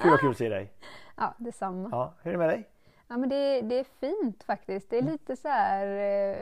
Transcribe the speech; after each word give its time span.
Kul 0.00 0.10
vad 0.10 0.20
kul 0.20 0.30
att 0.30 0.36
se 0.38 0.48
dig. 0.48 0.72
Ja, 1.16 1.34
detsamma. 1.38 1.88
Ja, 1.92 2.12
hur 2.22 2.28
är 2.28 2.32
det 2.32 2.38
med 2.38 2.48
dig? 2.48 2.68
Ja, 3.08 3.16
men 3.16 3.28
det, 3.28 3.60
det 3.60 3.78
är 3.78 3.84
fint 3.84 4.42
faktiskt. 4.44 4.90
Det 4.90 4.98
är 4.98 5.02
lite 5.02 5.36
så 5.36 5.48
här 5.48 5.86
eh, 5.86 6.36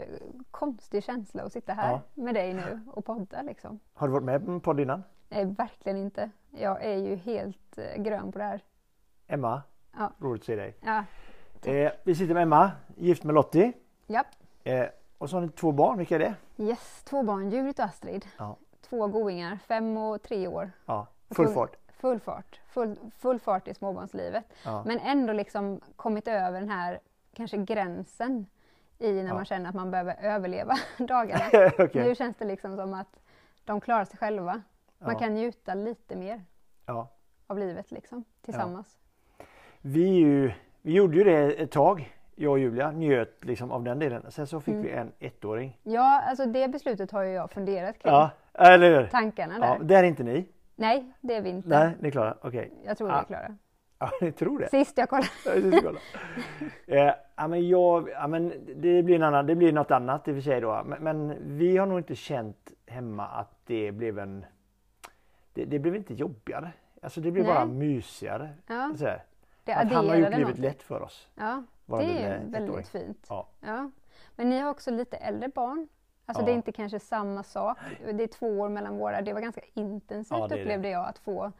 konstig 0.50 1.04
känsla 1.04 1.42
att 1.42 1.52
sitta 1.52 1.72
här 1.72 1.90
Ja. 1.90 2.00
med 2.14 2.34
dig 2.34 2.54
nu 2.54 2.80
och 2.92 3.04
podda 3.04 3.42
liksom. 3.42 3.80
Har 3.94 4.06
du 4.08 4.12
varit 4.12 4.24
med 4.24 4.44
på 4.44 4.50
en 4.50 4.60
podd 4.60 4.80
innan? 4.80 5.02
Nej, 5.28 5.44
verkligen 5.44 5.98
inte. 5.98 6.30
Jag 6.50 6.84
är 6.84 6.96
ju 6.96 7.16
helt 7.16 7.78
eh, 7.78 8.02
grön 8.02 8.32
på 8.32 8.38
det 8.38 8.44
här. 8.44 8.60
Emma, 9.26 9.62
Ja. 9.98 10.12
roligt 10.18 10.42
att 10.42 10.46
se 10.46 10.56
dig. 10.56 10.74
Ja, 10.80 11.04
Eh, 11.64 11.92
vi 12.04 12.14
sitter 12.14 12.34
med 12.34 12.42
Emma, 12.42 12.70
gift 12.96 13.24
med 13.24 13.34
Lottie. 13.34 13.72
ja. 14.06 14.24
Eh, 14.64 14.86
och 15.18 15.30
så 15.30 15.36
har 15.36 15.40
ni 15.40 15.48
två 15.48 15.72
barn, 15.72 15.98
vilka 15.98 16.14
är 16.14 16.18
det? 16.18 16.34
Yes, 16.56 17.02
två 17.04 17.22
barn, 17.22 17.50
Judith 17.50 17.80
och 17.80 17.86
Astrid. 17.86 18.26
Ja. 18.38 18.56
Två 18.80 19.06
goingar, 19.06 19.58
fem 19.68 19.96
och 19.96 20.22
tre 20.22 20.48
år. 20.48 20.70
Ja, 20.86 21.06
Full- 21.30 21.54
fart. 21.54 21.76
Full 22.00 22.20
fart. 22.20 22.60
Full, 22.68 22.96
full 23.18 23.40
fart 23.40 23.68
i 23.68 23.74
småbarnslivet. 23.74 24.44
Ja. 24.64 24.82
Men 24.86 24.98
ändå 24.98 25.32
liksom 25.32 25.80
kommit 25.96 26.28
över 26.28 26.60
den 26.60 26.70
här 26.70 27.00
kanske 27.34 27.56
gränsen 27.56 28.46
i 28.98 29.12
när 29.12 29.28
Ja. 29.28 29.34
man 29.34 29.44
känner 29.44 29.68
att 29.68 29.74
man 29.74 29.90
behöver 29.90 30.16
överleva 30.22 30.74
dagarna. 30.98 31.44
Okej. 31.78 32.08
Nu 32.08 32.14
känns 32.14 32.36
det 32.36 32.44
liksom 32.44 32.76
som 32.76 32.94
att 32.94 33.20
de 33.64 33.80
klarar 33.80 34.04
sig 34.04 34.18
själva. 34.18 34.62
Man 34.98 35.12
Ja. 35.12 35.18
kan 35.18 35.34
njuta 35.34 35.74
lite 35.74 36.16
mer 36.16 36.44
av 37.46 37.58
livet 37.58 37.90
liksom, 37.90 38.24
tillsammans. 38.42 38.98
Vi, 39.80 40.08
ju, 40.08 40.52
vi 40.82 40.92
gjorde 40.92 41.16
ju 41.16 41.24
det 41.24 41.52
ett 41.62 41.70
tag, 41.70 42.16
jag 42.34 42.52
och 42.52 42.58
Julia, 42.58 42.90
njöt 42.90 43.44
liksom 43.44 43.70
av 43.72 43.84
den 43.84 43.98
delen. 43.98 44.30
Sen 44.30 44.46
så 44.46 44.60
fick 44.60 44.74
Mm. 44.74 44.86
vi 44.86 44.90
en 44.92 45.12
ettåring. 45.18 45.78
Ja, 45.82 46.22
alltså 46.22 46.46
det 46.46 46.68
beslutet 46.68 47.10
har 47.10 47.22
ju 47.22 47.30
jag 47.32 47.50
funderat 47.50 47.98
kring. 47.98 48.12
Ja, 48.12 48.30
eller 48.54 49.00
hur? 49.00 49.06
Tankarna 49.08 49.58
där. 49.58 49.66
Ja, 49.66 49.78
där 49.82 49.96
är 49.98 50.02
inte 50.08 50.22
ni. 50.22 50.46
Nej, 50.78 51.12
det 51.20 51.34
är 51.34 51.42
vi 51.42 51.48
inte. 51.50 51.68
Nej, 51.68 51.96
ni 52.00 52.08
är 52.08 52.12
klara. 52.12 52.36
Okej. 52.42 52.72
Jag 52.84 52.98
tror 52.98 53.08
vi 53.08 53.14
Ah. 53.14 53.20
är 53.20 53.24
klara. 53.24 53.56
Ja, 54.00 54.10
ni 54.20 54.32
tror 54.32 54.58
det? 54.58 54.68
Sist 54.68 54.98
jag 54.98 55.08
kollade. 55.08 55.28
Ja, 55.44 55.54
det 55.54 55.72
ska 55.72 55.80
kolla. 55.86 56.00
eh, 56.86 57.14
ja, 57.36 57.48
men 57.48 57.68
jag, 57.68 58.08
ja, 58.10 58.26
men 58.26 58.52
det, 58.76 59.02
blir 59.02 59.14
en 59.16 59.22
annan, 59.22 59.46
det 59.46 59.54
blir 59.54 59.72
något 59.72 59.90
annat 59.90 60.28
i 60.28 60.30
och 60.30 60.34
för 60.34 60.40
sig 60.42 60.60
då. 60.60 60.82
Men, 60.86 61.02
men 61.02 61.36
vi 61.58 61.76
har 61.76 61.86
nog 61.86 61.98
inte 61.98 62.14
känt 62.14 62.72
hemma 62.86 63.26
att 63.26 63.60
det 63.66 63.92
blev 63.92 64.18
en... 64.18 64.44
Det, 65.52 65.64
det 65.64 65.78
blev 65.78 65.96
inte 65.96 66.14
jobbigare. 66.14 66.72
Alltså 67.02 67.20
det 67.20 67.30
blev 67.30 67.44
Nej. 67.44 67.54
bara 67.54 67.66
mysigare. 67.66 68.48
Ja, 68.66 68.92
Så 68.96 69.04
här. 69.04 69.22
det 69.64 69.72
Att 69.74 69.92
han 69.92 70.08
har 70.08 70.16
gjort 70.16 70.30
livet 70.30 70.48
något. 70.48 70.58
lätt 70.58 70.82
för 70.82 71.02
oss. 71.02 71.28
Ja, 71.34 71.62
det 71.86 72.22
är 72.22 72.42
väldigt 72.46 72.88
fint. 72.88 73.26
Ja. 73.28 73.48
Ja. 73.60 73.90
Men 74.36 74.50
ni 74.50 74.58
har 74.58 74.70
också 74.70 74.90
lite 74.90 75.16
äldre 75.16 75.48
barn. 75.48 75.88
Alltså 76.28 76.42
Ja. 76.42 76.46
det 76.46 76.52
är 76.52 76.54
inte 76.54 76.72
kanske 76.72 77.00
samma 77.00 77.42
sak. 77.42 77.78
Det 78.12 78.22
är 78.22 78.26
två 78.26 78.60
år 78.60 78.68
mellan 78.68 78.96
våra. 78.98 79.22
Det 79.22 79.32
var 79.32 79.40
ganska 79.40 79.60
intensivt 79.74 80.38
Ja, 80.38 80.44
är 80.44 80.48
det. 80.48 80.60
upplevde 80.60 80.88
jag 80.88 81.08
att 81.08 81.18
få 81.18 81.52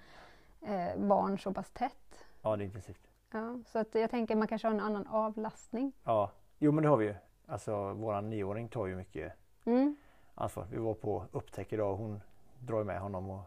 eh, 0.63 0.97
barn 0.99 1.39
så 1.39 1.53
pass 1.53 1.71
tätt. 1.71 2.25
Ja, 2.43 2.57
det 2.57 2.63
är 2.63 2.65
intensivt. 2.65 3.01
Ja, 3.33 3.59
så 3.67 3.79
att 3.79 3.95
jag 3.95 4.11
tänker 4.11 4.37
man 4.37 4.49
kanske 4.49 4.69
har 4.69 4.75
en 4.75 4.81
annan 4.81 5.07
avlastning. 5.07 5.93
Ja, 6.05 6.31
jo 6.59 6.73
men 6.73 6.83
det 6.83 6.89
har 6.89 6.97
vi 6.97 7.05
ju. 7.07 7.15
Alltså 7.47 7.93
våran 7.93 8.31
nioåring 8.31 8.69
tar 8.69 8.87
ju 8.87 8.97
mycket 8.97 9.33
Mm. 9.65 9.97
ansvar. 10.35 10.67
Vi 10.71 10.77
var 10.79 10.95
på 10.95 11.25
upptäck 11.33 11.73
idag 11.73 11.93
och 11.93 11.99
hon 11.99 12.21
drar 12.59 12.85
med 12.85 13.01
honom 13.01 13.31
och, 13.31 13.41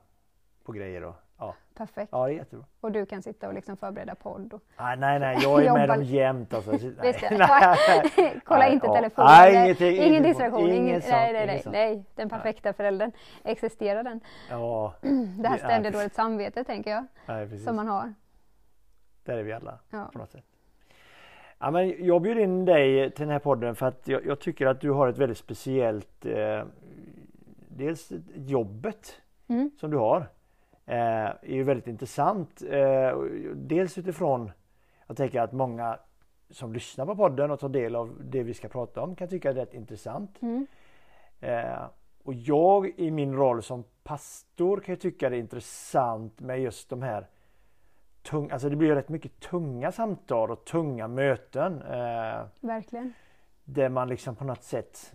på 0.63 0.71
grejer 0.71 1.03
och 1.03 1.15
ja. 1.39 1.55
Perfekt. 1.77 2.09
Ja, 2.11 2.25
det 2.27 2.33
är 2.33 2.35
jättebra. 2.35 2.65
Och 2.81 2.91
du 2.91 3.05
kan 3.05 3.21
sitta 3.21 3.47
och 3.47 3.53
liksom 3.53 3.77
förbereda 3.77 4.15
podd. 4.15 4.53
Och... 4.53 4.61
Ah, 4.75 4.95
nej, 4.95 5.19
nej, 5.19 5.37
jag 5.41 5.65
är 5.65 5.73
med 5.73 5.89
dem 5.89 6.03
jämt 6.03 6.53
alltså. 6.53 6.71
Nej, 7.01 7.17
nej. 7.21 8.41
Kolla 8.45 8.59
Nej, 8.59 8.73
inte 8.73 8.87
ja. 8.87 8.95
telefonen. 8.95 9.31
Nej, 9.31 9.53
Nej, 9.53 9.63
ingenting, 9.63 9.95
ingen 10.03 10.23
distraktion. 10.23 10.61
Ingen, 10.69 10.75
Inget 10.87 11.03
sånt, 11.03 11.11
nej, 11.15 11.33
nej, 11.33 11.45
nej, 11.45 11.63
nej. 11.65 12.05
Den 12.15 12.29
perfekta 12.29 12.73
föräldern. 12.73 13.11
Existerar 13.43 14.03
den? 14.03 14.19
Ja, 14.49 14.93
Det 15.41 15.47
här 15.47 15.57
ständiga 15.57 15.91
dåligt 15.91 16.13
samvete 16.15 16.63
tänker 16.63 16.91
jag. 16.91 17.05
nej. 17.25 17.59
Som 17.59 17.75
man 17.75 17.87
har. 17.87 18.13
Där 19.23 19.37
är 19.37 19.43
vi 19.43 19.53
alla 19.53 19.79
Ja. 19.89 20.09
på 20.13 20.19
något 20.19 20.31
sätt. 20.31 20.45
Ja, 21.59 21.71
men 21.71 22.05
jag 22.05 22.21
bjöd 22.21 22.37
in 22.37 22.65
dig 22.65 23.11
till 23.11 23.21
den 23.25 23.31
här 23.31 23.39
podden 23.39 23.75
för 23.75 23.85
att 23.85 24.07
jag, 24.07 24.25
jag 24.25 24.39
tycker 24.39 24.67
att 24.67 24.81
du 24.81 24.91
har 24.91 25.07
ett 25.07 25.17
väldigt 25.17 25.37
speciellt 25.37 26.25
eh, 26.25 26.63
Dels 27.67 28.11
jobbet 28.35 29.21
Mm. 29.47 29.71
som 29.79 29.91
du 29.91 29.97
har 29.97 30.27
är 30.95 31.53
ju 31.55 31.63
väldigt 31.63 31.87
intressant. 31.87 32.61
Eh, 32.69 33.17
dels 33.55 33.97
utifrån 33.97 34.51
Jag 35.07 35.17
tänker 35.17 35.41
att 35.41 35.51
många 35.51 35.99
som 36.49 36.73
lyssnar 36.73 37.05
på 37.05 37.15
podden 37.15 37.51
och 37.51 37.59
tar 37.59 37.69
del 37.69 37.95
av 37.95 38.17
det 38.23 38.43
vi 38.43 38.53
ska 38.53 38.67
prata 38.67 39.01
om 39.01 39.15
kan 39.15 39.27
tycka 39.27 39.49
att 39.49 39.55
det 39.55 39.61
är 39.61 39.65
rätt 39.65 39.73
intressant. 39.73 40.41
Mm. 40.41 40.67
Eh, 41.39 41.83
och 42.23 42.33
jag 42.33 42.99
i 42.99 43.11
min 43.11 43.35
roll 43.35 43.63
som 43.63 43.83
pastor 44.03 44.79
kan 44.79 44.93
ju 44.93 44.99
tycka 44.99 45.29
det 45.29 45.35
är 45.35 45.39
intressant 45.39 46.39
med 46.39 46.61
just 46.61 46.89
de 46.89 47.01
här 47.01 47.27
tung, 48.21 48.51
alltså 48.51 48.69
det 48.69 48.75
blir 48.75 48.87
ju 48.87 48.95
rätt 48.95 49.09
mycket 49.09 49.39
tunga 49.39 49.91
samtal 49.91 50.51
och 50.51 50.65
tunga 50.65 51.07
möten. 51.07 51.81
Eh, 51.81 52.45
Verkligen. 52.59 53.13
där 53.63 53.89
man 53.89 54.09
liksom 54.09 54.35
på 54.35 54.43
något 54.43 54.63
sätt 54.63 55.13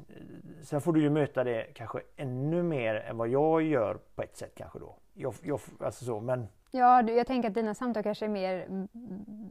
Sen 0.62 0.81
får 0.81 0.93
du 0.93 1.00
ju 1.03 1.10
möta 1.10 1.44
det 1.44 1.66
kanske 1.75 2.00
ännu 2.16 2.62
mer 2.62 2.94
än 2.94 3.16
vad 3.16 3.28
jag 3.28 3.62
gör 3.62 3.98
på 4.14 4.22
ett 4.22 4.37
sätt 4.37 4.53
kanske 4.56 4.78
då. 4.78 4.97
Jag, 5.19 5.34
jag, 5.43 5.60
alltså 5.81 6.04
så, 6.04 6.21
men 6.21 6.49
Ja, 6.71 7.03
du, 7.03 7.12
jag 7.12 7.27
tänker 7.27 7.49
att 7.49 7.54
dina 7.54 7.75
samtal 7.75 8.03
kanske 8.03 8.25
är 8.25 8.28
mer 8.28 8.66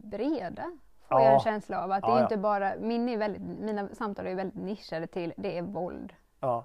breda. 0.07 0.63
Får 1.07 1.19
Ja. 1.19 1.23
jag 1.25 1.33
en 1.33 1.39
känsla 1.39 1.83
av. 1.83 1.91
Att 1.91 2.01
det 2.01 2.07
Ja, 2.07 2.13
är 2.15 2.17
ja. 2.17 2.23
inte 2.23 2.37
bara, 2.37 2.73
min 2.79 3.09
är 3.09 3.17
väldigt, 3.17 3.41
mina 3.41 3.89
samtal 3.93 4.27
är 4.27 4.35
väldigt 4.35 4.61
nischade 4.63 5.07
till 5.07 5.33
det 5.37 5.57
är 5.57 5.61
våld, 5.61 6.13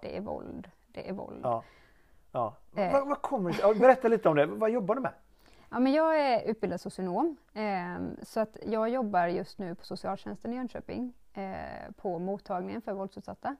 det 0.02 0.16
är 0.16 0.20
våld, 0.20 0.70
det 0.86 1.08
är 1.08 1.12
våld. 1.12 1.40
ja. 2.32 2.54
Eh. 2.76 2.92
Vad, 2.92 3.08
vad 3.08 3.22
kommer 3.22 3.72
det 3.74 3.78
Berätta 3.80 4.08
lite 4.08 4.28
om 4.28 4.36
det. 4.36 4.46
Vad 4.46 4.70
jobbar 4.70 4.94
du 4.94 5.00
med? 5.00 5.12
Ja, 5.70 5.78
men 5.78 5.92
jag 5.92 6.20
är 6.20 6.42
utbildad 6.50 6.80
socionom, 6.80 7.36
ehm, 7.54 8.16
så 8.22 8.40
att 8.40 8.56
jag 8.66 8.88
jobbar 8.88 9.26
just 9.26 9.58
nu 9.58 9.74
på 9.74 9.84
socialtjänsten 9.84 10.52
i 10.52 10.56
Jönköping 10.56 11.12
eh, 11.34 11.92
på 11.96 12.18
mottagningen 12.18 12.82
för 12.82 12.92
våldsutsatta. 12.92 13.56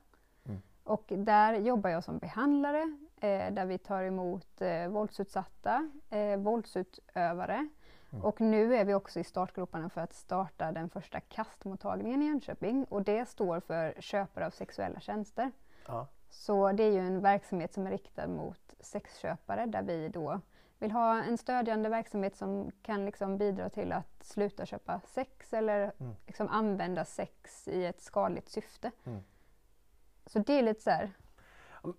Mm. 0.47 0.63
Och 0.85 1.05
där 1.09 1.55
jobbar 1.55 1.91
jag 1.91 2.05
som 2.05 2.19
behandlare 2.19 2.99
eh, 3.21 3.53
där 3.53 3.67
vi 3.67 3.79
tar 3.79 4.03
emot 4.03 4.61
eh, 4.61 4.89
våldsutsatta, 4.89 5.91
eh, 6.11 6.37
våldsutövare 6.37 7.69
Mm. 8.13 8.25
och 8.25 8.41
nu 8.41 8.77
är 8.77 8.85
vi 8.85 8.95
också 8.95 9.21
i 9.21 9.25
startgroparna 9.25 9.89
för 9.91 10.01
att 10.01 10.13
starta 10.15 10.73
den 10.73 10.91
första 10.91 11.21
kastmottagningen 11.21 12.23
i 12.23 12.27
Jönköping 12.27 12.85
och 12.85 13.03
det 13.03 13.29
står 13.29 13.61
för 13.61 13.95
köpare 14.01 14.47
av 14.47 14.51
sexuella 14.51 15.01
tjänster. 15.01 15.51
Ja. 15.87 16.07
Så 16.31 16.73
det 16.73 16.83
är 16.83 16.93
ju 16.93 16.99
en 16.99 17.21
verksamhet 17.21 17.75
som 17.75 17.87
är 17.87 17.91
riktad 17.91 18.27
mot 18.29 18.75
sexköpare 18.81 19.67
där 19.67 19.83
vi 19.83 20.09
då 20.09 20.41
vill 20.79 20.91
ha 20.91 21.23
en 21.23 21.39
stödjande 21.39 21.89
verksamhet 21.89 22.37
som 22.37 22.71
kan 22.83 23.05
liksom 23.05 23.39
bidra 23.39 23.71
till 23.71 23.93
att 23.93 24.25
sluta 24.25 24.67
köpa 24.67 25.01
sex 25.07 25.53
eller 25.53 25.93
Mm. 26.01 26.15
liksom 26.27 26.49
använda 26.49 27.05
sex 27.05 27.69
i 27.69 27.85
ett 27.87 28.03
skadligt 28.03 28.49
syfte. 28.49 28.91
Mm. 29.05 29.21
Så 30.27 30.39
det 30.39 30.53
är 30.59 30.63
lite 30.63 30.81
så 30.81 30.91
här, 30.91 31.11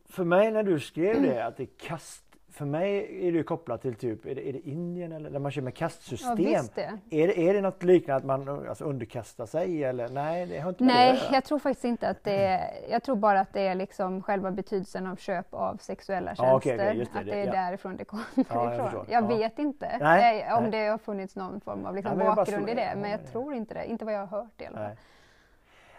För 0.10 0.24
mig 0.24 0.52
när 0.52 0.64
du 0.64 0.80
skrev 0.80 1.22
det 1.22 1.46
att 1.46 1.58
det 1.58 1.64
är 1.64 1.70
kast 1.88 2.24
För 2.50 2.66
mig 2.66 3.18
är 3.28 3.32
det 3.32 3.44
kopplat 3.44 3.82
till 3.82 3.96
typ, 3.96 4.26
är 4.26 4.36
det, 4.36 4.50
är 4.50 4.54
det 4.54 4.60
Indien 4.70 5.12
eller 5.12 5.30
där 5.30 5.40
man 5.40 5.52
kör 5.52 5.62
med 5.62 5.72
ja 5.72 5.76
kastsystem? 5.78 6.36
visst 6.36 6.76
det. 6.76 6.82
är, 7.12 7.28
det, 7.28 7.40
är 7.50 7.54
det 7.54 7.62
något 7.62 7.84
liknande 7.84 8.18
att 8.18 8.26
man 8.48 8.68
alltså, 8.70 8.84
underkastar 8.86 9.46
sig 9.46 9.84
eller 9.84 10.10
nej 10.10 10.46
det 10.46 10.60
har 10.60 10.70
inte 10.70 10.84
det 10.84 10.88
Nej, 10.88 11.08
göra. 11.16 11.34
jag 11.34 11.44
tror 11.44 11.60
faktiskt 11.60 11.86
inte 11.86 12.08
att 12.10 12.24
det 12.24 12.32
är, 12.46 12.72
jag 12.90 13.04
tror 13.04 13.16
bara 13.16 13.40
att 13.40 13.54
det 13.54 13.62
är 13.62 13.76
liksom 13.76 14.22
själva 14.24 14.52
betydelsen 14.52 15.08
av 15.08 15.16
köp 15.16 15.54
av 15.54 15.78
sexuella 15.78 16.36
tjänster. 16.36 16.78
Ja, 16.86 16.94
just 16.94 17.14
det, 17.14 17.20
att 17.20 17.26
det, 17.26 17.32
det 17.32 17.42
är 17.42 17.46
ja. 17.46 17.52
därifrån 17.52 17.98
det 17.98 18.06
kommer 18.06 18.24
jag 18.36 18.76
ifrån. 18.88 19.06
Jag 19.10 19.24
Ja. 19.24 19.28
vet 19.38 19.60
inte 19.60 19.98
Nej, 20.00 20.54
om 20.54 20.64
nej. 20.64 20.72
det 20.72 20.88
har 20.88 20.98
funnits 20.98 21.36
någon 21.36 21.62
form 21.62 21.86
av 21.86 21.96
liksom 21.96 22.20
Ja, 22.20 22.26
jag 22.26 22.36
bakgrund 22.36 22.70
i 22.70 22.74
det, 22.74 22.82
ja, 22.86 22.96
men 22.96 23.12
jag 23.12 23.20
det- 23.20 23.28
tror 23.28 23.54
inte 23.54 23.74
det. 23.74 23.86
Inte 23.86 24.06
vad 24.06 24.14
jag 24.14 24.26
har 24.26 24.38
hört 24.42 24.62
i 24.62 24.66
alla 24.66 24.78
fall. 24.78 24.96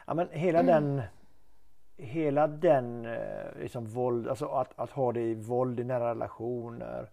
Ja 0.06 0.14
men 0.14 0.28
hela 0.31 0.62
den 0.62 1.03
Hela 1.97 2.47
den 2.47 3.06
eh, 3.06 3.58
liksom 3.61 3.87
våld, 3.87 4.28
alltså 4.28 4.46
att, 4.46 4.78
att 4.78 4.90
ha 4.90 5.12
det 5.12 5.20
i 5.20 5.34
våld 5.34 5.81
i 5.81 5.84
nära 5.84 6.11
relationer 6.11 7.08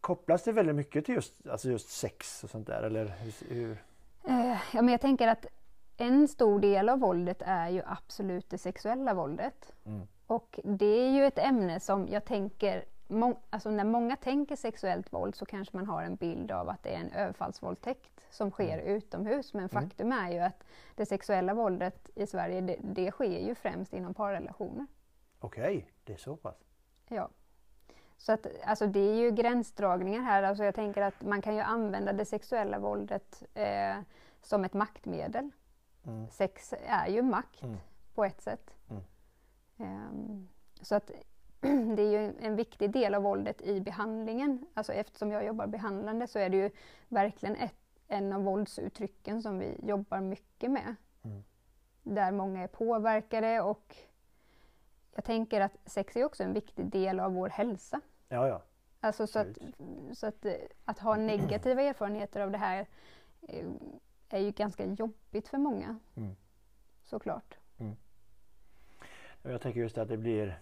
Kopplas 0.00 0.42
det 0.42 0.52
väldigt 0.52 0.76
mycket 0.76 1.04
till 1.04 1.14
just, 1.14 1.48
alltså 1.48 1.68
just 1.68 1.90
sex 1.90 2.44
och 2.44 2.50
sånt 2.50 2.66
där 2.66 2.82
eller 2.82 3.14
hur? 3.48 3.82
Eh, 4.24 4.56
ja, 4.72 4.82
men 4.82 4.88
jag 4.88 5.00
tänker 5.00 5.28
att 5.28 5.46
en 5.96 6.28
stor 6.28 6.60
del 6.60 6.88
av 6.88 6.98
våldet 6.98 7.42
är 7.46 7.68
ju 7.68 7.82
absolut 7.86 8.50
det 8.50 8.58
sexuella 8.58 9.14
våldet. 9.14 9.72
Mm. 9.86 10.06
Och 10.26 10.60
det 10.64 10.86
är 10.86 11.10
ju 11.10 11.24
ett 11.24 11.38
ämne 11.38 11.80
som 11.80 12.08
jag 12.08 12.24
tänker, 12.24 12.84
må- 13.06 13.40
alltså 13.50 13.70
när 13.70 13.84
många 13.84 14.16
tänker 14.16 14.56
sexuellt 14.56 15.12
våld 15.12 15.34
så 15.34 15.46
kanske 15.46 15.76
man 15.76 15.86
har 15.86 16.02
en 16.02 16.16
bild 16.16 16.50
av 16.50 16.68
att 16.68 16.82
det 16.82 16.94
är 16.94 17.00
en 17.00 17.12
överfallsvåldtäkt 17.12 18.17
som 18.30 18.50
sker 18.50 18.78
utomhus. 18.78 19.54
Men 19.54 19.60
Mm. 19.60 19.68
faktum 19.68 20.12
är 20.12 20.30
ju 20.32 20.38
att 20.38 20.64
det 20.94 21.06
sexuella 21.06 21.54
våldet 21.54 22.10
i 22.14 22.26
Sverige, 22.26 22.60
det, 22.60 22.76
det 22.82 23.10
sker 23.10 23.38
ju 23.48 23.54
främst 23.54 23.92
inom 23.92 24.14
parrelationer. 24.14 24.86
Okej, 25.40 25.90
det 26.04 26.12
är 26.12 26.16
så 26.16 26.36
pass. 26.36 26.56
Ja. 27.08 27.28
Så 28.16 28.32
att, 28.32 28.46
alltså 28.64 28.86
det 28.86 29.00
är 29.00 29.14
ju 29.14 29.30
gränsdragningar 29.30 30.20
här. 30.22 30.42
Alltså 30.42 30.64
jag 30.64 30.74
tänker 30.74 31.02
att 31.02 31.22
man 31.22 31.42
kan 31.42 31.54
ju 31.54 31.60
använda 31.60 32.12
det 32.12 32.24
sexuella 32.24 32.78
våldet 32.78 33.42
eh, 33.54 33.96
som 34.42 34.64
ett 34.64 34.74
maktmedel. 34.74 35.50
Mm. 36.06 36.28
Sex 36.30 36.74
är 36.86 37.06
ju 37.08 37.22
makt 37.22 37.62
Mm. 37.62 37.76
på 38.14 38.24
ett 38.24 38.40
sätt. 38.40 38.74
Mm. 38.90 39.02
Ehm, 39.78 40.48
så 40.82 40.94
att 40.94 41.10
det 41.96 42.02
är 42.02 42.10
ju 42.20 42.34
en 42.40 42.56
viktig 42.56 42.90
del 42.90 43.14
av 43.14 43.22
våldet 43.22 43.62
i 43.62 43.80
behandlingen. 43.80 44.66
Alltså 44.74 44.92
eftersom 44.92 45.30
jag 45.30 45.44
jobbar 45.44 45.66
behandlande 45.66 46.26
så 46.26 46.38
är 46.38 46.48
det 46.48 46.56
ju 46.56 46.70
verkligen 47.08 47.56
ett, 47.56 47.74
en 48.08 48.32
av 48.32 48.42
våldsuttrycken 48.42 49.42
som 49.42 49.58
vi 49.58 49.76
jobbar 49.82 50.20
mycket 50.20 50.70
med. 50.70 50.96
Mm. 51.22 51.44
Där 52.02 52.32
många 52.32 52.62
är 52.62 52.68
påverkade 52.68 53.60
och 53.60 53.96
jag 55.14 55.24
tänker 55.24 55.60
att 55.60 55.76
sex 55.84 56.16
är 56.16 56.24
också 56.24 56.42
en 56.42 56.52
viktig 56.52 56.86
del 56.86 57.20
av 57.20 57.34
vår 57.34 57.48
hälsa. 57.48 58.00
Ja, 58.28 58.48
ja. 58.48 58.62
Alltså 59.00 59.26
så 59.26 59.38
att, 59.38 59.58
så 60.12 60.26
att, 60.26 60.44
eh, 60.44 60.54
att 60.84 60.98
ha 60.98 61.16
negativa 61.16 61.82
erfarenheter 61.82 62.40
av 62.40 62.50
det 62.50 62.58
här 62.58 62.86
eh, 63.42 63.66
är 64.28 64.38
ju 64.38 64.50
ganska 64.50 64.86
jobbigt 64.86 65.48
för 65.48 65.58
många. 65.58 65.98
Mm. 66.16 66.36
Såklart. 67.04 67.58
Jag 69.42 69.60
tänker 69.60 69.80
just 69.80 69.98
att 69.98 70.08
det 70.08 70.16
blir 70.16 70.60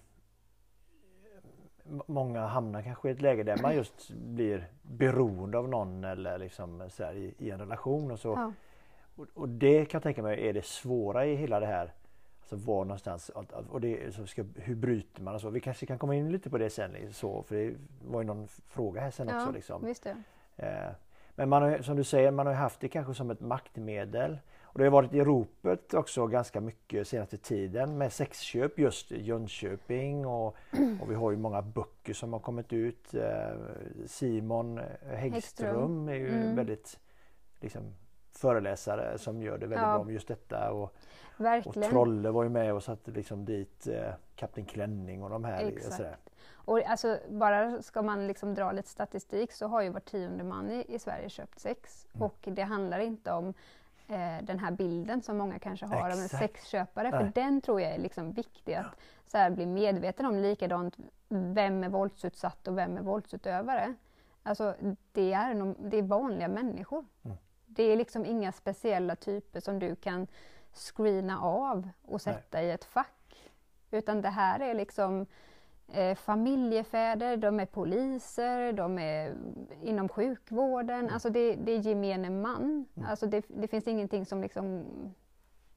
Många 2.07 2.47
hamnar 2.47 2.83
kanske 2.83 3.09
i 3.09 3.13
ett 3.13 3.23
läge 3.23 3.43
där 3.43 3.63
man 3.63 3.77
just 3.77 4.11
blir 4.11 4.69
beroende 4.83 5.59
av 5.59 5.69
någon 5.69 6.05
eller 6.05 6.39
liksom 6.39 6.91
så 6.91 7.03
i, 7.03 7.35
i 7.39 7.51
en 7.51 7.59
relation 7.59 8.11
och 8.11 8.19
så. 8.19 8.29
Ja. 8.29 8.53
Och, 9.17 9.27
och 9.35 9.49
det 9.49 9.85
kan 9.85 9.99
jag 9.99 10.03
tänka 10.03 10.23
mig 10.23 10.49
är 10.49 10.53
det 10.53 10.65
svåra 10.65 11.27
i 11.27 11.35
hela 11.35 11.61
det 11.61 11.67
här. 11.67 11.93
Alltså 12.41 12.57
var 12.57 12.85
någonstans 12.85 13.31
och 13.69 13.81
det, 13.81 14.15
så 14.15 14.27
ska, 14.27 14.45
hur 14.55 14.75
bryter 14.75 15.23
man 15.23 15.35
och 15.35 15.41
så. 15.41 15.51
Vi 15.51 15.61
kanske 15.61 15.87
kan 15.87 15.99
komma 15.99 16.15
in 16.15 16.33
lite 16.33 16.51
på 16.51 16.59
det 16.59 16.71
sen. 16.71 17.13
Så, 17.13 17.43
för 17.43 17.57
det 17.57 17.75
var 18.05 18.21
ju 18.21 18.27
någon 18.27 18.49
fråga 18.49 19.01
här 19.01 19.11
sen 19.11 19.29
Ja, 19.29 19.37
också. 19.37 19.53
Liksom. 19.53 19.83
Eh, 20.57 20.91
Men 21.35 21.49
man 21.49 21.63
har, 21.63 21.79
som 21.79 21.97
du 21.97 22.05
säger, 22.05 22.31
man 22.31 22.47
har 22.47 22.55
haft 22.55 22.81
det 22.81 22.89
kanske 22.89 23.15
som 23.15 23.31
ett 23.31 23.41
maktmedel. 23.41 24.39
Och 24.77 24.81
det 24.81 24.87
har 24.89 24.93
varit 24.93 25.15
i 25.15 25.21
ropet 25.25 25.95
också 25.95 26.27
ganska 26.27 26.61
mycket 26.61 27.09
senaste 27.09 27.39
tiden 27.39 27.99
med 27.99 28.13
sexköp 28.13 28.79
just 28.79 29.13
i 29.13 29.23
Jönköping 29.23 30.27
och, 30.27 30.57
och 31.01 31.11
vi 31.11 31.15
har 31.15 31.31
ju 31.31 31.37
många 31.37 31.63
böcker 31.63 32.13
som 32.15 32.33
har 32.33 32.41
kommit 32.41 32.73
ut. 32.73 33.15
Eh, 33.15 33.57
Simon 34.07 34.81
Häggström 35.15 36.09
är 36.09 36.15
ju 36.15 36.29
Mm. 36.29 36.57
väldigt 36.57 36.99
liksom, 37.61 37.95
föreläsare 38.33 39.19
som 39.19 39.43
gör 39.43 39.59
det 39.59 39.67
väldigt 39.67 39.79
Ja. 39.79 39.93
bra 39.93 39.99
om 39.99 40.11
just 40.13 40.29
detta. 40.29 40.73
Och, 40.73 40.95
och. 41.65 41.75
Trolle 41.75 42.31
var 42.31 42.43
ju 42.43 42.49
med 42.49 42.75
och 42.75 42.83
satte 42.83 43.11
liksom 43.11 43.45
dit 43.45 43.87
eh, 43.87 44.13
Kapten 44.35 44.65
Klänning 44.65 45.23
och 45.23 45.31
de 45.31 45.45
här. 45.45 45.65
Exakt. 45.65 45.97
Sådär. 45.97 46.17
Och 46.55 46.87
alltså, 46.87 47.19
bara 47.31 47.83
ska 47.83 48.03
man 48.03 48.27
liksom 48.27 48.55
dra 48.55 48.73
lite 48.73 48.89
statistik 48.89 49.53
så 49.53 49.67
har 49.67 49.83
ju 49.83 49.89
var 49.91 50.01
tionde 50.01 50.45
man 50.45 50.71
i, 50.71 50.85
i 50.89 50.99
Sverige 50.99 51.29
köpt 51.29 51.59
sex. 51.59 52.07
Mm. 52.15 52.23
Och 52.27 52.49
det 52.53 52.63
handlar 52.63 52.99
inte 52.99 53.33
om 53.33 53.55
eh, 54.09 54.43
den 54.43 54.59
här 54.59 54.71
bilden 54.71 55.23
som 55.23 55.37
många 55.37 55.59
kanske 55.59 55.87
har 55.87 55.97
av 55.97 56.19
en 56.19 56.25
Exakt. 56.25 56.39
sexköpare. 56.43 57.11
Nej. 57.11 57.21
För 57.21 57.33
den 57.41 57.61
tror 57.61 57.81
jag 57.81 57.91
är 57.93 57.99
liksom 57.99 58.33
viktig 58.33 58.75
att 58.75 58.97
så 59.27 59.39
här, 59.39 59.51
bli 59.51 59.67
medveten 59.67 60.27
om. 60.27 60.37
Likadant, 60.37 60.97
vem 61.29 61.85
är 61.85 61.89
våldsutsatt 61.89 62.69
och 62.69 62.79
vem 62.79 62.97
är 62.97 63.03
våldsutövare? 63.03 63.95
Alltså, 64.43 64.75
det 65.13 65.33
är, 65.33 65.55
nog- 65.55 65.77
det 65.79 65.97
är 65.97 66.03
vanliga 66.03 66.49
människor. 66.49 67.05
Mm. 67.25 67.37
Det 67.67 67.83
är 67.83 67.97
liksom 67.97 68.25
inga 68.27 68.53
speciella 68.53 69.17
typer 69.17 69.61
som 69.61 69.79
du 69.79 69.97
kan 69.97 70.27
screena 70.73 71.41
av 71.41 71.89
och 72.03 72.21
sätta 72.23 72.63
i 72.63 72.71
ett 72.71 72.85
fack. 72.85 73.53
Utan 73.91 74.23
det 74.23 74.29
här 74.29 74.61
är 74.61 74.75
liksom 74.75 75.27
eh, 75.93 76.15
familjefäder, 76.15 77.37
de 77.37 77.61
är 77.61 77.67
poliser, 77.67 78.73
de 78.73 78.99
är 78.99 79.35
inom 79.83 80.09
sjukvården. 80.09 81.11
Alltså 81.11 81.31
det, 81.31 81.55
det 81.55 81.73
är 81.73 81.79
gemene 81.79 82.31
man. 82.31 82.87
Mm. 82.95 83.09
Alltså 83.09 83.27
det, 83.27 83.45
det 83.49 83.69
finns 83.69 83.89
ingenting 83.89 84.27
som 84.27 84.43
liksom 84.43 84.85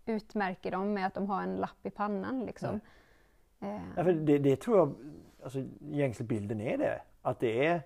utmärker 0.05 0.71
dem 0.71 0.93
med 0.93 1.07
att 1.07 1.13
de 1.13 1.29
har 1.29 1.43
en 1.43 1.55
lapp 1.55 1.85
i 1.85 1.89
pannan. 1.89 2.45
Liksom. 2.45 2.79
Eh, 3.59 3.81
Ja, 3.95 4.03
det, 4.03 4.37
det 4.37 4.55
tror 4.55 4.77
jag, 4.77 4.95
alltså 5.43 5.63
gängse 5.79 6.23
bilden 6.23 6.61
är 6.61 6.77
det. 6.77 7.01
Att 7.21 7.39
det 7.39 7.65
är 7.65 7.81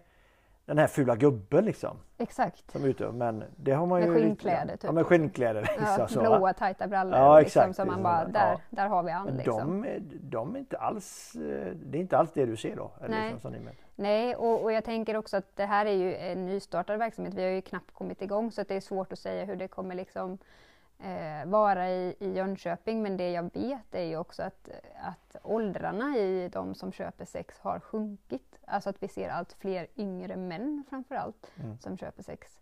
den 0.66 0.78
här 0.78 0.88
fula 0.88 1.16
gubben 1.16 1.66
liksom. 1.66 1.98
exakt. 2.18 2.72
Som 2.72 2.86
ute. 2.86 3.12
Men 3.12 3.44
det 3.56 3.72
har 3.72 3.86
man 3.86 4.00
Med 4.00 4.08
ju... 4.10 4.16
skinkläder, 4.16 4.74
typ. 4.74 4.84
Ja, 4.84 4.92
med 4.92 5.06
skinkläder. 5.06 5.70
Ja, 5.78 5.82
liksom, 5.98 6.08
så, 6.08 6.30
va? 6.30 6.38
blåa 6.38 6.54
tajta 6.54 6.88
brallor. 6.88 7.20
Ja, 7.20 7.40
liksom, 7.40 7.62
exakt. 7.62 7.76
så 7.76 7.86
man 7.86 7.88
Liksom, 7.96 8.04
bara, 8.04 8.22
ja. 8.22 8.28
där, 8.30 8.58
där 8.70 8.88
har 8.88 9.04
vi 9.04 9.12
han. 9.12 9.26
Men 9.26 9.38
Liksom. 9.38 9.82
de, 9.82 10.00
de 10.30 10.56
är 10.56 10.60
inte 10.60 10.78
alls... 10.78 11.36
eh, 11.36 11.74
Det 11.76 11.98
är 11.98 12.02
inte 12.02 12.18
alls 12.18 12.32
det 12.34 12.46
du 12.46 12.56
ser 12.58 12.76
då? 12.76 12.92
Nej. 13.10 13.32
Liksom, 13.32 13.54
som. 13.54 13.70
Nej, 13.96 14.36
och, 14.36 14.64
och 14.64 14.72
jag 14.72 14.84
tänker 14.84 15.18
också 15.18 15.38
att 15.38 15.56
det 15.56 15.66
här 15.66 15.86
är 15.86 15.94
ju 15.94 16.16
en 16.16 16.46
nystartad 16.46 17.00
verksamhet. 17.00 17.34
Vi 17.34 17.44
har 17.44 17.50
ju 17.50 17.62
knappt 17.62 17.92
kommit 17.94 18.22
igång 18.22 18.52
så 18.52 18.62
att 18.62 18.68
det 18.68 18.76
är 18.76 18.82
svårt 18.82 19.14
att 19.14 19.20
säga 19.20 19.46
hur 19.46 19.56
det 19.56 19.68
kommer 19.68 19.96
liksom 19.96 20.38
eh, 21.04 21.46
vara 21.50 21.90
i, 21.90 22.16
i 22.20 22.34
Jönköping. 22.34 23.02
Men 23.04 23.18
det 23.18 23.32
jag 23.32 23.44
vet 23.54 23.96
är 23.96 24.04
ju 24.04 24.18
också 24.18 24.44
att, 24.44 24.70
att 25.04 25.36
åldrarna 25.44 26.18
i 26.18 26.50
de 26.54 26.76
som 26.76 26.92
köper 26.92 27.26
sex 27.26 27.60
har 27.60 27.80
sjunkit. 27.80 28.60
Alltså 28.66 28.90
att 28.90 29.04
vi 29.04 29.08
ser 29.08 29.30
allt 29.30 29.54
fler 29.54 29.88
yngre 29.96 30.36
män 30.36 30.84
framför 30.90 31.16
allt 31.16 31.52
Mm. 31.60 31.78
som 31.80 31.98
köper 31.98 32.24
sex. 32.24 32.60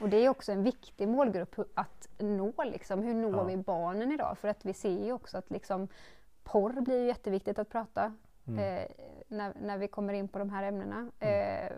Och 0.00 0.08
det 0.08 0.16
är 0.16 0.28
också 0.28 0.52
en 0.52 0.62
viktig 0.62 1.08
målgrupp 1.08 1.58
att 1.74 2.08
nå. 2.18 2.52
Liksom. 2.64 3.02
Hur 3.02 3.14
når 3.14 3.36
Ja. 3.36 3.44
vi 3.44 3.56
barnen 3.56 4.12
idag? 4.12 4.38
För 4.38 4.48
att 4.48 4.64
vi 4.64 4.72
ser 4.72 5.04
ju 5.04 5.12
också 5.12 5.38
att 5.38 5.50
liksom, 5.50 5.88
porr 6.44 6.80
blir 6.80 7.06
jätteviktigt 7.06 7.58
att 7.58 7.68
prata 7.68 8.14
Mm. 8.46 8.58
eh, 8.82 8.88
när, 9.28 9.54
när 9.60 9.78
vi 9.78 9.88
kommer 9.88 10.12
in 10.14 10.28
på 10.28 10.38
de 10.38 10.50
här 10.50 10.62
ämnena. 10.62 11.10
Eh, 11.18 11.72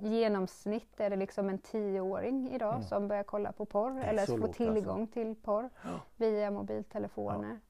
I 0.00 0.08
genomsnitt 0.08 1.00
är 1.00 1.10
det 1.10 1.16
liksom 1.16 1.48
en 1.48 1.58
tioåring 1.58 2.50
idag 2.52 2.74
Mm. 2.74 2.82
som 2.86 3.08
börjar 3.08 3.22
kolla 3.22 3.52
på 3.52 3.64
porr 3.64 4.00
eller 4.00 4.26
får 4.26 4.48
tillgång 4.48 5.06
till 5.06 5.34
porr 5.34 5.70
Ja. 5.84 6.00
via 6.16 6.50
mobiltelefoner. 6.50 7.60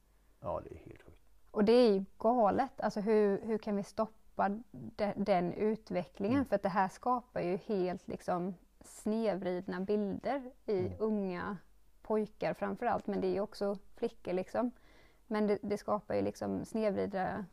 Ja, 0.41 0.61
det 0.65 0.71
är 0.75 0.79
helt 0.79 1.03
sjukt. 1.03 1.19
Och 1.51 1.65
det 1.65 1.73
är 1.73 1.93
ju 1.93 2.05
galet. 2.19 2.81
Alltså 2.81 3.01
hur, 3.01 3.41
hur 3.43 3.59
kan 3.59 3.77
vi 3.77 3.83
stoppa 3.83 4.49
de, 4.71 5.13
den 5.17 5.53
utvecklingen? 5.53 6.37
Mm. 6.37 6.47
För 6.47 6.57
att 6.57 6.63
det 6.63 6.69
här 6.69 6.89
skapar 6.89 7.41
ju 7.41 7.57
helt 7.57 8.09
liksom 8.09 8.55
snedvridna 8.81 9.81
bilder 9.81 10.51
i 10.67 10.79
Mm. 10.79 10.93
unga 10.99 11.57
pojkar 12.03 12.55
framför 12.55 12.87
allt, 12.87 13.07
men 13.07 13.21
det 13.21 13.37
är 13.37 13.41
också 13.41 13.77
flickor 13.97 14.33
liksom. 14.33 14.71
Men 15.27 15.47
det, 15.47 15.59
det 15.63 15.79
skapar 15.79 16.15
ju 16.15 16.23
liksom 16.23 16.65
snedvridna 16.65 17.45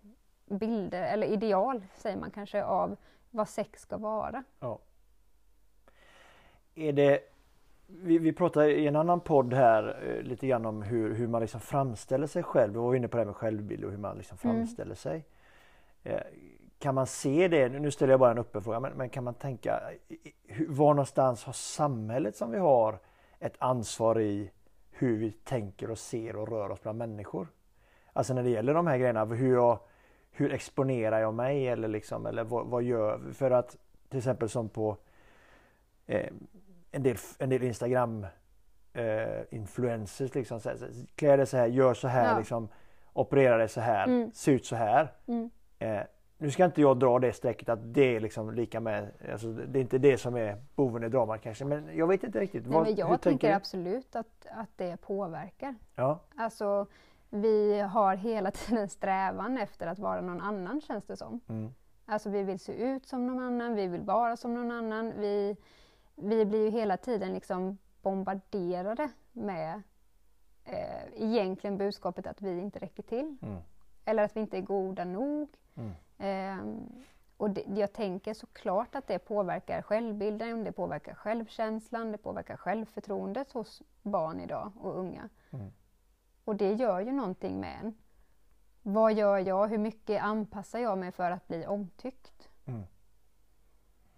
bilder, 0.46 1.02
eller 1.02 1.28
ideal 1.28 1.84
säger 1.96 2.18
man 2.18 2.32
kanske, 2.32 2.64
av 2.64 2.96
vad 3.32 3.50
sex 3.50 3.82
ska 3.82 3.98
vara. 3.98 4.44
Ja. 4.60 4.80
Är 6.76 6.94
det, 6.94 7.20
vi, 7.88 8.18
vi 8.18 8.34
pratade 8.34 8.72
i 8.72 8.88
en 8.88 8.96
annan 8.96 9.20
podd 9.20 9.54
här 9.54 10.04
eh, 10.08 10.24
lite 10.24 10.48
grann 10.48 10.66
om 10.66 10.82
hur, 10.82 11.14
hur 11.14 11.28
man 11.28 11.42
liksom 11.42 11.60
framställer 11.62 12.28
sig 12.28 12.44
själv. 12.44 12.74
Vi 12.74 12.80
var 12.80 12.96
inne 12.96 13.08
på 13.08 13.18
det 13.18 13.22
här 13.22 13.26
med 13.26 13.36
självbild 13.36 13.84
och 13.84 13.92
hur 13.92 13.98
man 13.98 14.18
liksom 14.18 14.38
Mm. 14.44 14.56
framställer 14.56 14.96
sig. 14.96 15.26
Eh, 16.04 16.22
kan 16.80 16.96
man 16.96 17.08
se 17.08 17.48
det, 17.48 17.70
nu 17.70 17.92
ställer 17.92 18.14
jag 18.14 18.20
bara 18.20 18.32
en 18.32 18.38
öppen 18.38 18.62
fråga, 18.62 18.80
men, 18.80 18.94
men 18.94 19.10
kan 19.10 19.24
man 19.24 19.34
tänka 19.34 19.80
hur, 20.48 20.68
var 20.68 20.94
någonstans 20.94 21.44
har 21.44 21.54
samhället 21.54 22.36
som 22.36 22.52
vi 22.52 22.58
har 22.58 23.00
ett 23.40 23.56
ansvar 23.60 24.20
i 24.20 24.52
hur 24.92 25.18
vi 25.18 25.32
tänker 25.32 25.92
och 25.92 25.98
ser 25.98 26.36
och 26.36 26.48
rör 26.50 26.70
oss 26.70 26.82
bland 26.82 26.98
människor? 26.98 27.48
Alltså 28.14 28.34
när 28.34 28.44
det 28.44 28.50
gäller 28.50 28.74
de 28.74 28.88
här 28.88 28.98
grejerna, 28.98 29.26
hur, 29.26 29.54
jag, 29.54 29.80
hur 30.34 30.54
exponerar 30.54 31.20
jag 31.20 31.34
mig 31.34 31.68
eller, 31.68 31.88
liksom, 31.88 32.26
eller 32.26 32.44
vad, 32.44 32.68
vad 32.68 32.84
gör 32.84 33.32
För 33.34 33.52
att 33.52 33.78
till 34.10 34.18
exempel 34.18 34.50
som 34.50 34.70
på 34.70 34.98
eh, 36.06 36.30
en 36.92 37.04
del, 37.04 37.18
en 37.40 37.50
del 37.50 37.64
Instagram 37.64 38.26
eh, 38.94 39.42
influencers 39.52 40.36
liksom, 40.36 40.60
så 40.60 40.70
här, 40.70 40.78
klä 41.16 41.36
dig 41.38 41.46
så 41.48 41.58
här, 41.58 41.68
gör 41.68 41.94
så 41.94 42.08
här, 42.08 42.32
Ja. 42.32 42.38
liksom, 42.38 42.68
operera 43.14 43.58
dig 43.58 43.70
så 43.70 43.82
här, 43.82 44.08
Mm. 44.08 44.32
se 44.34 44.52
ut 44.52 44.66
så 44.66 44.76
här. 44.76 45.12
Mm. 45.28 45.50
Eh, 45.80 46.02
nu 46.38 46.52
ska 46.52 46.66
inte 46.66 46.82
jag 46.82 47.00
dra 47.00 47.20
det 47.20 47.34
strecket 47.34 47.70
att 47.70 47.94
det 47.94 48.16
är 48.16 48.20
liksom 48.20 48.54
lika 48.54 48.80
med, 48.80 49.12
alltså, 49.32 49.48
det 49.48 49.80
är 49.80 49.82
inte 49.82 49.98
det 49.98 50.18
som 50.18 50.36
är 50.36 50.58
boven 50.76 51.04
i 51.04 51.10
dramat 51.10 51.42
kanske, 51.42 51.66
men 51.66 51.90
jag 51.98 52.08
vet 52.08 52.24
inte 52.24 52.40
riktigt. 52.40 52.64
Nej, 52.66 52.74
Vad- 52.74 52.84
men 52.88 52.96
jag 52.96 53.22
tänker 53.22 53.48
du? 53.48 53.54
absolut 53.54 54.16
att, 54.16 54.46
att 54.52 54.70
det 54.76 54.98
påverkar. 55.02 55.76
Ja, 55.96 56.20
Alltså, 56.38 56.88
vi 57.34 57.80
har 57.80 58.16
hela 58.16 58.52
tiden 58.62 58.90
strävan 58.90 59.58
efter 59.58 59.88
att 59.88 60.00
vara 60.00 60.22
någon 60.22 60.42
annan 60.42 60.82
känns 60.82 61.06
det 61.06 61.18
som. 61.18 61.40
mm, 61.48 61.74
Alltså 62.06 62.30
vi 62.30 62.44
vill 62.44 62.60
se 62.60 62.74
ut 62.74 63.06
som 63.06 63.28
någon 63.28 63.40
annan, 63.44 63.76
vi 63.76 63.88
vill 63.88 64.02
vara 64.02 64.38
som 64.38 64.54
någon 64.54 64.72
annan. 64.72 65.14
Vi, 65.18 65.58
vi 66.16 66.46
blir 66.46 66.64
ju 66.66 66.70
hela 66.70 66.98
tiden 66.98 67.34
liksom 67.34 67.78
bombarderade 68.02 69.10
med 69.32 69.82
eh, 70.64 71.04
egentligen 71.16 71.78
budskapet 71.78 72.28
att 72.28 72.42
vi 72.42 72.60
inte 72.60 72.80
räcker 72.80 73.04
till. 73.04 73.38
mm, 73.42 73.58
Eller 74.06 74.24
att 74.24 74.36
vi 74.36 74.40
inte 74.40 74.58
är 74.58 74.62
goda 74.62 75.06
nog. 75.06 75.50
mm, 75.76 75.92
Ehm, 76.18 77.04
och 77.38 77.50
det, 77.50 77.64
jag 77.68 77.94
tänker 77.94 78.34
såklart 78.34 78.96
att 78.96 79.08
det 79.08 79.20
påverkar 79.20 79.82
självbilden, 79.82 80.64
det 80.64 80.72
påverkar 80.72 81.14
självkänslan, 81.14 82.12
det 82.12 82.18
påverkar 82.18 82.58
självförtroendet 82.58 83.52
hos 83.52 83.82
barn 84.02 84.40
idag 84.40 84.72
och 84.82 85.00
unga. 85.00 85.30
Mm. 85.52 85.72
Och 86.44 86.56
det 86.56 86.74
gör 86.74 87.00
ju 87.00 87.12
någonting 87.12 87.60
med 87.60 87.80
en. 87.80 87.96
Vad 88.82 89.14
gör 89.14 89.38
jag? 89.38 89.68
Hur 89.68 89.78
mycket 89.78 90.24
anpassar 90.24 90.80
jag 90.80 90.98
mig 90.98 91.12
för 91.12 91.32
att 91.32 91.48
bli 91.48 91.66
omtyckt? 91.66 92.50
Mm. 92.66 92.84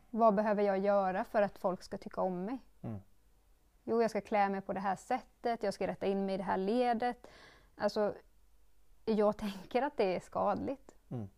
Vad 0.09 0.35
behöver 0.35 0.63
jag 0.63 0.79
göra 0.79 1.23
för 1.23 1.41
att 1.41 1.57
folk 1.57 1.83
ska 1.83 1.97
tycka 1.97 2.21
om 2.21 2.45
mig? 2.45 2.59
Mm. 2.81 2.99
Jo, 3.83 4.01
jag 4.01 4.09
ska 4.09 4.21
klä 4.21 4.49
mig 4.49 4.61
på 4.61 4.73
det 4.73 4.79
här 4.79 4.95
sättet, 4.95 5.63
jag 5.63 5.73
ska 5.73 5.87
rätta 5.87 6.05
in 6.05 6.25
mig 6.25 6.35
i 6.35 6.37
det 6.37 6.43
här 6.43 6.57
ledet. 6.57 7.27
Alltså, 7.77 8.13
jag 9.05 9.37
tänker 9.37 9.81
att 9.81 9.97
det 9.97 10.15
är 10.15 10.19
skadligt. 10.19 10.95
Mm. 11.09 11.29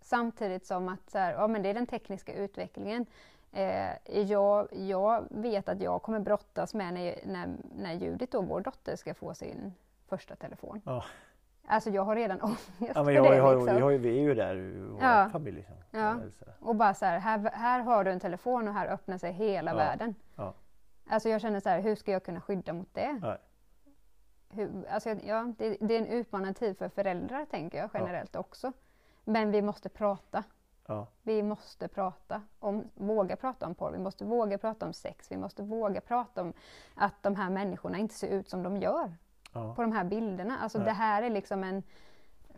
Samtidigt 0.00 0.66
som 0.66 0.88
att 0.88 1.10
så 1.10 1.18
här, 1.18 1.32
ja, 1.32 1.48
men 1.48 1.62
det 1.62 1.68
är 1.68 1.74
den 1.74 1.86
tekniska 1.86 2.34
utvecklingen. 2.34 3.06
Eh, 3.52 4.20
jag, 4.20 4.68
jag 4.72 5.26
vet 5.30 5.68
att 5.68 5.80
jag 5.80 6.02
kommer 6.02 6.20
brottas 6.20 6.74
med 6.74 6.94
när, 6.94 7.20
när, 7.26 7.56
när 7.76 7.92
Judith, 7.92 8.32
då, 8.32 8.42
vår 8.42 8.60
dotter, 8.60 8.96
ska 8.96 9.14
få 9.14 9.34
sin 9.34 9.74
första 10.08 10.36
telefon. 10.36 10.80
Ja. 10.84 11.04
Alltså 11.66 11.90
jag 11.90 12.02
har 12.04 12.16
redan 12.16 12.40
ångest 12.42 12.70
Ja, 12.78 12.86
men 12.94 13.04
för 13.04 13.12
jag, 13.12 13.24
det. 13.30 13.36
jag, 13.36 13.58
liksom. 13.66 13.92
ju- 13.92 13.98
vi 13.98 14.18
är 14.18 14.22
ju 14.22 14.34
där 14.34 14.56
i 14.56 14.80
vår 14.80 15.02
Ja. 15.02 15.28
familj. 15.32 15.56
Liksom. 15.56 15.76
Ja. 15.90 16.16
Och 16.60 16.76
bara 16.76 16.94
så 16.94 17.04
här, 17.04 17.18
här, 17.18 17.50
här 17.52 17.80
har 17.80 18.04
du 18.04 18.10
en 18.10 18.20
telefon 18.20 18.68
och 18.68 18.74
här 18.74 18.86
öppnar 18.88 19.18
sig 19.18 19.32
hela 19.32 19.70
Ja. 19.70 19.76
världen. 19.76 20.14
Ja. 20.36 20.54
Alltså 21.10 21.28
jag 21.28 21.40
känner 21.40 21.60
så 21.60 21.68
här, 21.68 21.80
hur 21.80 21.94
ska 21.96 22.12
jag 22.12 22.22
kunna 22.24 22.40
skydda 22.40 22.72
mot 22.72 22.94
det? 22.94 23.12
Nej. 23.22 23.38
Hur, 24.50 24.86
alltså 24.90 25.08
jag- 25.08 25.24
ja, 25.24 25.52
det, 25.58 25.76
det 25.80 25.94
är 25.96 25.98
en 26.00 26.06
utmanande 26.06 26.54
tid 26.58 26.78
för 26.78 26.88
föräldrar 26.88 27.44
tänker 27.44 27.78
jag 27.78 27.90
generellt 27.94 28.36
också. 28.36 28.72
Men 29.24 29.50
vi 29.50 29.62
måste 29.62 29.88
prata. 29.88 30.44
Ja. 30.86 31.06
Vi 31.22 31.42
måste 31.42 31.88
prata 31.88 32.42
om, 32.58 32.84
våga 32.94 33.36
prata 33.36 33.66
om 33.66 33.74
porr, 33.74 33.90
vi 33.92 33.98
måste 33.98 34.24
våga 34.24 34.58
prata 34.58 34.86
om 34.86 34.92
sex, 34.92 35.30
vi 35.32 35.36
måste 35.36 35.62
våga 35.62 36.00
prata 36.00 36.42
om 36.42 36.52
att 36.94 37.22
de 37.22 37.36
här 37.36 37.50
människorna 37.50 37.98
inte 37.98 38.14
ser 38.14 38.28
ut 38.28 38.48
som 38.48 38.62
de 38.62 38.76
gör 38.76 39.12
Ja. 39.52 39.74
på 39.74 39.82
de 39.82 39.92
här 39.92 40.04
bilderna. 40.04 40.58
Alltså 40.58 40.78
Nej. 40.78 40.84
det 40.84 40.92
här 40.92 41.22
är 41.22 41.30
liksom 41.30 41.64
en 41.64 41.82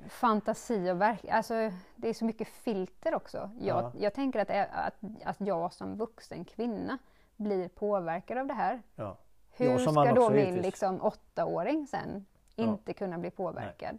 fantasi 0.09 0.91
och 0.91 1.01
verk... 1.01 1.25
Alltså 1.31 1.55
det 1.97 2.09
är 2.09 2.15
så 2.15 2.25
mycket 2.25 2.49
filter 2.49 3.15
också. 3.15 3.51
Jag, 3.61 3.85
Ja. 3.85 3.93
jag 3.99 4.15
tänker 4.15 4.41
att, 4.41 4.51
att, 4.51 4.95
att 5.25 5.41
jag 5.41 5.73
som 5.73 5.97
vuxen 5.97 6.45
kvinna 6.45 6.99
blir 7.37 7.69
påverkad 7.69 8.39
av 8.39 8.47
det 8.47 8.55
här. 8.55 8.83
Ja. 8.95 9.17
Hur 9.51 9.79
ska 9.79 10.15
då 10.15 10.31
min 10.31 10.39
givetvis. 10.39 10.63
liksom, 10.65 11.03
åttaåring 11.03 11.87
sen 11.87 12.27
inte 12.57 12.93
kunna 12.93 13.19
bli 13.19 13.31
påverkad? 13.31 13.99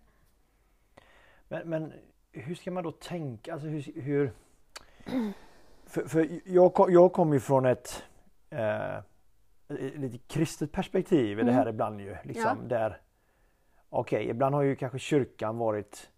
Men, 1.48 1.70
men 1.70 1.94
hur 2.32 2.56
ska 2.56 2.72
man 2.72 2.84
då 2.84 2.92
tänka? 2.92 3.54
Alltså 3.54 3.68
hur, 3.68 4.02
hur... 4.02 4.32
För, 5.86 6.08
för 6.08 6.40
jag, 6.46 6.74
jag 6.90 7.14
kommer 7.14 7.34
ju 7.34 7.40
från 7.40 7.66
ett 7.66 8.04
eh, 8.50 8.98
lite 9.72 10.18
kristet 10.18 10.72
perspektiv 10.72 11.32
i 11.32 11.36
det 11.36 11.42
Mm. 11.42 11.56
här 11.56 11.68
ibland 11.68 12.02
ju. 12.02 12.16
Liksom, 12.24 12.68
där 12.68 13.02
Okej, 13.94 14.30
ibland 14.30 14.56
har 14.56 14.62
ju 14.62 14.76
kanske 14.76 15.00
kyrkan 15.00 15.58
varit 15.58 16.10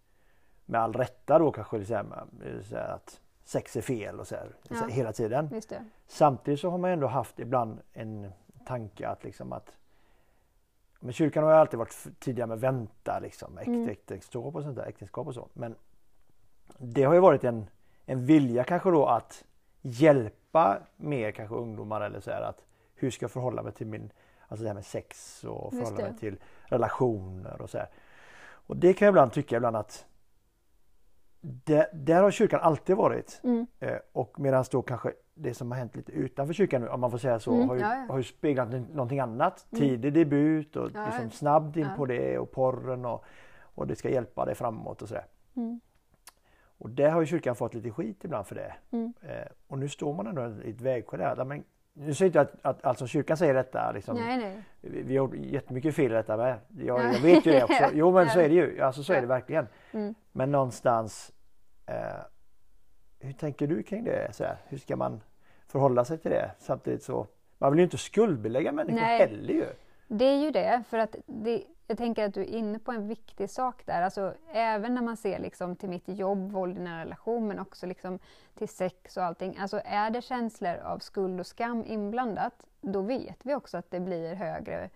med 0.66 0.80
all 0.80 0.92
rätta 0.92 1.38
då 1.38 1.52
kanske 1.52 1.78
liksom, 1.78 2.12
eh, 2.44 2.60
så 2.62 2.76
här 2.76 2.88
att 2.88 3.20
sex 3.44 3.76
är 3.76 3.80
fel 3.80 4.20
och 4.20 4.26
så 4.26 4.34
här, 4.34 4.54
Ja. 4.68 4.76
så 4.76 4.84
här 4.84 4.90
hela 4.90 5.12
tiden. 5.12 5.48
Samtidigt 6.06 6.60
så 6.60 6.70
har 6.70 6.78
man 6.78 6.90
ändå 6.90 7.06
haft 7.06 7.38
ibland 7.40 7.80
en 7.92 8.32
tanke 8.66 9.08
att 9.08 9.24
liksom 9.24 9.52
att 9.52 9.76
men 11.00 11.12
kyrkan 11.12 11.44
har 11.44 11.50
ju 11.50 11.56
alltid 11.56 11.78
varit 11.78 11.92
f- 11.92 12.12
tidiga 12.18 12.46
med 12.46 12.60
vänta 12.60 13.18
liksom, 13.18 13.58
äkt, 13.58 13.68
Mm. 13.68 13.88
äktenskap 13.88 14.54
och 14.54 14.62
sånt 14.62 14.76
där, 14.76 14.86
äktenskap 14.86 15.26
och 15.26 15.34
så. 15.34 15.48
Men 15.52 15.74
det 16.78 17.02
har 17.04 17.14
ju 17.14 17.20
varit 17.20 17.44
en, 17.44 17.66
en 18.06 18.26
vilja 18.26 18.64
kanske 18.64 18.90
då 18.90 19.06
att 19.06 19.44
hjälpa 19.82 20.78
mer 20.96 21.30
kanske 21.32 21.54
ungdomar 21.56 22.00
eller 22.00 22.20
så 22.20 22.30
här 22.30 22.42
att 22.42 22.64
hur 22.94 23.10
ska 23.10 23.24
jag 23.24 23.30
förhålla 23.30 23.62
mig 23.62 23.72
till 23.72 23.86
min, 23.86 24.12
alltså 24.48 24.62
det 24.62 24.68
här 24.68 24.74
med 24.74 24.84
sex 24.84 25.44
och 25.44 25.72
förhålla 25.72 25.96
mig 25.96 26.16
till 26.16 26.36
relationer 26.64 27.62
och 27.62 27.70
så 27.70 27.78
här. 27.78 27.88
Och 28.66 28.76
det 28.76 28.94
kan 28.94 29.06
jag 29.06 29.12
ibland 29.12 29.32
tycka 29.32 29.56
ibland 29.56 29.76
att 29.76 30.06
det, 31.40 31.90
där 31.92 32.22
har 32.22 32.30
kyrkan 32.30 32.60
alltid 32.60 32.96
varit. 32.96 33.40
Mm. 33.44 33.66
Eh, 33.80 33.98
och 34.12 34.40
medan 34.40 34.64
då 34.70 34.82
kanske 34.82 35.12
det 35.34 35.54
som 35.54 35.70
har 35.70 35.78
hänt 35.78 35.96
lite 35.96 36.12
utanför 36.12 36.54
kyrkan 36.54 36.82
nu, 36.82 36.88
om 36.88 37.00
man 37.00 37.10
får 37.10 37.18
säga 37.18 37.38
så, 37.38 37.54
Mm, 37.54 37.68
har, 37.68 37.76
ju, 37.76 37.80
ja, 37.80 37.94
ja. 37.94 38.12
har 38.12 38.18
ju 38.18 38.24
speglat 38.24 38.70
någonting 38.70 39.20
annat. 39.20 39.66
Mm. 39.70 39.80
Tidig 39.80 40.12
debut 40.12 40.76
och 40.76 40.90
Ja, 40.94 41.06
liksom 41.06 41.30
snabbt 41.30 41.76
in 41.76 41.88
på 41.96 42.06
det 42.06 42.38
och 42.38 42.50
porren 42.50 43.04
och, 43.04 43.24
och 43.60 43.86
det 43.86 43.96
ska 43.96 44.08
hjälpa 44.10 44.44
dig 44.44 44.54
framåt 44.54 45.02
och 45.02 45.08
sådär. 45.08 45.26
Mm. 45.56 45.80
Och 46.78 46.90
det 46.90 47.10
har 47.10 47.20
ju 47.20 47.26
kyrkan 47.26 47.56
fått 47.56 47.74
lite 47.74 47.90
skit 47.90 48.24
ibland 48.24 48.46
för 48.46 48.54
det. 48.54 48.74
Mm. 48.90 49.12
Eh, 49.22 49.48
och 49.66 49.78
nu 49.78 49.88
står 49.88 50.14
man 50.14 50.26
ändå 50.26 50.62
i 50.62 50.70
ett 50.70 50.80
vägskäl 50.80 51.20
där. 51.20 51.36
där. 51.36 51.44
Men, 51.44 51.64
nu 51.96 52.14
säger 52.14 52.36
jag 52.36 52.42
inte 52.44 52.58
att, 52.62 52.76
att 52.76 52.84
alltså 52.84 53.06
kyrkan 53.06 53.36
säger 53.36 53.54
detta, 53.54 53.92
liksom, 53.92 54.16
Nej, 54.16 54.36
nej. 54.38 54.62
vi, 54.80 55.02
vi 55.02 55.16
har 55.16 55.24
gjort 55.26 55.34
jättemycket 55.36 55.94
fel 55.94 56.12
i 56.12 56.14
detta 56.14 56.36
med. 56.36 56.58
Jag, 56.78 56.98
Ja. 57.00 57.12
jag 57.12 57.20
vet 57.20 57.46
ju 57.46 57.52
det 57.52 57.64
också. 57.64 57.84
Jo 57.92 58.12
men 58.12 58.28
så 58.30 58.40
är 58.40 58.48
det 58.48 58.54
ju, 58.54 58.80
alltså 58.80 59.02
så 59.02 59.12
är 59.12 59.20
det 59.20 59.26
verkligen. 59.26 59.66
Mm. 59.92 60.14
Men 60.32 60.52
någonstans, 60.52 61.32
eh, 61.86 61.94
hur 63.20 63.32
tänker 63.32 63.66
du 63.66 63.82
kring 63.82 64.04
det? 64.04 64.28
Så 64.34 64.44
här, 64.44 64.56
hur 64.68 64.78
ska 64.78 64.96
man 64.96 65.20
förhålla 65.68 66.04
sig 66.04 66.18
till 66.18 66.30
det? 66.30 66.50
Samtidigt 66.58 67.02
så, 67.02 67.26
man 67.58 67.72
vill 67.72 67.78
ju 67.78 67.84
inte 67.84 67.98
skuldbelägga 67.98 68.72
människor 68.72 69.00
Nej. 69.00 69.18
heller 69.18 69.54
ju. 69.54 69.66
Det 70.08 70.24
är 70.24 70.44
ju 70.44 70.50
det, 70.50 70.82
för 70.88 70.98
att 70.98 71.16
det, 71.26 71.62
jag 71.86 71.98
tänker 71.98 72.24
att 72.24 72.34
du 72.34 72.40
är 72.40 72.44
inne 72.44 72.78
på 72.78 72.92
en 72.92 73.08
viktig 73.08 73.50
sak 73.50 73.86
där. 73.86 74.02
Alltså, 74.02 74.34
även 74.52 74.94
när 74.94 75.02
man 75.02 75.16
ser 75.16 75.38
liksom 75.38 75.76
till 75.76 75.88
mitt 75.88 76.08
jobb, 76.08 76.52
våld 76.52 76.78
i 76.78 76.80
nära 76.80 77.00
relation, 77.00 77.48
men 77.48 77.58
också 77.58 77.86
liksom 77.86 78.18
till 78.54 78.68
sex 78.68 79.16
och 79.16 79.24
allting. 79.24 79.56
Alltså 79.58 79.80
är 79.84 80.10
det 80.10 80.22
känslor 80.22 80.76
av 80.76 80.98
skuld 80.98 81.40
och 81.40 81.46
skam 81.46 81.84
inblandat, 81.86 82.66
då 82.80 83.00
vet 83.00 83.38
vi 83.42 83.54
också 83.54 83.76
att 83.76 83.90
det 83.90 84.00
blir 84.00 84.34
högre 84.34 84.90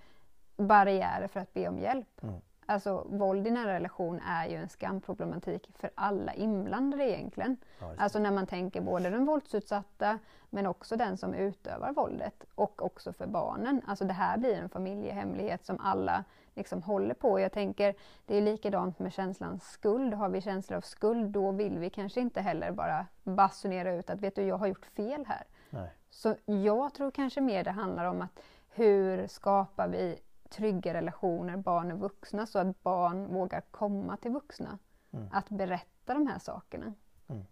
barriärer 0.56 1.28
för 1.28 1.40
att 1.40 1.54
be 1.54 1.68
om 1.68 1.78
hjälp. 1.78 2.22
Mm. 2.22 2.34
Alltså 2.66 3.06
våld 3.10 3.46
i 3.46 3.50
nära 3.50 3.74
relation 3.74 4.20
är 4.26 4.48
ju 4.48 4.56
en 4.56 4.68
skamproblematik 4.68 5.70
för 5.74 5.90
alla 5.94 6.34
inblandade 6.34 7.10
egentligen. 7.10 7.56
Ja. 7.80 7.94
Alltså 7.98 8.18
när 8.18 8.30
man 8.30 8.46
tänker 8.46 8.80
både 8.80 9.10
den 9.10 9.24
våldsutsatta 9.24 10.18
men 10.50 10.66
också 10.66 10.96
den 10.96 11.16
som 11.16 11.34
utövar 11.34 11.92
våldet 11.92 12.44
och 12.54 12.82
också 12.82 13.12
för 13.12 13.26
barnen. 13.26 13.82
Alltså 13.86 14.04
det 14.04 14.12
här 14.12 14.38
blir 14.38 14.54
en 14.54 14.68
familjehemlighet 14.68 15.66
som 15.66 15.80
alla 15.80 16.24
liksom 16.58 16.82
håller 16.82 17.14
på. 17.14 17.40
Jag 17.40 17.52
tänker 17.52 17.94
det 18.26 18.36
är 18.36 18.42
likadant 18.42 18.98
med 18.98 19.12
känslan 19.12 19.60
skuld. 19.60 20.14
Har 20.14 20.28
vi 20.28 20.40
känslor 20.40 20.76
av 20.76 20.80
skuld 20.80 21.30
då 21.30 21.52
vill 21.52 21.78
vi 21.78 21.90
kanske 21.90 22.20
inte 22.20 22.40
heller 22.40 22.72
bara 22.72 23.06
basunera 23.22 23.94
ut 23.94 24.10
att 24.10 24.20
vet 24.20 24.34
du 24.34 24.42
jag 24.42 24.58
har 24.58 24.66
gjort 24.66 24.86
fel 24.86 25.24
här. 25.26 25.44
Nej. 25.70 25.90
Så 26.10 26.34
jag 26.44 26.94
tror 26.94 27.10
kanske 27.10 27.40
mer 27.40 27.64
det 27.64 27.70
handlar 27.70 28.04
om 28.04 28.22
att 28.22 28.40
hur 28.70 29.26
skapar 29.26 29.88
vi 29.88 30.18
trygga 30.48 30.94
relationer, 30.94 31.56
barn 31.56 31.92
och 31.92 31.98
vuxna, 31.98 32.46
så 32.46 32.58
att 32.58 32.82
barn 32.82 33.34
vågar 33.34 33.60
komma 33.60 34.16
till 34.16 34.30
vuxna. 34.30 34.78
Mm. 35.10 35.28
Att 35.32 35.48
berätta 35.48 36.14
de 36.14 36.26
här 36.26 36.38
sakerna. 36.38 36.94
Mm. 37.28 37.44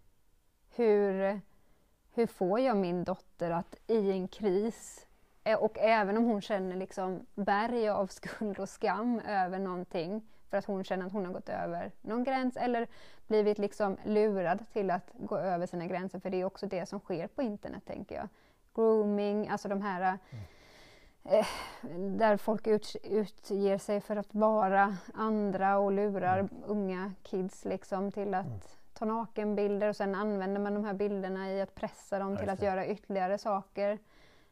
Hur, 0.69 1.41
hur 2.11 2.27
får 2.27 2.59
jag 2.59 2.77
min 2.77 3.03
dotter 3.03 3.51
att 3.51 3.75
i 3.87 4.11
en 4.11 4.27
kris, 4.27 5.06
och 5.55 5.77
även 5.77 6.17
om 6.17 6.23
hon 6.25 6.41
känner 6.41 6.75
liksom 6.75 7.25
berg 7.35 7.89
av 7.89 8.07
skuld 8.07 8.59
och 8.59 8.69
skam 8.69 9.19
över 9.27 9.59
någonting, 9.59 10.21
för 10.49 10.57
att 10.57 10.65
hon 10.65 10.83
känner 10.83 11.05
att 11.05 11.11
hon 11.11 11.25
har 11.25 11.33
gått 11.33 11.49
över 11.49 11.91
någon 12.01 12.23
gräns 12.23 12.57
eller 12.57 12.87
blivit 13.27 13.57
liksom 13.57 13.97
lurad 14.05 14.65
till 14.73 14.91
att 14.91 15.11
gå 15.13 15.37
över 15.37 15.65
sina 15.65 15.85
gränser, 15.87 16.19
för 16.19 16.29
det 16.29 16.41
är 16.41 16.45
också 16.45 16.65
det 16.65 16.85
som 16.85 16.99
sker 16.99 17.27
på 17.27 17.41
internet 17.41 17.83
tänker 17.85 18.15
jag. 18.15 18.27
Grooming, 18.75 19.47
alltså 19.47 19.67
de 19.67 19.81
här 19.81 20.17
eh, 21.23 21.47
där 21.99 22.37
folk 22.37 22.67
ut, 22.67 22.95
utger 23.03 23.77
sig 23.77 24.01
för 24.01 24.15
att 24.15 24.33
vara 24.35 24.97
andra 25.13 25.77
och 25.77 25.91
lurar 25.91 26.39
Mm. 26.39 26.49
unga 26.65 27.13
kids 27.23 27.65
liksom 27.65 28.11
till 28.11 28.33
att 28.33 28.77
ta 28.93 29.05
nakenbilder 29.05 29.89
och 29.89 29.95
sen 29.95 30.15
använder 30.15 30.61
man 30.61 30.73
de 30.73 30.85
här 30.85 30.93
bilderna 30.93 31.51
i 31.51 31.61
att 31.61 31.75
pressa 31.75 32.19
dem 32.19 32.37
till 32.37 32.49
att 32.49 32.61
göra 32.61 32.87
ytterligare 32.87 33.37
saker. 33.37 33.99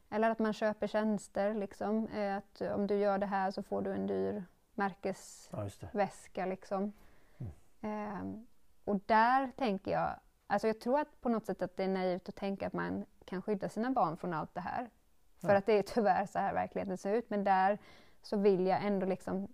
Eller 0.09 0.29
att 0.29 0.39
man 0.39 0.53
köper 0.53 0.87
tjänster 0.87 1.53
liksom. 1.53 2.07
eh, 2.07 2.37
Att 2.37 2.61
om 2.61 2.87
du 2.87 2.95
gör 2.95 3.17
det 3.17 3.25
här 3.25 3.51
så 3.51 3.63
får 3.63 3.81
du 3.81 3.91
en 3.93 4.07
dyr 4.07 4.43
märkesväska 4.73 6.41
Ja, 6.41 6.45
liksom. 6.45 6.93
Mm. 7.37 7.51
Ehm, 7.81 8.47
och 8.85 8.99
där 9.05 9.51
tänker 9.57 9.91
jag, 9.91 10.09
alltså 10.47 10.67
jag 10.67 10.79
tror 10.79 10.99
att 10.99 11.21
på 11.21 11.29
något 11.29 11.45
sätt 11.45 11.61
att 11.61 11.77
det 11.77 11.83
är 11.83 11.87
naivt 11.87 12.29
att 12.29 12.35
tänka 12.35 12.67
att 12.67 12.73
man 12.73 13.05
kan 13.25 13.41
skydda 13.41 13.69
sina 13.69 13.91
barn 13.91 14.17
från 14.17 14.33
allt 14.33 14.53
det 14.53 14.61
här. 14.61 14.89
För 15.37 15.49
Ja. 15.51 15.57
att 15.57 15.65
det 15.65 15.73
är 15.73 15.83
tyvärr 15.83 16.25
så 16.25 16.39
här 16.39 16.53
verkligheten 16.53 16.97
ser 16.97 17.13
ut. 17.13 17.29
Men 17.29 17.43
där 17.43 17.77
så 18.21 18.37
vill 18.37 18.67
jag 18.67 18.83
ändå 18.85 19.05
liksom, 19.05 19.47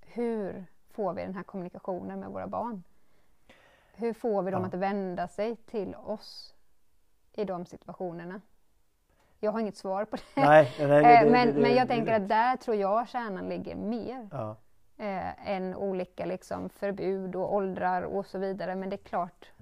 hur 0.00 0.64
får 0.90 1.12
vi 1.14 1.22
den 1.22 1.34
här 1.34 1.42
kommunikationen 1.42 2.20
med 2.20 2.28
våra 2.30 2.46
barn? 2.46 2.82
Hur 3.92 4.12
får 4.12 4.42
vi 4.42 4.50
dem 4.50 4.60
Ja. 4.62 4.68
att 4.68 4.74
vända 4.74 5.28
sig 5.28 5.56
till 5.56 5.94
oss 5.94 6.54
i 7.32 7.44
de 7.44 7.66
situationerna? 7.66 8.40
Jag 9.40 9.52
har 9.52 9.60
inget 9.60 9.76
svar 9.76 10.04
på 10.04 10.16
det. 10.16 10.22
Nej, 10.46 10.72
nej, 10.78 10.86
det- 10.88 10.94
Eh, 11.16 11.30
men, 11.30 11.46
det- 11.48 11.52
men 11.60 11.70
är 11.70 11.76
jag 11.76 11.88
tänker 11.88 12.12
att 12.12 12.28
där 12.28 12.56
tror 12.56 12.76
jag 12.76 13.08
kärnan 13.08 13.48
ligger 13.48 13.74
mer 13.76 14.28
Ja. 14.32 14.56
eh, 14.98 15.50
än 15.50 15.74
olika 15.74 16.24
liksom, 16.24 16.68
förbud 16.68 17.36
och 17.36 17.54
åldrar 17.54 18.02
och 18.02 18.26
så 18.26 18.38
vidare. 18.38 18.74
Men 18.74 18.90
det 18.90 18.96
är 18.96 19.04
klart, 19.08 19.52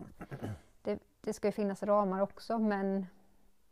det, 0.83 0.99
det 1.21 1.33
ska 1.33 1.49
ju 1.49 1.52
finnas 1.52 1.83
ramar 1.83 2.21
också. 2.21 2.59
Men 2.59 3.06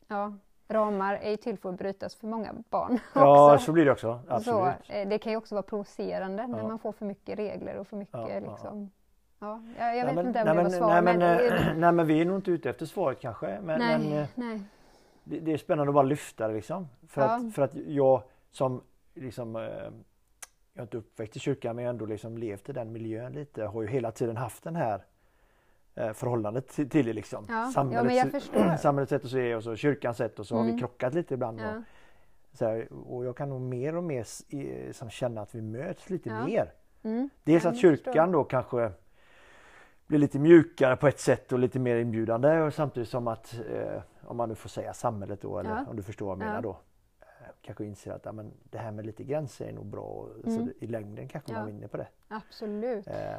ja, 0.08 0.32
ramar 0.68 1.14
är 1.23 1.30
ju 1.30 1.37
till 1.37 1.58
för 1.58 1.68
att 1.68 1.78
brytas 1.78 2.14
för 2.14 2.26
många 2.26 2.54
barn 2.70 2.99
ja, 3.14 3.54
också. 3.54 3.64
så 3.66 3.73
blir 3.73 3.84
det 3.84 3.90
också. 3.92 4.20
Så, 4.28 4.34
Absolut. 4.34 4.75
eh, 4.88 5.08
det 5.08 5.18
kan 5.18 5.32
ju 5.32 5.37
också 5.38 5.54
vara 5.54 5.62
provocerande 5.62 6.46
när 6.46 6.58
Ja. 6.58 6.68
man 6.68 6.78
får 6.78 6.92
för 6.92 7.06
mycket 7.06 7.38
regler 7.38 7.76
och 7.76 7.87
för 7.87 7.96
mycket 7.96 8.14
Ja, 8.14 8.40
liksom. 8.50 8.90
Ja, 9.38 9.61
jag, 9.78 10.06
vet 10.06 10.06
nej, 10.06 10.14
men, 10.14 10.26
inte 10.26 10.40
om 10.40 10.44
nej, 10.44 10.44
det 10.44 10.54
var 10.54 10.62
men, 10.62 10.70
svar, 10.70 10.88
nej, 10.88 11.02
men, 11.02 11.18
men, 11.18 11.76
nej, 11.80 11.92
men 11.92 12.06
vi 12.06 12.20
är 12.20 12.25
nog 12.25 12.37
inte 12.38 12.50
ute 12.50 12.70
efter 12.70 12.87
svaret 12.87 13.20
kanske. 13.20 13.58
Men, 13.62 13.78
nej, 13.80 13.99
men 13.99 14.18
eh, 14.18 14.26
nej. 14.34 14.61
Det, 15.25 15.40
det 15.40 15.52
är 15.52 15.57
spännande 15.57 15.90
att 15.90 15.95
bara 15.95 16.02
lyfta 16.04 16.49
det 16.49 16.54
liksom. 16.54 16.88
För, 17.09 17.21
Ja. 17.23 17.26
att, 17.37 17.54
för 17.54 17.62
att 17.62 17.75
jag 17.87 18.23
som 18.50 18.83
liksom, 19.14 19.57
eh, 19.57 19.62
jag 19.62 19.93
är 20.75 20.83
inte 20.83 20.97
uppväxt 20.97 21.37
i 21.37 21.38
kyrkan 21.40 21.76
men 21.76 21.85
jag 21.85 21.88
har 21.88 21.95
ändå 21.95 22.07
liksom 22.07 22.38
levt 22.38 22.69
i 22.69 22.73
den 22.73 22.93
miljön 22.93 23.33
lite. 23.33 23.64
Har 23.64 23.83
ju 23.83 23.88
hela 23.88 24.11
tiden 24.12 24.37
haft 24.37 24.64
den 24.64 24.76
här 24.76 25.04
eh, 25.95 26.12
förhållandet 26.12 26.69
till, 26.69 26.90
till 26.90 27.07
det 27.07 27.12
liksom. 27.12 27.45
Ja, 27.49 27.54
ja, 27.54 27.71
samhällets, 27.75 28.31
förstår. 28.33 28.76
samhällets 28.83 29.11
sätt 29.11 29.25
att 29.25 29.31
se 29.31 29.54
och 29.54 29.62
så 29.64 29.76
kyrkans 29.76 30.16
sätt 30.16 30.38
och 30.38 30.47
så 30.47 30.57
har 30.57 30.62
vi 30.62 30.69
Mm. 30.69 30.81
krockat 30.81 31.14
lite 31.14 31.35
ibland. 31.35 31.61
Ja. 31.61 31.83
Och, 32.52 32.57
så 32.59 32.64
här, 32.64 32.88
och 32.93 33.25
jag 33.25 33.37
kan 33.37 33.49
nog 33.49 33.61
mer 33.61 33.97
och 33.97 34.04
mer 34.04 34.93
som 34.93 35.11
känna 35.11 35.40
att 35.40 35.54
vi 35.54 35.62
möts 35.62 36.11
lite 36.11 36.28
Ja. 36.28 36.47
mer. 36.47 36.73
Mm. 37.02 37.28
Dels 37.45 37.64
Ja, 37.64 37.71
att 37.71 37.78
kyrkan 37.78 38.33
då 38.33 38.45
kanske 38.45 38.90
blir 40.06 40.18
lite 40.18 40.38
mjukare 40.38 40.96
på 40.96 41.08
ett 41.08 41.20
sätt 41.20 41.52
och 41.52 41.58
lite 41.58 41.78
mer 41.78 41.96
inbjudande 41.96 42.61
och 42.61 42.75
samtidigt 42.75 43.08
som 43.08 43.28
att, 43.28 43.54
eh, 43.70 44.02
om 44.25 44.37
man 44.37 44.49
nu 44.49 44.54
får 44.54 44.68
säga 44.68 44.94
samhället 44.94 45.40
då, 45.40 45.58
eller 45.58 45.70
Ja. 45.70 45.84
om 45.90 45.96
du 45.96 46.02
förstår 46.02 46.26
vad 46.26 46.32
jag 46.32 46.38
menar 46.38 46.54
Ja. 46.54 46.61
då, 46.61 46.70
eh, 47.20 47.26
kanske 47.62 47.84
inser 47.84 48.12
att 48.12 48.25
ja, 48.25 48.32
men 48.32 48.52
det 48.62 48.78
här 48.78 48.92
med 48.92 49.06
lite 49.06 49.25
gränser 49.25 49.66
är 49.68 49.73
nog 49.73 49.87
bra. 49.87 50.26
Mm. 50.46 50.66
det, 50.66 50.73
I 50.84 50.87
längden 50.87 51.28
kanske 51.28 51.52
Ja. 51.52 51.58
man 51.58 51.66
vinner 51.66 51.88
på 51.88 51.96
det. 51.96 52.08
Absolut. 52.28 53.06
Eh, 53.06 53.38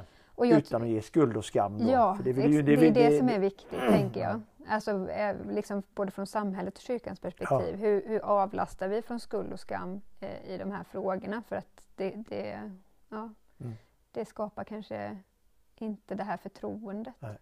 utan 0.58 0.82
att 0.82 0.88
ge 0.88 1.02
skuld 1.02 1.38
och 1.38 1.46
skam. 1.46 1.78
Då. 1.78 1.92
Ja, 1.92 2.16
För 2.16 2.24
det, 2.24 2.34
det, 2.34 2.42
ju- 2.42 2.62
det, 2.62 2.74
är 2.74 2.78
vill- 2.78 2.94
det 2.94 3.18
som 3.18 3.30
är 3.30 3.40
viktigt, 3.40 3.80
tänker 3.80 4.22
Ja. 4.22 4.30
jag. 4.30 4.42
Alltså, 4.68 5.10
eh, 5.10 5.36
liksom 5.50 5.84
både 5.96 6.12
från 6.12 6.28
samhället 6.28 6.74
och 6.78 6.82
kyrkans 6.82 7.20
perspektiv. 7.20 7.76
Hur, 7.76 8.08
hur 8.08 8.20
avlastar 8.20 8.88
vi 8.88 9.02
från 9.02 9.20
skuld 9.20 9.54
och 9.54 9.60
skam 9.60 10.02
eh, 10.20 10.46
i 10.54 10.58
de 10.58 10.72
här 10.72 10.84
frågorna? 10.84 11.44
För 11.48 11.56
att 11.56 11.88
det, 11.96 12.24
det, 12.30 12.72
ja, 13.10 13.30
Mm. 13.60 13.74
det 14.12 14.26
skapar 14.26 14.64
kanske 14.64 15.18
inte 15.82 16.16
det 16.16 16.24
här 16.24 16.38
förtroendet. 16.38 17.14
Nej. 17.20 17.38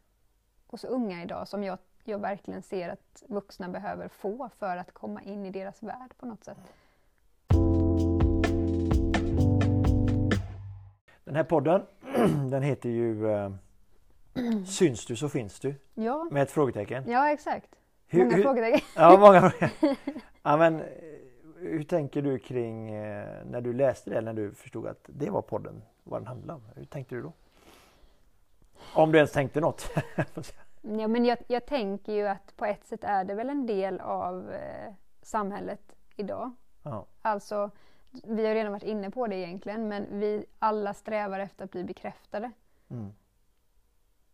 hos 0.67 0.83
unga 0.83 1.23
idag 1.23 1.47
som 1.47 1.63
jag, 1.63 1.77
jag 2.03 2.19
verkligen 2.19 2.61
ser 2.61 2.89
att 2.89 3.23
vuxna 3.27 3.69
behöver 3.69 4.07
få 4.07 4.49
för 4.57 4.77
att 4.77 4.91
komma 4.93 5.21
in 5.21 5.45
i 5.45 5.51
deras 5.51 5.83
värld 5.83 6.13
på 6.17 6.25
något 6.25 6.43
sätt. 6.43 6.57
Den 11.23 11.35
här 11.35 11.43
podden 11.43 11.81
den 12.51 12.63
heter 12.63 12.89
ju 12.89 13.31
eh, 13.31 13.51
Syns 14.65 15.05
du 15.05 15.15
så 15.15 15.29
finns 15.29 15.59
du 15.59 15.75
Ja, 15.93 16.27
med 16.31 16.43
ett 16.43 16.51
frågetecken. 16.51 17.03
ja 17.07 17.29
exakt. 17.31 17.69
Hur- 18.07 18.23
Många 18.23 18.35
hur- 18.35 18.43
frågetecken. 18.43 18.79
Ja, 18.95 19.17
många 19.19 19.53
ja, 20.43 20.57
men, 20.57 20.79
eh, 20.79 20.85
hur 21.57 21.83
tänker 21.83 22.21
du 22.21 22.39
kring 22.39 22.89
eh, 22.91 23.45
när 23.45 23.61
du 23.61 23.73
läste 23.73 24.09
det, 24.09 24.21
när 24.21 24.33
du 24.33 24.53
förstod 24.53 24.87
att 24.87 25.05
det 25.07 25.29
var 25.29 25.41
podden, 25.41 25.81
vad 26.03 26.21
den 26.21 26.27
handlade 26.27 26.53
om? 26.53 26.63
Hur 26.75 26.85
tänkte 26.85 27.15
du 27.15 27.21
då? 27.21 27.33
Om 28.95 29.11
du 29.11 29.17
ens 29.17 29.31
tänkte 29.31 29.61
något? 29.61 29.89
Ja, 30.85 31.07
men 31.07 31.25
jag, 31.25 31.37
jag 31.47 31.65
tänker 31.65 32.13
ju 32.13 32.27
att 32.27 32.55
på 32.55 32.65
ett 32.65 32.85
sätt 32.85 33.03
är 33.03 33.23
det 33.23 33.33
väl 33.33 33.49
en 33.49 33.65
del 33.65 33.99
av 33.99 34.51
eh, 34.51 34.93
samhället 35.21 35.95
idag. 36.15 36.51
ja. 36.83 37.05
Alltså, 37.21 37.71
vi 38.23 38.47
har 38.47 38.53
redan 38.53 38.71
varit 38.71 38.83
inne 38.83 39.11
på 39.11 39.27
det 39.27 39.35
egentligen, 39.35 39.87
men 39.87 40.19
vi 40.19 40.45
alla 40.59 40.93
strävar 40.93 41.39
efter 41.39 41.65
att 41.65 41.71
bli 41.71 41.83
bekräftade. 41.83 42.51
Mm. 42.89 43.13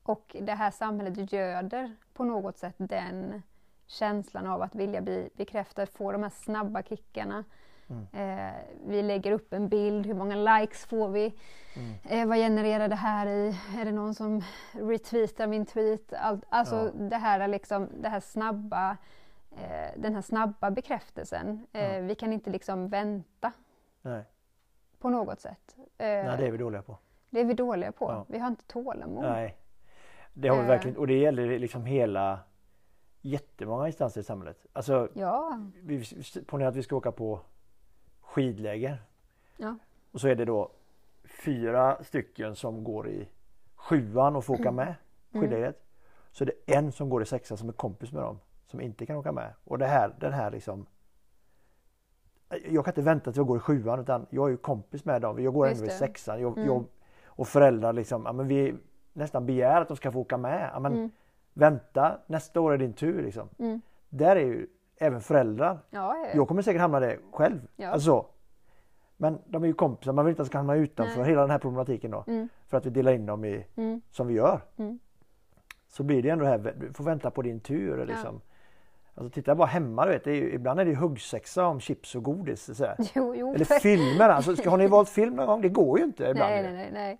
Och 0.04 0.36
det 0.42 0.54
här 0.54 0.72
samhället 0.72 1.32
göder 1.34 1.96
på 2.14 2.24
något 2.24 2.58
sätt 2.58 2.76
den 2.78 3.42
känslan 3.88 4.48
av 4.48 4.62
att 4.62 4.76
vilja 4.76 5.02
bli 5.02 5.30
bekräftad, 5.36 5.86
få 5.86 6.12
de 6.12 6.24
här 6.24 6.30
snabba 6.30 6.84
kickarna. 6.84 7.44
Mm. 7.90 8.06
Eh, 8.48 8.54
vi 8.88 9.02
lägger 9.02 9.32
upp 9.32 9.54
en 9.54 9.70
bild, 9.70 10.06
hur 10.06 10.14
många 10.14 10.36
likes 10.60 10.86
får 10.86 11.10
vi? 11.10 11.34
Mm. 11.76 11.94
Eh, 12.04 12.28
vad 12.28 12.38
genererar 12.38 12.88
det 12.88 12.96
här 12.96 13.28
i? 13.28 13.56
Är 13.82 13.86
det 13.86 13.92
någon 13.92 14.16
som 14.16 14.42
retweetar 14.72 15.48
min 15.48 15.66
tweet? 15.66 16.14
Allt, 16.14 16.44
alltså 16.50 16.76
Ja. 16.76 16.92
det 17.10 17.16
här 17.16 17.40
är 17.40 17.48
liksom, 17.48 17.90
det 18.02 18.10
här 18.10 18.20
snabba, 18.20 18.98
eh, 19.52 19.90
den 19.98 20.16
här 20.16 20.22
snabba 20.22 20.72
bekräftelsen. 20.72 21.68
Eh, 21.74 21.96
Ja. 21.96 22.02
Vi 22.02 22.16
kan 22.16 22.34
inte 22.34 22.50
liksom 22.50 22.90
vänta 22.90 23.52
Nej. 24.02 24.24
på 25.00 25.10
något 25.10 25.40
sätt. 25.42 25.76
Eh, 25.78 25.86
Nej, 25.98 26.38
det 26.38 26.48
är 26.48 26.52
vi 26.52 26.58
dåliga 26.58 26.82
på. 26.82 26.98
det 27.30 27.40
är 27.40 27.46
vi 27.46 27.54
dåliga 27.54 27.92
på. 27.92 28.06
Ja. 28.12 28.26
Vi 28.28 28.40
har 28.40 28.48
inte 28.48 28.64
tålamod. 28.66 29.24
Nej. 29.24 29.58
Det 30.34 30.48
har 30.48 30.56
vi 30.56 30.62
Eh. 30.62 30.68
verkligen, 30.68 30.98
och 30.98 31.08
det 31.08 31.18
gäller 31.20 31.60
liksom 31.60 31.86
hela 31.86 32.40
jättemånga 33.22 33.88
instanser 33.88 34.22
i 34.22 34.24
samhället. 34.24 34.66
Alltså, 34.74 35.10
Ja, 35.14 35.60
vi, 35.84 36.04
ponera 36.48 36.68
att 36.70 36.76
vi 36.76 36.84
ska 36.84 36.96
åka 36.96 37.12
på 37.12 37.40
skidläger. 38.30 39.02
Ja. 39.58 39.76
Och 40.12 40.22
så 40.22 40.28
är 40.28 40.36
det 40.36 40.46
då 40.46 40.72
fyra 41.44 42.04
stycken 42.04 42.56
som 42.56 42.84
går 42.84 43.10
i 43.10 43.30
sjuan 43.76 44.36
och 44.36 44.46
får 44.46 44.54
åka 44.54 44.72
med 44.72 44.96
skidlägret. 45.34 45.86
Så 46.32 46.46
det 46.46 46.52
är 46.66 46.78
en 46.78 46.92
som 46.92 47.10
går 47.10 47.22
i 47.22 47.26
sexan 47.26 47.58
som 47.58 47.70
är 47.70 47.74
kompis 47.74 48.12
med 48.12 48.24
dem 48.24 48.40
som 48.66 48.82
inte 48.82 49.06
kan 49.06 49.16
åka 49.16 49.32
med. 49.32 49.54
Och 49.64 49.78
det 49.78 49.86
här, 49.88 50.16
den 50.20 50.34
här 50.34 50.52
liksom 50.52 50.86
jag 52.50 52.86
kan 52.86 52.92
inte 52.92 53.02
vänta 53.02 53.32
till 53.32 53.40
jag 53.40 53.48
går 53.48 53.58
i 53.58 53.60
sjuan 53.60 54.00
utan 54.00 54.26
jag 54.30 54.46
är 54.48 54.52
ju 54.52 54.58
kompis 54.58 55.06
med 55.06 55.22
dem. 55.22 55.44
Jag 55.44 55.54
går 55.54 55.68
Just 55.68 55.82
ändå 55.82 55.94
i 55.94 55.98
sexan. 55.98 56.42
Jag, 56.42 56.58
Mm. 56.58 56.68
jag, 56.70 56.86
och 57.26 57.48
föräldrar 57.48 57.94
liksom, 57.94 58.24
ja, 58.26 58.32
men 58.34 58.48
vi 58.48 58.76
nästan 59.14 59.46
begär 59.46 59.82
att 59.82 59.88
de 59.88 59.98
ska 59.98 60.12
få 60.12 60.20
åka 60.20 60.38
med. 60.38 60.70
Ja, 60.74 60.80
men 60.80 60.94
Mm. 60.94 61.12
Vänta, 61.54 62.20
nästa 62.28 62.62
år 62.62 62.74
är 62.74 62.78
din 62.78 62.94
tur. 62.94 63.24
Liksom. 63.24 63.50
Mm. 63.60 63.82
Där 64.10 64.36
är 64.36 64.46
ju 64.46 64.68
även 65.00 65.22
föräldrar. 65.22 65.80
ja, 65.90 66.16
ja. 66.18 66.28
Jag 66.34 66.48
kommer 66.48 66.62
säkert 66.62 66.82
hamna 66.82 67.00
där 67.00 67.20
själv. 67.34 67.60
Ja. 67.76 67.90
Alltså, 67.90 68.26
men 69.18 69.38
de 69.46 69.64
är 69.64 69.68
ju 69.68 69.74
kompisar, 69.74 70.14
man 70.14 70.26
vill 70.26 70.32
inte 70.32 70.42
att 70.42 70.46
de 70.46 70.50
ska 70.50 70.58
hamna 70.58 70.76
utanför 70.76 71.20
Nej. 71.22 71.30
hela 71.30 71.42
den 71.42 71.50
här 71.52 71.60
problematiken 71.60 72.12
då. 72.12 72.24
Mm. 72.28 72.50
För 72.68 72.78
att 72.78 72.86
vi 72.86 72.90
delar 72.90 73.12
in 73.12 73.26
dem 73.26 73.46
i, 73.46 73.66
Mm. 73.76 74.02
som 74.12 74.28
vi 74.28 74.34
gör. 74.34 74.62
Mm. 74.78 75.00
Så 75.88 76.04
blir 76.04 76.24
det 76.24 76.30
ändå 76.30 76.44
det 76.46 76.50
här, 76.52 76.74
du 76.80 76.94
får 76.94 77.04
vänta 77.04 77.32
på 77.32 77.42
din 77.42 77.60
tur. 77.60 78.06
Liksom. 78.06 78.42
Alltså 79.16 79.34
titta 79.34 79.56
bara 79.56 79.68
hemma, 79.68 80.06
du 80.06 80.12
vet, 80.12 80.28
är 80.28 80.32
ju, 80.32 80.54
ibland 80.54 80.80
är 80.80 80.86
det 80.86 80.96
huggsexa 80.96 81.66
om 81.68 81.80
chips 81.80 82.16
och 82.16 82.24
godis. 82.24 82.78
Så. 82.78 82.88
Jo, 83.16 83.36
jo. 83.36 83.54
Eller 83.54 83.66
filmer, 83.66 84.30
alltså, 84.30 84.56
ska, 84.56 84.70
har 84.70 84.78
ni 84.78 84.88
valt 84.88 85.10
film 85.10 85.36
någon 85.36 85.46
gång? 85.48 85.62
Det 85.62 85.70
går 85.70 86.00
ju 86.00 86.06
inte 86.06 86.24
ibland. 86.24 86.52
Nej, 86.52 86.64
nej, 86.74 86.90
nej. 86.94 87.20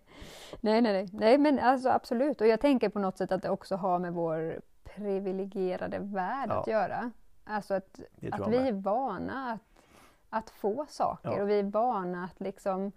Nej, 0.62 0.82
nej, 0.82 0.94
nej. 0.94 1.08
Nej, 1.14 1.38
men 1.38 1.60
alltså 1.60 1.90
absolut. 1.90 2.42
Och 2.42 2.48
jag 2.48 2.60
tänker 2.60 2.90
på 2.90 3.00
något 3.00 3.18
sätt 3.18 3.32
att 3.32 3.42
det 3.42 3.50
också 3.50 3.76
har 3.76 4.00
med 4.00 4.14
vår 4.14 4.60
privilegierade 4.84 6.00
värld 6.00 6.50
Ja. 6.50 6.60
att 6.62 6.68
göra. 6.68 7.12
Alltså 7.50 7.74
att, 7.74 8.00
att 8.32 8.48
vi 8.48 8.58
är 8.58 8.72
vana 8.74 9.52
att, 9.52 9.84
att 10.30 10.50
få 10.50 10.86
saker 10.90 11.30
Ja. 11.32 11.42
och 11.42 11.50
vi 11.50 11.60
är 11.60 11.64
vana 11.64 12.24
att 12.24 12.40
liksom 12.40 12.92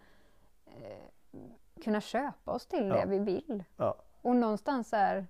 eh, 0.67 1.83
kunna 1.85 2.01
köpa 2.01 2.53
oss 2.53 2.67
till 2.67 2.89
Ja. 2.89 2.95
det 2.95 3.07
vi 3.07 3.19
vill. 3.19 3.65
Ja. 3.77 3.97
Och 4.23 4.37
någonstans 4.37 4.93
är, 4.93 5.27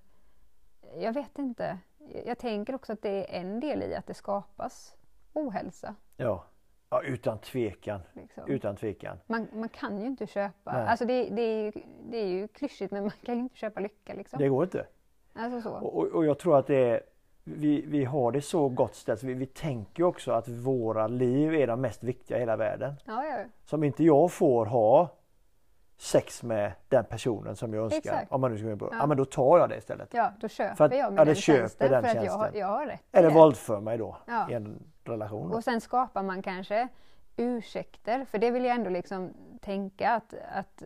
jag 0.97 1.13
vet 1.13 1.39
inte, 1.39 1.79
jag 2.27 2.39
tänker 2.39 2.75
också 2.75 2.93
att 2.93 3.03
det 3.03 3.37
är 3.37 3.41
en 3.41 3.61
del 3.61 3.83
i 3.83 3.95
att 3.95 4.07
det 4.07 4.15
skapas 4.15 4.95
ohälsa. 5.33 5.95
Ja. 6.17 6.45
ja, 6.91 7.03
utan 7.03 7.39
tvekan. 7.39 8.01
Liksom. 8.13 8.45
Utan 8.47 8.77
tvekan. 8.77 9.19
Man, 9.27 9.49
man 9.53 9.69
kan 9.69 10.01
ju 10.01 10.07
inte 10.07 10.27
köpa, 10.27 10.73
Nej. 10.73 10.87
alltså 10.87 11.05
det, 11.05 11.29
det, 11.31 11.43
är 11.43 11.65
ju, 11.65 11.73
det 12.11 12.17
är 12.19 12.27
ju 12.29 12.49
klyschigt 12.49 12.93
men 12.93 13.03
man 13.03 13.13
kan 13.25 13.35
ju 13.35 13.41
inte 13.41 13.57
köpa 13.57 13.81
lycka 13.81 14.15
liksom. 14.15 14.39
Det 14.39 14.49
går 14.49 14.65
inte. 14.65 14.87
Alltså 15.35 15.61
så. 15.61 15.75
Och- 15.75 16.07
och 16.07 16.25
jag 16.27 16.39
tror 16.39 16.59
att 16.59 16.67
det 16.67 16.77
är, 16.91 17.03
vi, 17.45 17.83
vi 17.87 18.05
har 18.05 18.33
det 18.33 18.41
så 18.43 18.69
gott 18.69 18.95
ställt. 18.95 19.23
Vi, 19.23 19.35
vi 19.35 19.47
tänker 19.47 20.03
också 20.03 20.33
att 20.33 20.49
våra 20.49 21.07
liv 21.07 21.55
är 21.55 21.67
de 21.67 21.81
mest 21.81 22.03
viktiga 22.05 22.37
i 22.37 22.41
hela 22.41 22.57
världen. 22.57 22.95
Ja, 23.05 23.25
ja. 23.25 23.37
Som 23.65 23.85
inte 23.85 24.05
jag 24.05 24.33
får 24.33 24.67
ha 24.67 25.09
sex 25.97 26.43
med 26.43 26.73
den 26.89 27.05
personen 27.05 27.57
som 27.57 27.75
jag 27.75 27.85
önskar. 27.85 27.99
Exakt. 27.99 28.33
Om 28.33 28.41
man 28.41 28.51
nu 28.51 28.59
ska 28.59 28.67
gå 28.67 28.73
in 28.73 28.79
på. 28.79 28.89
Ja. 28.93 28.97
Ja. 28.99 29.07
men 29.07 29.17
då 29.17 29.25
tar 29.25 29.59
jag 29.59 29.69
det 29.69 29.77
istället. 29.77 30.09
ja, 30.15 30.33
då 30.41 30.49
köper 30.49 30.75
För 30.75 30.85
att- 30.85 30.97
jag 30.97 31.13
ja, 31.19 31.25
den 31.25 31.35
köper 31.35 31.59
tjänsten 31.61 31.91
den 31.91 32.03
för 32.03 32.09
att 32.11 32.15
jag, 32.25 32.33
har- 32.33 32.39
tjänsten. 32.39 32.61
jag 32.61 32.67
har 32.67 32.87
rätt 32.87 33.01
Eller 33.13 33.31
våldför 33.31 33.81
mig 33.81 33.99
då 33.99 34.17
Ja. 34.27 34.51
i 34.51 34.55
en 34.55 34.83
relation. 35.05 35.51
Då. 35.51 35.57
Och 35.57 35.65
sen 35.65 35.81
skapar 35.81 36.23
man 36.23 36.43
kanske 36.43 36.89
ursäkter, 37.37 38.25
för 38.25 38.39
det 38.39 38.51
vill 38.51 38.65
jag 38.65 38.75
ändå 38.75 38.91
liksom 38.91 39.31
tänka 39.61 40.11
att, 40.11 40.35
att 40.55 40.83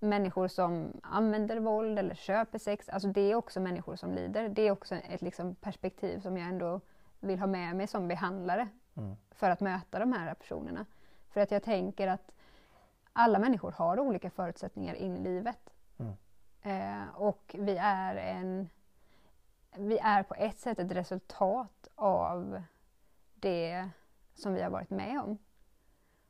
människor 0.00 0.48
som 0.48 0.92
använder 1.02 1.60
våld 1.60 1.98
eller 1.98 2.14
köper 2.14 2.58
sex, 2.58 2.88
alltså 2.88 3.08
det 3.08 3.20
är 3.20 3.34
också 3.34 3.60
människor 3.60 3.96
som 3.96 4.12
lider. 4.14 4.48
Det 4.48 4.62
är 4.62 4.70
också 4.70 4.94
ett 4.94 5.22
liksom 5.22 5.54
perspektiv 5.54 6.20
som 6.20 6.36
jag 6.38 6.48
ändå 6.48 6.80
vill 7.20 7.38
ha 7.38 7.46
med 7.46 7.76
mig 7.76 7.86
som 7.86 8.08
behandlare 8.08 8.68
Mm. 8.96 9.16
för 9.30 9.50
att 9.50 9.60
möta 9.60 9.98
de 9.98 10.12
här 10.12 10.34
personerna. 10.34 10.86
För 11.28 11.40
att 11.40 11.50
jag 11.50 11.62
tänker 11.62 12.08
att 12.08 12.32
alla 13.12 13.38
människor 13.38 13.72
har 13.72 14.00
olika 14.00 14.30
förutsättningar 14.30 14.94
in 14.94 15.16
i 15.16 15.20
livet. 15.20 15.70
Mm. 15.98 16.12
Eh, 16.62 17.08
och 17.14 17.56
vi 17.58 17.76
är 17.76 18.16
en 18.16 18.68
vi 19.78 19.98
är 19.98 20.22
på 20.22 20.34
ett 20.34 20.58
sätt 20.58 20.78
ett 20.78 20.92
resultat 20.92 21.88
av 21.94 22.62
det 23.34 23.88
som 24.34 24.54
vi 24.54 24.62
har 24.62 24.70
varit 24.70 24.90
med 24.90 25.20
om. 25.20 25.38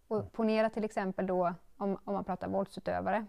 Och 0.09 0.17
Mm. 0.17 0.31
ponera 0.31 0.71
till 0.71 0.85
exempel 0.85 1.27
då, 1.27 1.55
om, 1.77 1.99
om 2.05 2.15
man 2.15 2.25
pratar 2.25 2.49
våldsutövare, 2.49 3.27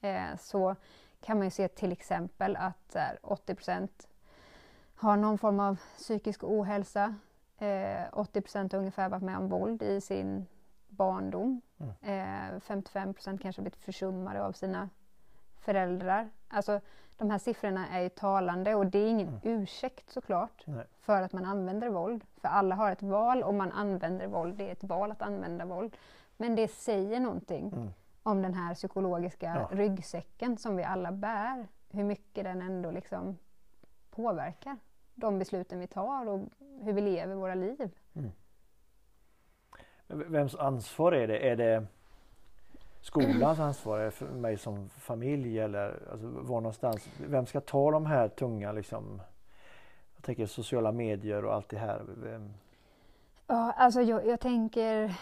eh, 0.00 0.36
så 0.38 0.76
kan 1.20 1.36
man 1.36 1.46
ju 1.46 1.50
se 1.50 1.68
till 1.68 1.92
exempel 1.92 2.56
att 2.56 2.92
så 2.92 2.98
här, 2.98 3.18
80% 3.22 3.88
har 4.94 5.16
någon 5.16 5.38
form 5.38 5.60
av 5.60 5.80
psykisk 5.96 6.44
ohälsa. 6.44 7.14
Eh, 7.58 8.02
80 8.12 8.42
har 8.72 8.74
ungefär 8.78 9.08
varit 9.08 9.22
med 9.22 9.36
om 9.38 9.48
våld 9.48 9.82
i 9.82 10.00
sin 10.00 10.46
barndom. 10.88 11.60
Eh, 12.02 12.60
55% 12.60 13.38
kanske 13.38 13.60
har 13.60 13.64
blivit 13.64 13.76
försummade 13.84 14.44
av 14.44 14.52
sina 14.52 14.88
föräldrar. 15.56 16.30
Alltså 16.48 16.80
de 17.16 17.30
här 17.30 17.38
siffrorna 17.38 17.88
är 17.88 18.00
ju 18.00 18.08
talande 18.08 18.74
och 18.74 18.86
det 18.86 18.98
är 18.98 19.08
ingen 19.08 19.28
Mm. 19.28 19.40
ursäkt 19.42 20.10
såklart 20.10 20.62
Nej. 20.66 20.84
för 21.00 21.22
att 21.22 21.32
man 21.32 21.44
använder 21.44 21.88
våld. 21.88 22.24
För 22.40 22.48
alla 22.48 22.74
har 22.74 22.92
ett 22.92 23.02
val 23.02 23.42
om 23.42 23.56
man 23.56 23.72
använder 23.72 24.26
våld. 24.26 24.56
Det 24.56 24.68
är 24.68 24.72
ett 24.72 24.84
val 24.84 25.10
att 25.10 25.22
använda 25.22 25.64
våld. 25.64 25.96
Men 26.36 26.54
det 26.56 26.68
säger 26.68 27.20
någonting 27.20 27.72
Mm. 27.72 27.88
om 28.22 28.42
den 28.42 28.54
här 28.54 28.74
psykologiska 28.74 29.46
Ja. 29.70 29.76
ryggsäcken 29.78 30.58
som 30.58 30.76
vi 30.76 30.82
alla 30.84 31.12
bär. 31.12 31.66
hur 31.90 32.04
mycket 32.04 32.44
den 32.44 32.62
ändå 32.62 32.90
liksom 32.90 33.36
påverkar 34.10 34.76
de 35.14 35.38
besluten 35.38 35.78
vi 35.80 35.86
tar 35.86 36.28
och 36.28 36.40
hur 36.82 36.92
vi 36.92 37.00
lever 37.00 37.34
våra 37.34 37.54
liv. 37.54 37.90
Mm. 38.14 38.30
Vems 40.06 40.54
ansvar 40.54 41.12
är 41.12 41.26
det? 41.28 41.38
Är 41.38 41.56
det 41.56 41.86
skolans 43.00 43.58
ansvar? 43.60 43.98
Är 43.98 44.04
det 44.04 44.10
för 44.10 44.26
mig 44.26 44.56
som 44.56 44.88
familj 44.88 45.58
eller 45.60 46.08
alltså, 46.10 46.26
var 46.26 46.60
någonstans? 46.60 47.08
Vem 47.28 47.46
ska 47.46 47.60
ta 47.60 47.90
de 47.90 48.06
här 48.06 48.28
tunga 48.28 48.72
liksom? 48.72 49.22
Jag 50.16 50.24
tänker 50.24 50.46
sociala 50.46 50.92
medier 50.92 51.44
och 51.44 51.54
allt 51.54 51.68
det 51.68 51.78
här. 51.78 52.02
Vem? 52.22 52.54
Ja, 53.46 53.72
alltså 53.72 54.00
jag, 54.00 54.26
jag 54.26 54.40
tänker 54.40 55.14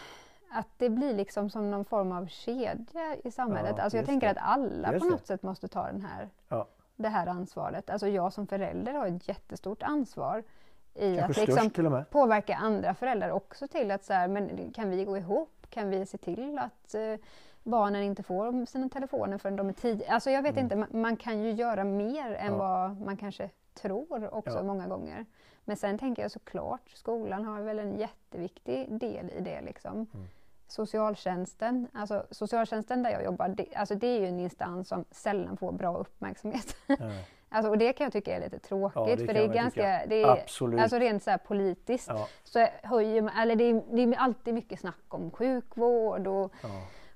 att 0.55 0.69
det 0.77 0.89
blir 0.91 1.15
liksom 1.15 1.51
som 1.51 1.71
någon 1.71 1.85
form 1.85 2.13
av 2.13 2.27
kedja 2.27 3.17
i 3.25 3.31
samhället. 3.31 3.75
Ja, 3.77 3.83
alltså 3.83 3.97
jag 3.97 4.07
tänker 4.07 4.27
det. 4.35 4.41
att 4.41 4.47
alla 4.59 4.93
Just 4.93 5.03
på 5.03 5.09
det. 5.09 5.15
något 5.17 5.27
sätt 5.27 5.43
måste 5.43 5.69
ta 5.69 5.87
den 5.87 6.01
här, 6.03 6.29
Ja. 6.49 6.67
det 6.97 7.09
här 7.09 7.27
ansvaret. 7.27 7.91
Alltså 7.91 8.09
jag 8.09 8.33
som 8.33 8.47
förälder 8.47 8.93
har 8.93 9.07
ett 9.07 9.29
jättestort 9.29 9.83
ansvar 9.83 10.43
i 10.95 11.17
Kanske 11.17 11.25
att 11.43 11.49
störst 11.49 11.67
liksom 11.77 12.05
påverka 12.11 12.55
andra 12.57 12.95
föräldrar 12.95 13.31
också 13.31 13.69
till 13.69 13.91
att 13.91 14.05
så 14.05 14.13
här, 14.13 14.29
men 14.29 14.73
kan 14.73 14.91
vi 14.91 15.05
gå 15.05 15.17
ihop? 15.17 15.67
Kan 15.71 15.91
vi 15.91 16.07
se 16.07 16.19
till 16.19 16.59
att 16.59 16.95
eh, 16.95 17.15
barnen 17.63 18.03
inte 18.03 18.23
får 18.23 18.67
sina 18.67 18.89
telefoner 18.89 19.39
förrän 19.39 19.57
de 19.57 19.69
är 19.69 19.73
tidiga? 19.73 20.13
Alltså 20.13 20.31
jag 20.31 20.43
vet 20.43 20.53
Mm. 20.53 20.65
inte, 20.65 20.77
man, 20.77 20.89
man 21.03 21.17
kan 21.17 21.43
ju 21.43 21.51
göra 21.53 21.85
mer 21.85 22.33
än 22.33 22.53
Ja. 22.53 22.59
vad 22.59 23.01
man 23.01 23.17
kanske 23.17 23.51
tror 23.75 24.35
också 24.35 24.57
Ja. 24.57 24.63
många 24.63 24.87
gånger. 24.87 25.27
Men 25.65 25.77
sen 25.77 25.99
tänker 25.99 26.23
jag 26.23 26.31
såklart, 26.31 26.91
skolan 26.95 27.45
har 27.45 27.61
väl 27.61 27.79
en 27.79 27.99
jätteviktig 27.99 28.99
del 28.99 29.31
i 29.31 29.41
det. 29.41 29.61
Liksom. 29.61 29.93
Mm. 29.93 30.27
Socialtjänsten, 30.75 31.89
alltså 31.93 32.27
socialtjänsten 32.31 33.03
där 33.03 33.11
jag 33.11 33.25
jobbar, 33.25 33.49
det, 33.49 33.75
alltså 33.75 33.95
det 33.95 34.07
är 34.07 34.21
ju 34.21 34.27
en 34.27 34.41
instans 34.41 34.89
som 34.89 35.05
sällan 35.11 35.57
får 35.57 35.73
bra 35.73 35.97
uppmärksamhet. 35.97 36.77
Nej. 36.87 37.29
alltså, 37.49 37.71
och 37.71 37.79
det 37.79 37.93
kan 37.93 38.05
jag 38.05 38.13
tycka 38.13 38.37
är 38.37 38.41
lite 38.41 38.59
tråkigt, 38.59 38.95
Ja, 38.95 39.17
det 39.17 39.27
för 39.27 39.35
det 39.35 39.45
är 39.45 39.49
ganska, 39.49 40.07
det 40.07 40.23
är, 40.23 40.27
Absolut. 40.27 40.81
alltså 40.81 40.99
rent 40.99 41.23
så 41.23 41.31
här 41.31 41.39
politiskt, 41.39 42.09
Ja, 42.09 42.29
så 42.45 42.67
höjer 42.83 43.23
man, 43.23 43.37
eller 43.39 43.57
det 43.57 43.65
är, 43.65 43.83
det 43.91 44.03
är 44.03 44.19
alltid 44.19 44.55
mycket 44.55 44.81
snack 44.81 45.05
om 45.09 45.31
sjukvård 45.31 46.27
och 46.27 46.53
ja. 46.63 46.69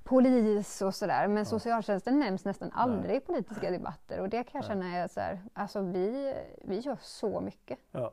polis 0.05 0.83
och 0.83 0.95
sådär, 0.95 1.29
men 1.29 1.47
socialtjänsten 1.47 2.19
nämns 2.19 2.45
nästan 2.45 2.71
aldrig 2.75 3.17
i 3.17 3.21
politiska 3.21 3.71
debatter 3.71 4.21
och 4.21 4.29
det 4.29 4.45
kan 4.45 4.63
jag 4.63 4.77
Nej. 4.77 4.87
känna 4.91 4.99
är 4.99 5.09
så 5.09 5.21
här, 5.21 5.43
alltså 5.53 5.81
vi, 5.81 6.35
vi 6.65 6.79
gör 6.79 6.99
så 7.01 7.41
mycket. 7.41 7.79
ja. 7.91 8.13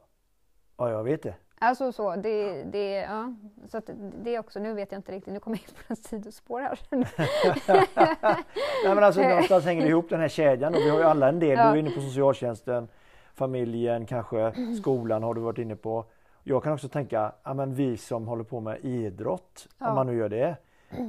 ja, 0.77 0.89
jag 0.89 1.03
vet 1.03 1.23
det. 1.23 1.35
Alltså 1.59 1.91
så, 1.91 2.15
det, 2.15 2.63
det, 2.63 2.91
ja, 2.95 3.33
så 3.67 3.81
det 4.23 4.35
är 4.35 4.39
också, 4.39 4.59
nu 4.59 4.73
vet 4.73 4.91
jag 4.91 4.99
inte 4.99 5.11
riktigt, 5.11 5.33
nu 5.33 5.39
kommer 5.39 5.57
jag 5.57 5.63
in 5.69 5.75
på 5.75 5.83
en 5.87 5.95
sidospår 5.95 6.61
här. 6.61 6.79
Nej, 8.85 8.95
men 8.95 9.03
alltså, 9.03 9.21
någonstans 9.21 9.65
hänger 9.65 9.81
det 9.83 9.89
ihop 9.89 10.09
den 10.09 10.19
här 10.19 10.27
kedjan 10.27 10.73
och 10.75 10.79
vi 10.79 10.89
har 10.89 10.97
ju 10.97 11.03
alla 11.03 11.29
en 11.29 11.39
del. 11.39 11.57
Ja. 11.57 11.63
Du 11.63 11.69
är 11.69 11.75
inne 11.75 11.89
på 11.91 12.01
socialtjänsten, 12.01 12.87
familjen, 13.33 14.05
kanske 14.05 14.53
skolan 14.81 15.23
har 15.23 15.33
du 15.33 15.41
varit 15.41 15.57
inne 15.57 15.75
på. 15.75 16.05
Jag 16.43 16.63
kan 16.63 16.73
också 16.73 16.89
tänka, 16.89 17.31
ja, 17.43 17.53
men 17.53 17.75
vi 17.75 17.97
som 17.97 18.27
håller 18.27 18.43
på 18.43 18.59
med 18.59 18.79
idrott, 18.85 19.67
Ja. 19.79 19.89
om 19.89 19.95
man 19.95 20.07
nu 20.07 20.17
gör 20.17 20.29
det. 20.29 20.55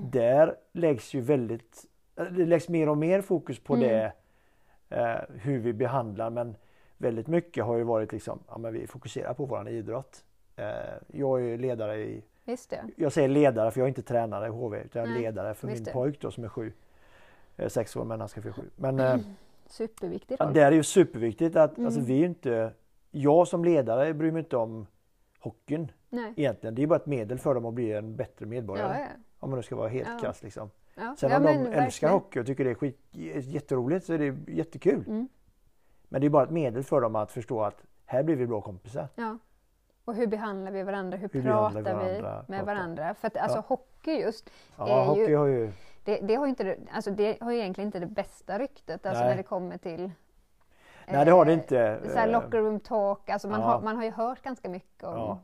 Där 0.03 0.55
läggs 0.73 1.15
ju 1.15 1.21
väldigt, 1.21 1.85
det 2.15 2.47
läggs 2.47 2.69
mer 2.69 2.89
och 2.89 2.99
mer 2.99 3.21
fokus 3.21 3.59
på 3.61 3.75
Mm. 3.75 3.89
det, 3.89 4.13
eh, 4.97 5.21
hur 5.41 5.59
vi 5.59 5.73
behandlar 5.73 6.31
men 6.31 6.57
väldigt 6.99 7.27
mycket 7.27 7.65
har 7.65 7.77
ju 7.77 7.83
varit 7.83 8.13
liksom, 8.13 8.39
ja 8.49 8.59
men 8.59 8.73
vi 8.73 8.87
fokuserar 8.87 9.35
på 9.35 9.45
våran 9.45 9.69
idrott. 9.69 10.23
Eh, 10.57 10.67
jag 11.13 11.43
är 11.45 11.59
ledare 11.59 11.97
i 11.99 12.23
jag 12.97 13.13
säger 13.13 13.29
ledare 13.29 13.71
för 13.71 13.81
jag 13.81 13.85
är 13.85 13.89
inte 13.89 14.03
tränare 14.03 14.47
i 14.47 14.51
HV 14.51 14.83
utan 14.83 15.01
jag 15.03 15.09
är 15.09 15.15
Nej, 15.15 15.23
ledare 15.23 15.55
för 15.55 15.67
min 15.67 15.85
det. 15.85 15.93
pojk 15.93 16.21
då 16.21 16.31
som 16.31 16.45
är 16.45 16.49
sju. 16.49 16.73
Eh, 17.57 17.69
Sex 17.69 17.97
år 17.97 18.05
men 18.05 18.21
han 18.21 18.29
ska 18.29 18.43
fylla 18.43 18.55
sju. 18.55 18.63
Men 18.77 19.01
eh, 19.01 19.17
Superviktig 19.67 20.41
roll. 20.41 20.53
det 20.55 20.61
är 20.61 20.73
ju 20.73 20.83
superviktigt 20.83 21.57
att 21.57 21.77
Mm. 21.79 21.87
alltså, 21.87 22.01
vi 22.01 22.21
är 22.23 22.27
inte 22.27 22.73
Jag 23.11 23.49
som 23.49 23.65
ledare 23.65 24.15
bryr 24.15 24.31
mig 24.31 24.39
inte 24.41 24.57
om 24.57 24.87
hockeyn 25.41 25.93
Nej. 26.11 26.33
egentligen. 26.37 26.75
Det 26.75 26.83
är 26.83 26.87
bara 26.87 26.97
ett 26.97 27.07
medel 27.07 27.39
för 27.39 27.55
dem 27.55 27.65
att 27.65 27.75
bli 27.75 27.93
en 27.93 28.17
bättre 28.17 28.47
medborgare. 28.47 28.93
Ja, 28.95 29.01
ja. 29.01 29.23
Om 29.39 29.51
man 29.51 29.57
nu 29.59 29.63
ska 29.63 29.77
vara 29.77 29.89
helt 29.89 30.09
Ja. 30.13 30.19
krass 30.21 30.43
liksom. 30.43 30.71
Ja. 30.95 31.17
Sen 31.19 31.33
om 31.33 31.43
de 31.43 31.49
älskar 31.49 31.71
verkligen. 31.81 32.13
hockey 32.15 32.41
och 32.41 32.47
tycker 32.47 32.65
det 32.65 32.71
är 32.71 32.75
skit, 32.75 32.99
jätteroligt 33.13 34.07
så 34.07 34.13
är 34.13 34.19
det 34.19 34.53
jättekul. 34.53 35.05
Mm. 35.07 35.29
Men 36.09 36.21
det 36.21 36.27
är 36.27 36.31
bara 36.31 36.45
ett 36.45 36.51
medel 36.51 36.83
för 36.85 37.01
dem 37.01 37.17
att 37.17 37.33
förstå 37.33 37.63
att 37.63 37.83
här 38.05 38.23
blir 38.23 38.37
vi 38.37 38.47
bra 38.47 38.61
kompisar. 38.61 39.09
Ja. 39.15 39.39
Och 40.07 40.15
hur 40.15 40.27
behandlar 40.27 40.71
vi 40.73 40.83
varandra? 40.83 41.17
Hur, 41.19 41.29
Hur 41.33 41.43
pratar 41.43 41.75
vi 41.75 41.83
vi 41.83 41.93
varandra? 41.93 42.45
med 42.49 42.59
Pratar. 42.59 42.65
varandra? 42.75 43.15
För 43.15 43.27
att 43.27 43.37
alltså 43.37 43.59
Ja. 43.59 43.65
hockey 43.67 44.21
just, 44.21 44.51
Ja, 44.79 45.03
är 45.03 45.07
hockey 45.07 45.21
ju, 45.27 45.37
har 45.37 45.47
ju 45.47 45.73
det, 46.05 46.19
det, 46.23 46.35
har 46.35 46.47
inte, 46.47 46.65
det- 46.65 46.79
alltså 46.93 47.11
det 47.11 47.37
har 47.43 47.53
egentligen 47.53 47.89
inte 47.89 47.99
det 47.99 48.07
bästa 48.07 48.59
ryktet 48.59 49.07
alltså 49.07 49.21
Nej. 49.23 49.31
när 49.31 49.37
det 49.37 49.43
kommer 49.43 49.79
till 49.79 50.11
Nej 51.09 51.25
det 51.25 51.31
har 51.31 51.45
det 51.45 51.53
eh, 51.53 51.59
inte. 51.59 52.01
Så 52.13 52.19
här 52.19 52.29
locker 52.33 52.59
room 52.59 52.81
talk, 52.81 53.31
alltså 53.31 53.49
man, 53.49 53.61
ja. 53.61 53.67
har, 53.67 53.81
man 53.81 53.97
har 53.97 54.05
ju 54.05 54.11
hört 54.11 54.43
ganska 54.43 54.69
mycket 54.69 55.05
om, 55.05 55.15
Ja. 55.17 55.39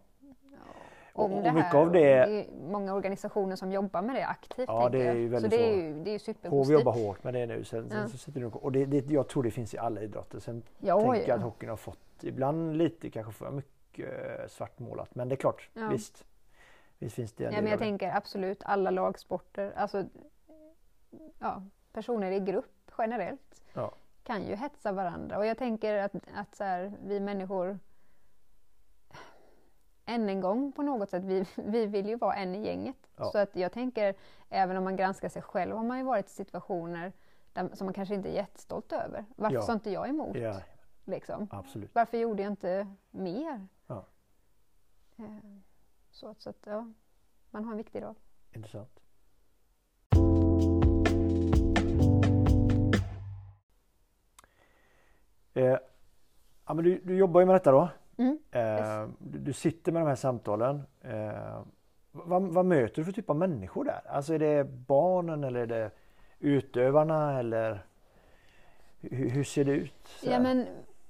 om 1.12 1.32
Och- 1.32 1.42
det 1.42 1.50
här. 1.50 1.76
av 1.76 1.86
och 1.86 1.92
det- 1.92 2.12
är 2.12 2.46
många 2.70 2.94
organisationer 2.94 3.56
som 3.56 3.72
jobbar 3.72 4.02
med 4.02 4.14
det 4.16 4.26
aktivt. 4.26 4.68
Ja, 4.68 4.88
det 4.88 5.06
är 5.06 5.14
ju 5.14 5.28
så 5.28 5.32
väldigt 5.32 5.50
det 5.50 5.56
är 5.68 5.72
så. 5.72 5.78
ju, 5.78 5.94
det 6.04 6.10
är 6.10 6.12
ju 6.12 6.18
HV 6.18 6.18
superpositivt. 6.18 6.78
jobbar 6.78 6.92
hårt 6.92 7.24
med 7.24 7.34
det 7.34 7.46
nu. 7.46 7.64
Sen, 7.64 7.88
sen 7.90 7.98
Ja. 8.02 8.08
så 8.08 8.16
sitter 8.18 8.40
det, 8.40 8.46
och 8.46 8.72
det, 8.72 8.84
det, 8.84 9.10
jag 9.10 9.28
tror 9.28 9.42
det 9.42 9.50
finns 9.50 9.74
i 9.74 9.78
alla 9.78 10.00
idrotter. 10.02 10.38
Sen 10.38 10.62
Ja, 10.78 11.00
tänker 11.00 11.18
jag 11.20 11.28
ja. 11.28 11.34
att 11.34 11.42
hockeyn 11.42 11.70
har 11.70 11.76
fått 11.76 11.98
ibland 12.24 12.76
lite 12.76 13.10
kanske 13.10 13.32
för 13.32 13.50
mycket 13.50 13.72
eh, 14.00 14.46
svartmålat. 14.48 15.14
Men 15.14 15.28
det 15.28 15.34
är 15.34 15.36
klart, 15.36 15.70
Ja. 15.74 15.88
visst. 15.88 16.24
Visst 16.98 17.14
finns 17.16 17.32
det 17.32 17.44
en 17.44 17.52
Ja, 17.52 17.60
men 17.60 17.70
jag 17.70 17.78
det. 17.78 17.84
tänker 17.84 18.16
absolut 18.16 18.62
alla 18.64 18.90
lagsporter, 18.90 19.72
alltså 19.76 20.04
ja, 21.38 21.62
personer 21.92 22.30
i 22.30 22.40
grupp 22.40 22.90
generellt 22.98 23.62
Ja. 23.74 23.92
kan 24.22 24.42
ju 24.42 24.54
hetsa 24.54 24.92
varandra. 24.92 25.38
Och 25.38 25.46
jag 25.46 25.58
tänker 25.58 25.94
att, 25.98 26.12
att 26.34 26.54
så 26.54 26.64
här, 26.64 26.92
vi 27.04 27.20
människor 27.20 27.78
än 30.04 30.28
en 30.28 30.40
gång 30.40 30.72
på 30.72 30.82
något 30.82 31.10
sätt, 31.10 31.24
vi, 31.24 31.46
vi 31.56 31.86
vill 31.86 32.08
ju 32.08 32.16
vara 32.16 32.34
en 32.34 32.54
i 32.54 32.66
gänget. 32.66 32.96
Ja. 33.16 33.24
Så 33.30 33.38
att 33.38 33.56
jag 33.56 33.72
tänker, 33.72 34.14
även 34.48 34.76
om 34.76 34.84
man 34.84 34.96
granskar 34.96 35.28
sig 35.28 35.42
själv 35.42 35.76
har 35.76 35.84
man 35.84 35.98
ju 35.98 36.04
varit 36.04 36.26
i 36.26 36.30
situationer 36.30 37.12
där, 37.52 37.70
som 37.72 37.84
man 37.84 37.94
kanske 37.94 38.14
inte 38.14 38.28
är 38.28 38.34
jättestolt 38.34 38.92
över. 38.92 39.24
Varför 39.36 39.54
Ja. 39.54 39.62
sa 39.62 39.72
inte 39.72 39.90
jag 39.90 40.08
emot? 40.08 40.36
Ja, 40.36 40.54
Liksom? 41.04 41.48
absolut. 41.50 41.90
Varför 41.94 42.18
gjorde 42.18 42.42
jag 42.42 42.52
inte 42.52 42.86
mer? 43.10 43.66
Eh, 45.22 45.58
Så, 46.10 46.34
så 46.38 46.50
att, 46.50 46.56
ja, 46.66 46.92
man 47.50 47.64
har 47.64 47.72
en 47.72 47.78
viktig 47.78 48.02
roll. 48.02 48.14
Intressant. 48.52 49.00
Eh, 55.54 55.76
ja, 56.66 56.74
men 56.74 56.84
du, 56.84 57.00
du 57.04 57.16
jobbar 57.16 57.40
ju 57.40 57.46
med 57.46 57.54
detta 57.54 57.72
då. 57.72 57.88
Mm, 58.16 58.38
Eh, 58.50 59.08
du, 59.18 59.38
du 59.38 59.52
sitter 59.52 59.92
med 59.92 60.02
de 60.02 60.08
här 60.08 60.14
samtalen. 60.14 60.82
Eh, 61.00 61.62
vad, 62.12 62.42
vad 62.42 62.66
möter 62.66 62.94
du 62.96 63.04
för 63.04 63.12
typ 63.12 63.30
av 63.30 63.36
människor 63.36 63.84
där? 63.84 64.00
Alltså 64.06 64.34
är 64.34 64.38
det 64.38 64.64
barnen 64.64 65.44
eller 65.44 65.60
är 65.60 65.66
det 65.66 65.90
utövarna 66.38 67.38
eller 67.38 67.84
hur, 69.00 69.28
hur 69.30 69.44
ser 69.44 69.64
det 69.64 69.72
ut? 69.72 70.08
Ja, 70.22 70.38
men, 70.40 70.60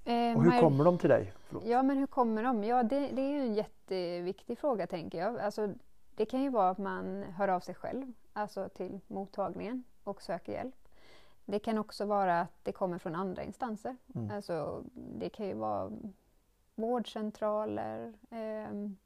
eh, 0.05 0.37
Och 0.37 0.45
hur 0.45 0.61
kommer 0.61 0.85
de 0.85 0.99
till 0.99 1.11
dig? 1.11 1.33
Förlåt. 1.53 1.69
Ja, 1.69 1.83
men 1.83 1.99
hur 1.99 2.07
kommer 2.07 2.43
de? 2.43 2.65
Ja, 2.65 2.83
det, 2.83 3.01
det 3.01 3.23
är 3.23 3.31
ju 3.31 3.41
en 3.41 3.55
jätteviktig 3.55 4.59
fråga 4.59 4.87
tänker 4.87 5.19
jag. 5.19 5.39
Alltså, 5.39 5.75
det 6.15 6.25
kan 6.25 6.43
ju 6.43 6.51
vara 6.51 6.71
att 6.71 6.79
man 6.79 7.23
hör 7.23 7.49
av 7.49 7.61
sig 7.61 7.75
själv, 7.75 8.13
alltså 8.33 8.69
till 8.69 9.01
mottagningen 9.07 9.85
och 10.05 10.23
söker 10.23 10.53
hjälp. 10.53 10.89
Det 11.45 11.59
kan 11.59 11.79
också 11.79 12.05
vara 12.05 12.41
att 12.41 12.53
det 12.63 12.73
kommer 12.73 12.99
från 12.99 13.15
andra 13.15 13.43
instanser. 13.43 13.97
Mm. 14.15 14.31
Alltså, 14.31 14.85
det 14.95 15.29
kan 15.29 15.47
ju 15.47 15.55
vara 15.55 15.93
vårdcentraler, 16.75 18.13
ehm, 18.31 18.97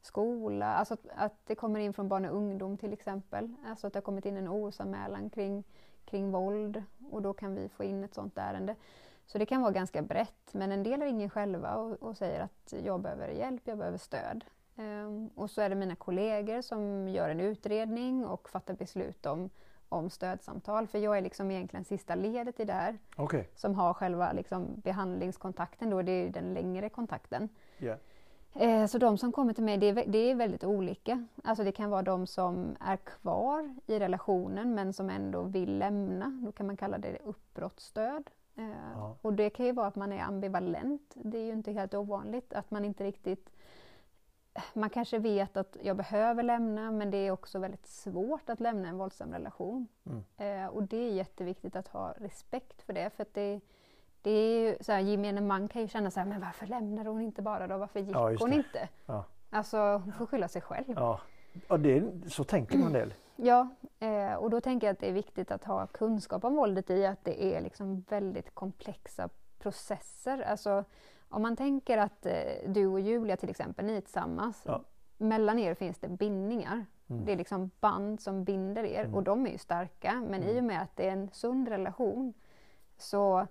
skola, 0.00 0.74
alltså 0.74 0.94
att, 0.94 1.06
att 1.16 1.46
det 1.46 1.54
kommer 1.54 1.80
in 1.80 1.92
från 1.92 2.08
barn 2.08 2.24
och 2.24 2.36
ungdom 2.36 2.76
till 2.76 2.92
exempel. 2.92 3.54
Alltså 3.66 3.86
att 3.86 3.92
det 3.92 3.96
har 3.96 4.02
kommit 4.02 4.26
in 4.26 4.36
en 4.36 4.48
orosanmälan 4.48 5.30
kring, 5.30 5.64
kring 6.04 6.30
våld 6.30 6.82
och 7.10 7.22
då 7.22 7.32
kan 7.32 7.54
vi 7.54 7.68
få 7.68 7.84
in 7.84 8.04
ett 8.04 8.14
sådant 8.14 8.38
ärende. 8.38 8.76
Så 9.26 9.38
det 9.38 9.46
kan 9.46 9.62
vara 9.62 9.72
ganska 9.72 10.02
brett, 10.02 10.48
men 10.52 10.72
en 10.72 10.82
del 10.82 11.00
ringer 11.02 11.28
själva 11.28 11.76
och, 11.76 12.02
och 12.02 12.16
säger 12.16 12.40
att 12.40 12.74
jag 12.84 13.00
behöver 13.00 13.28
hjälp, 13.28 13.62
jag 13.64 13.78
behöver 13.78 13.98
stöd. 13.98 14.44
Ehm, 14.76 15.30
och 15.34 15.50
så 15.50 15.60
är 15.60 15.68
det 15.68 15.74
mina 15.74 15.96
kollegor 15.96 16.60
som 16.60 17.08
gör 17.08 17.28
en 17.28 17.40
utredning 17.40 18.26
och 18.26 18.48
fattar 18.48 18.74
beslut 18.74 19.26
om, 19.26 19.50
om 19.88 20.10
stödsamtal. 20.10 20.86
För 20.86 20.98
jag 20.98 21.16
är 21.18 21.22
liksom 21.22 21.50
egentligen 21.50 21.84
sista 21.84 22.14
ledet 22.14 22.60
i 22.60 22.64
det 22.64 22.72
här 22.72 22.98
Okej, 23.16 23.48
som 23.54 23.74
har 23.74 23.94
själva 23.94 24.32
liksom 24.32 24.66
behandlingskontakten, 24.80 25.90
då, 25.90 26.02
det 26.02 26.12
är 26.12 26.30
den 26.30 26.54
längre 26.54 26.88
kontakten. 26.88 27.48
Eh, 28.54 28.86
Så 28.86 28.98
de 28.98 29.18
som 29.18 29.32
kommer 29.32 29.52
till 29.52 29.64
mig, 29.64 29.76
det 29.78 29.86
är, 29.86 29.92
vä- 29.94 30.08
det 30.10 30.18
är 30.18 30.34
väldigt 30.34 30.64
olika. 30.64 31.24
Alltså 31.44 31.64
det 31.64 31.72
kan 31.72 31.90
vara 31.90 32.02
de 32.02 32.26
som 32.26 32.76
är 32.80 32.96
kvar 32.96 33.74
i 33.86 33.98
relationen 33.98 34.74
men 34.74 34.92
som 34.92 35.10
ändå 35.10 35.42
vill 35.42 35.78
lämna. 35.78 36.40
Då 36.44 36.52
kan 36.52 36.66
man 36.66 36.76
kalla 36.76 36.98
det 36.98 37.18
uppbrottsstöd. 37.24 38.30
Eh, 38.56 38.64
Ja. 38.94 39.16
Och 39.22 39.32
det 39.32 39.50
kan 39.50 39.66
ju 39.66 39.72
vara 39.72 39.86
att 39.86 39.96
man 39.96 40.12
är 40.12 40.22
ambivalent. 40.22 41.14
Det 41.14 41.38
är 41.38 41.44
ju 41.44 41.52
inte 41.52 41.72
helt 41.72 41.94
ovanligt 41.94 42.52
att 42.52 42.70
man 42.70 42.84
inte 42.84 43.04
riktigt 43.04 43.50
man 44.74 44.90
kanske 44.90 45.18
vet 45.18 45.56
att 45.56 45.76
jag 45.82 45.96
behöver 45.96 46.42
lämna 46.42 46.90
men 46.90 47.10
det 47.10 47.16
är 47.16 47.30
också 47.30 47.58
väldigt 47.58 47.86
svårt 47.86 48.50
att 48.50 48.60
lämna 48.60 48.88
en 48.88 48.98
våldsam 48.98 49.32
relation. 49.32 49.88
Mm. 50.06 50.24
Eh, 50.64 50.68
och 50.68 50.82
det 50.82 50.96
är 50.96 51.12
jätteviktigt 51.12 51.76
att 51.76 51.88
ha 51.88 52.14
respekt 52.16 52.82
för 52.82 52.92
det 52.92 53.10
för 53.16 53.26
det, 53.32 53.60
Det 54.22 54.30
är 54.30 54.60
ju 54.60 54.76
så 54.80 54.92
här, 54.92 55.00
gemene 55.00 55.40
man 55.40 55.68
kan 55.68 55.82
ju 55.82 55.88
känna 55.88 56.10
så 56.10 56.20
här, 56.20 56.26
men 56.26 56.40
varför 56.40 56.66
lämnade 56.66 57.10
hon 57.10 57.20
inte 57.20 57.42
bara 57.42 57.66
då? 57.66 57.78
Varför 57.78 58.00
gick 58.00 58.16
Ja, 58.16 58.34
hon 58.38 58.52
inte? 58.52 58.88
Ja. 59.06 59.24
Alltså, 59.50 59.78
hon 59.78 60.12
får 60.12 60.26
skylla 60.26 60.48
sig 60.48 60.62
själv. 60.62 60.84
Ja, 60.96 61.20
och 61.68 61.80
det, 61.80 62.04
så 62.28 62.44
tänker 62.44 62.78
man 62.78 62.92
del. 62.92 63.14
Ja, 63.36 63.68
eh, 63.98 64.34
och 64.34 64.50
då 64.50 64.60
tänker 64.60 64.86
jag 64.86 64.92
att 64.92 65.00
det 65.00 65.08
är 65.08 65.12
viktigt 65.12 65.50
att 65.50 65.64
ha 65.64 65.86
kunskap 65.86 66.44
om 66.44 66.54
våldet 66.56 66.90
i 66.90 67.06
att 67.06 67.24
det 67.24 67.44
är 67.44 67.60
liksom 67.60 68.04
väldigt 68.08 68.54
komplexa 68.54 69.28
processer. 69.58 70.40
Alltså, 70.40 70.84
om 71.28 71.42
man 71.42 71.56
tänker 71.56 71.98
att 71.98 72.26
eh, 72.26 72.32
du 72.66 72.86
och 72.86 73.00
Julia 73.00 73.36
till 73.36 73.50
exempel, 73.50 73.84
ni 73.84 73.96
är 73.96 74.00
tillsammans. 74.00 74.62
Ja. 74.66 74.80
Mellan 75.16 75.58
er 75.58 75.74
finns 75.74 75.98
det 75.98 76.08
bindningar. 76.08 76.86
Mm. 77.08 77.24
Det 77.24 77.32
är 77.32 77.36
liksom 77.36 77.70
band 77.80 78.20
som 78.20 78.44
binder 78.44 78.84
er 78.84 79.00
Mm. 79.04 79.14
och 79.14 79.22
de 79.22 79.46
är 79.46 79.50
ju 79.50 79.58
starka. 79.58 80.24
Men 80.30 80.42
i 80.42 80.60
och 80.60 80.64
med 80.64 80.82
att 80.82 80.96
det 80.96 81.08
är 81.08 81.12
en 81.12 81.30
sund 81.32 81.68
relation 81.68 82.34
så 82.98 83.46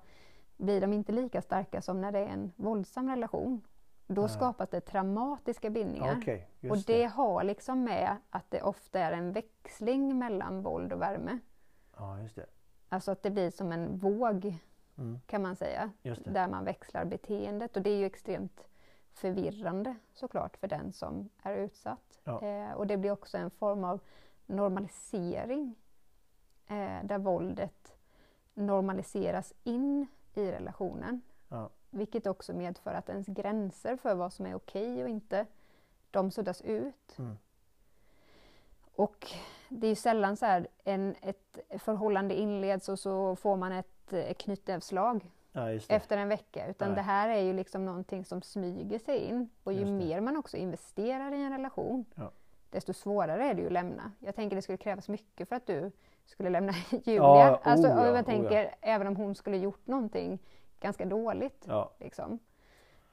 blir 0.57 0.81
de 0.81 0.93
inte 0.93 1.11
lika 1.11 1.41
starka 1.41 1.81
som 1.81 2.01
när 2.01 2.11
det 2.11 2.19
är 2.19 2.27
en 2.27 2.51
våldsam 2.55 3.09
relation. 3.09 3.61
Då 4.07 4.21
Nej. 4.21 4.29
skapas 4.29 4.69
det 4.69 4.81
traumatiska 4.81 5.69
bindningar. 5.69 6.17
Okej, 6.17 6.49
Och 6.69 6.77
det, 6.77 6.97
det. 6.97 7.05
har 7.05 7.43
liksom 7.43 7.83
med 7.83 8.17
att 8.29 8.51
det 8.51 8.61
ofta 8.61 8.99
är 8.99 9.11
en 9.11 9.31
växling 9.31 10.19
mellan 10.19 10.61
våld 10.61 10.93
och 10.93 11.01
värme. 11.01 11.39
Ja, 11.97 12.19
just 12.19 12.35
det. 12.35 12.45
Alltså 12.89 13.11
att 13.11 13.23
det 13.23 13.31
blir 13.31 13.51
som 13.51 13.71
en 13.71 13.97
våg 13.97 14.59
Mm, 14.97 15.19
kan 15.25 15.41
man 15.41 15.55
säga. 15.55 15.91
Där 16.23 16.47
man 16.47 16.65
växlar 16.65 17.05
beteendet 17.05 17.75
och 17.75 17.81
det 17.83 17.89
är 17.89 17.97
ju 17.97 18.05
extremt 18.05 18.67
förvirrande 19.13 19.95
såklart 20.13 20.57
för 20.57 20.67
den 20.67 20.93
som 20.93 21.29
är 21.43 21.55
utsatt. 21.57 22.19
Ja. 22.23 22.41
Eh, 22.41 22.71
och 22.71 22.87
det 22.87 22.97
blir 22.97 23.11
också 23.11 23.37
en 23.37 23.51
form 23.51 23.83
av 23.83 23.99
normalisering 24.45 25.75
eh, 26.67 27.03
där 27.03 27.17
våldet 27.17 27.97
normaliseras 28.53 29.53
in 29.63 30.07
i 30.33 30.51
relationen. 30.51 31.21
Ja. 31.49 31.69
Vilket 31.95 32.27
också 32.27 32.53
medför 32.53 32.93
att 32.93 33.09
ens 33.09 33.27
gränser 33.27 33.97
för 33.97 34.15
vad 34.15 34.33
som 34.33 34.45
är 34.45 34.55
okej 34.55 35.03
och 35.03 35.09
inte, 35.09 35.45
de 36.11 36.31
suddas 36.31 36.61
ut. 36.61 37.17
Mm. 37.19 37.37
Och 38.95 39.27
det 39.69 39.87
är 39.87 39.89
ju 39.89 39.95
sällan 39.95 40.37
så 40.37 40.45
här 40.45 40.67
en, 40.83 41.15
ett 41.21 41.59
förhållande 41.79 42.35
inleds 42.35 42.89
och 42.89 42.99
så 42.99 43.35
får 43.35 43.57
man 43.57 43.71
ett 43.71 44.13
eh, 44.13 44.33
knytnävsslag 44.33 45.31
Ja, 45.51 45.69
efter 45.87 46.17
en 46.17 46.29
vecka. 46.29 46.67
Utan 46.67 46.87
Nej. 46.87 46.95
det 46.95 47.01
här 47.01 47.29
är 47.29 47.41
ju 47.41 47.53
liksom 47.53 47.85
någonting 47.85 48.25
som 48.25 48.41
smyger 48.41 48.99
sig 48.99 49.17
in. 49.17 49.49
Och 49.63 49.73
ju 49.73 49.85
mer 49.85 50.21
man 50.21 50.37
också 50.37 50.57
investerar 50.57 51.31
i 51.31 51.43
en 51.43 51.51
relation, 51.51 52.05
Ja. 52.15 52.31
desto 52.69 52.93
svårare 52.93 53.43
är 53.49 53.53
det 53.53 53.61
ju 53.61 53.67
att 53.67 53.73
lämna. 53.73 54.11
Jag 54.19 54.35
tänker 54.35 54.55
det 54.55 54.61
skulle 54.61 54.77
krävas 54.77 55.09
mycket 55.09 55.49
för 55.49 55.55
att 55.55 55.67
du 55.67 55.91
skulle 56.25 56.49
lämna 56.49 56.73
Julia. 56.89 57.15
Ja, 57.15 57.51
oh 57.51 57.59
alltså, 57.63 57.87
ja, 57.87 58.01
oh 58.01 58.07
ja. 58.07 58.15
jag 58.15 58.25
tänker, 58.25 58.75
även 58.81 59.07
om 59.07 59.15
hon 59.15 59.35
skulle 59.35 59.57
gjort 59.57 59.87
någonting 59.87 60.39
ganska 60.85 61.05
dåligt. 61.05 61.65
Ja, 61.67 61.91
Liksom. 61.99 62.39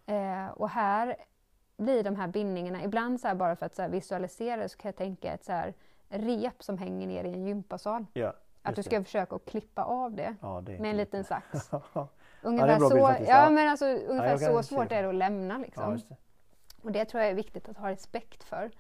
Eh, 0.07 0.49
och 0.49 0.69
här 0.69 1.17
blir 1.77 2.03
de 2.03 2.17
här 2.17 2.29
bindningarna, 2.29 2.85
ibland 2.85 3.21
så 3.21 3.29
här 3.29 3.35
bara 3.35 3.57
för 3.57 3.67
att 3.67 3.75
så 3.75 3.89
visualisera 3.89 4.69
så 4.69 4.79
kan 4.79 4.89
jag 4.89 4.97
tänka 4.97 5.33
ett 5.33 5.45
så 5.45 5.53
här 5.53 5.75
rep 6.09 6.63
som 6.63 6.79
hänger 6.79 7.07
ner 7.07 7.25
i 7.25 7.33
en 7.33 7.47
gympasal. 7.47 8.07
ja. 8.13 8.35
Att 8.65 8.77
du 8.77 8.83
ska 8.83 8.99
det. 8.99 9.05
försöka 9.05 9.37
att 9.37 9.45
klippa 9.45 9.85
av 9.85 10.15
det 10.15 10.35
Ja, 10.41 10.61
det 10.61 10.79
med 10.79 10.91
en 10.91 10.97
liten 10.97 11.25
sax. 11.25 11.71
Ungefär 12.43 12.79
så, 12.79 12.89
bild 12.89 13.01
faktiskt, 13.01 13.31
ja, 13.31 13.45
ja. 13.45 13.51
men 13.51 13.69
alltså, 13.69 13.87
ungefär 13.87 14.37
så 14.37 14.63
svårt 14.63 14.89
det. 14.89 14.97
är 14.97 15.03
det 15.03 15.09
att 15.09 15.15
lämna. 15.15 15.59
Liksom. 15.59 16.01
det. 16.09 16.17
Och 16.83 16.93
det 16.93 17.05
tror 17.05 17.23
jag 17.23 17.31
är 17.31 17.35
viktigt 17.35 17.69
att 17.69 17.77
ha 17.77 17.91
respekt 17.91 18.45
för. 18.45 18.71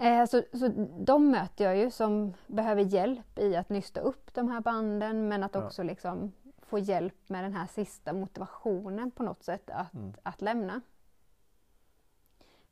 Eh, 0.00 0.24
så, 0.24 0.42
så 0.52 0.68
de 0.98 1.30
möter 1.30 1.64
jag 1.64 1.76
ju 1.76 1.90
som 1.90 2.34
behöver 2.46 2.82
hjälp 2.82 3.38
i 3.38 3.56
att 3.56 3.68
nysta 3.68 4.00
upp 4.00 4.34
de 4.34 4.48
här 4.48 4.60
banden 4.60 5.28
men 5.28 5.42
att 5.42 5.56
också 5.56 5.82
liksom 5.82 6.32
få 6.68 6.78
hjälp 6.78 7.28
med 7.28 7.44
den 7.44 7.52
här 7.52 7.66
sista 7.66 8.12
motivationen 8.12 9.10
på 9.10 9.22
något 9.22 9.42
sätt 9.42 9.70
att, 9.70 9.94
Mm. 9.94 10.12
att 10.22 10.40
lämna. 10.42 10.80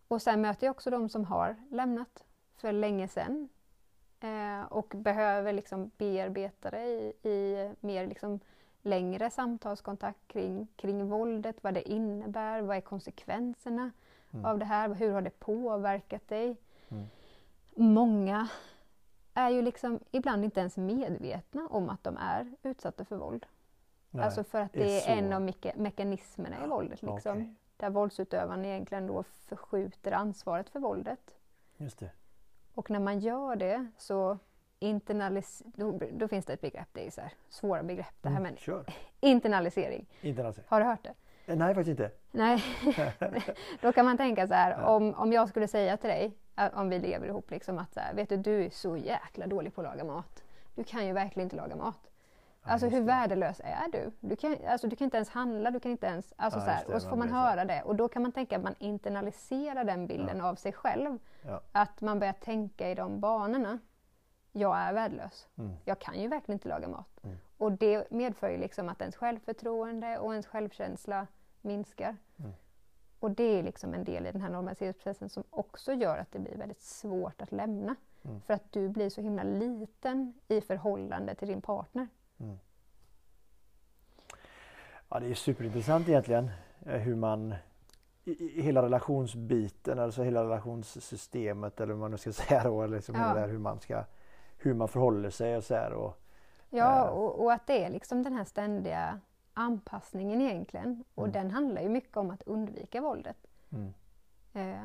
Och 0.08 0.22
sen 0.22 0.40
möter 0.40 0.66
jag 0.66 0.70
också 0.70 0.90
de 0.90 1.08
som 1.08 1.24
har 1.24 1.56
lämnat 1.70 2.24
för 2.56 2.72
länge 2.72 3.08
sedan 3.08 3.48
eh, 4.20 4.62
och 4.72 4.92
behöver 4.96 5.52
liksom 5.52 5.90
bearbeta 5.96 6.70
det 6.70 6.84
i, 6.86 7.14
i 7.28 7.70
mer 7.80 8.06
liksom 8.06 8.40
längre 8.82 9.30
samtalskontakt 9.30 10.28
kring, 10.28 10.66
kring 10.76 11.08
våldet, 11.08 11.56
vad 11.64 11.74
det 11.74 11.90
innebär, 11.90 12.62
vad 12.62 12.76
är 12.76 12.80
konsekvenserna 12.80 13.90
Mm. 14.32 14.44
av 14.44 14.58
det 14.58 14.64
här, 14.64 14.94
hur 14.94 15.12
har 15.12 15.22
det 15.22 15.38
påverkat 15.40 16.28
dig? 16.28 16.56
Mm. 16.88 17.06
Många 17.74 18.48
är 19.34 19.50
ju 19.50 19.62
liksom 19.62 20.00
ibland 20.10 20.44
inte 20.44 20.60
ens 20.60 20.76
medvetna 20.76 21.68
om 21.70 21.88
att 21.90 22.04
de 22.04 22.16
är 22.16 22.52
utsatta 22.62 23.04
för 23.04 23.16
våld. 23.16 23.46
Nej, 24.16 24.24
alltså 24.24 24.44
för 24.44 24.60
att 24.60 24.72
det 24.72 25.08
är 25.08 25.10
är 25.16 25.18
en 25.18 25.28
så. 25.30 25.34
av 25.36 25.42
meka- 25.42 25.76
mekanismerna 25.78 26.64
i 26.64 26.68
våldet. 26.68 27.02
Liksom, 27.02 27.36
okej. 27.36 27.54
Där 27.76 27.90
våldsutövaren 27.90 28.64
egentligen 28.64 29.06
då 29.06 29.22
förskjuter 29.22 30.12
ansvaret 30.12 30.70
för 30.70 30.80
våldet. 30.80 31.20
Just 31.76 31.98
det. 31.98 32.10
Och 32.74 32.90
när 32.90 33.00
man 33.00 33.18
gör 33.18 33.56
det 33.56 33.86
så 33.98 34.38
internalis- 34.80 35.62
då, 35.64 35.98
då 36.12 36.28
finns 36.28 36.44
det 36.46 36.52
ett 36.52 36.60
begrepp, 36.60 36.88
det 36.92 37.06
är 37.06 37.10
så 37.10 37.20
här, 37.20 37.32
svåra 37.48 37.82
begrepp 37.82 38.14
det 38.22 38.28
här 38.28 38.36
Mm, 38.36 38.52
med 38.52 38.58
Kör. 38.60 38.84
internalisering. 39.20 40.06
Inte 40.20 40.46
alls. 40.46 40.60
Har 40.66 40.80
du 40.80 40.86
hört 40.86 41.02
det? 41.04 41.14
Eh, 41.52 41.56
Nej, 41.58 41.74
faktiskt 41.74 42.00
inte. 42.00 42.10
Nej, 42.30 42.62
då 43.80 43.92
kan 43.92 44.04
man 44.04 44.16
tänka 44.16 44.48
så 44.48 44.54
här, 44.54 44.82
om, 44.84 45.14
om 45.14 45.32
jag 45.32 45.48
skulle 45.48 45.68
säga 45.68 45.96
till 45.96 46.10
dig, 46.10 46.36
om 46.72 46.88
vi 46.88 46.98
lever 46.98 47.26
ihop, 47.26 47.50
liksom 47.50 47.78
att 47.78 47.94
så 47.94 48.00
här, 48.00 48.14
vet 48.14 48.28
du, 48.28 48.36
du 48.36 48.64
är 48.64 48.70
så 48.70 48.96
jäkla 48.96 49.46
dålig 49.46 49.74
på 49.74 49.80
att 49.80 49.86
laga 49.86 50.04
mat. 50.04 50.42
Du 50.74 50.84
kan 50.84 51.06
ju 51.06 51.12
verkligen 51.12 51.46
inte 51.46 51.56
laga 51.56 51.76
mat. 51.76 52.10
Ja, 52.66 52.72
Alltså 52.72 52.88
hur 52.88 53.00
värdelös 53.00 53.60
är 53.64 53.92
du? 53.92 54.12
Du 54.20 54.36
kan, 54.36 54.56
alltså, 54.68 54.86
du 54.86 54.96
kan 54.96 55.04
inte 55.04 55.16
ens 55.16 55.28
handla, 55.28 55.70
du 55.70 55.80
kan 55.80 55.92
inte 55.92 56.06
ens... 56.06 56.32
Alltså, 56.36 56.58
Ja, 56.58 56.64
så 56.64 56.70
här, 56.70 56.84
det, 56.86 56.94
och 56.94 57.02
så 57.02 57.08
får 57.08 57.16
man 57.16 57.28
man 57.28 57.38
höra 57.38 57.64
det 57.64 57.82
och 57.82 57.96
då 57.96 58.08
kan 58.08 58.22
man 58.22 58.32
tänka 58.32 58.56
att 58.56 58.62
man 58.62 58.74
internaliserar 58.78 59.84
den 59.84 60.06
bilden 60.06 60.40
av 60.40 60.54
sig 60.54 60.72
själv. 60.72 61.18
Ja. 61.42 61.60
Att 61.72 62.00
man 62.00 62.18
börjar 62.18 62.32
tänka 62.32 62.90
i 62.90 62.94
de 62.94 63.20
banorna. 63.20 63.78
Jag 64.52 64.78
är 64.78 64.92
värdelös. 64.92 65.48
Mm. 65.58 65.76
Jag 65.84 65.98
kan 65.98 66.20
ju 66.20 66.28
verkligen 66.28 66.56
inte 66.56 66.68
laga 66.68 66.88
mat. 66.88 67.24
Mm. 67.24 67.36
Och 67.56 67.72
det 67.72 68.10
medför 68.10 68.48
ju 68.48 68.56
liksom 68.56 68.88
att 68.88 69.00
ens 69.00 69.16
självförtroende 69.16 70.18
och 70.18 70.32
ens 70.32 70.46
självkänsla 70.46 71.26
minskar. 71.60 72.16
Mm. 72.38 72.52
Och 73.20 73.30
det 73.30 73.58
är 73.58 73.62
liksom 73.62 73.94
en 73.94 74.04
del 74.04 74.26
i 74.26 74.32
den 74.32 74.40
här 74.40 74.50
normaliseringsprocessen 74.50 75.28
som 75.28 75.44
också 75.50 75.92
gör 75.92 76.18
att 76.18 76.32
det 76.32 76.38
blir 76.38 76.56
väldigt 76.56 76.80
svårt 76.80 77.42
att 77.42 77.52
lämna. 77.52 77.96
Mm. 78.24 78.40
För 78.40 78.54
att 78.54 78.72
du 78.72 78.88
blir 78.88 79.10
så 79.10 79.20
himla 79.20 79.42
liten 79.42 80.34
i 80.48 80.60
förhållande 80.60 81.34
till 81.34 81.48
din 81.48 81.62
partner. 81.62 82.08
Mm. 82.40 82.58
Ja, 85.08 85.20
det 85.20 85.26
är 85.26 85.34
superintressant 85.34 86.08
egentligen 86.08 86.50
eh, 86.86 87.00
hur 87.00 87.14
man 87.16 87.54
i, 88.24 88.58
i 88.58 88.62
hela 88.62 88.82
relationsbiten, 88.82 89.98
alltså 89.98 90.22
hela 90.22 90.44
relationssystemet 90.44 91.80
eller 91.80 91.92
vad 91.92 92.00
man 92.00 92.10
nu 92.10 92.16
ska 92.18 92.32
säga 92.42 92.64
då, 92.64 92.86
liksom 92.86 93.14
Ja. 93.14 93.46
hur 93.46 93.58
man 93.58 93.80
ska 93.80 94.04
hur 94.58 94.74
man 94.74 94.88
förhåller 94.88 95.30
sig 95.30 95.56
och 95.56 95.64
så 95.64 95.74
här 95.74 95.92
och 95.92 96.22
Ja, 96.70 97.04
Eh. 97.06 97.10
och, 97.12 97.44
och 97.44 97.52
att 97.52 97.66
det 97.66 97.84
är 97.84 97.90
liksom 97.90 98.22
den 98.22 98.32
här 98.32 98.44
ständiga 98.44 99.20
anpassningen 99.54 100.40
egentligen. 100.40 101.04
Och 101.14 101.22
Mm. 101.28 101.32
den 101.32 101.50
handlar 101.50 101.82
ju 101.82 101.88
mycket 101.88 102.16
om 102.16 102.30
att 102.30 102.42
undvika 102.42 103.00
våldet. 103.00 103.36
mm. 103.72 103.94
Eh, 104.52 104.82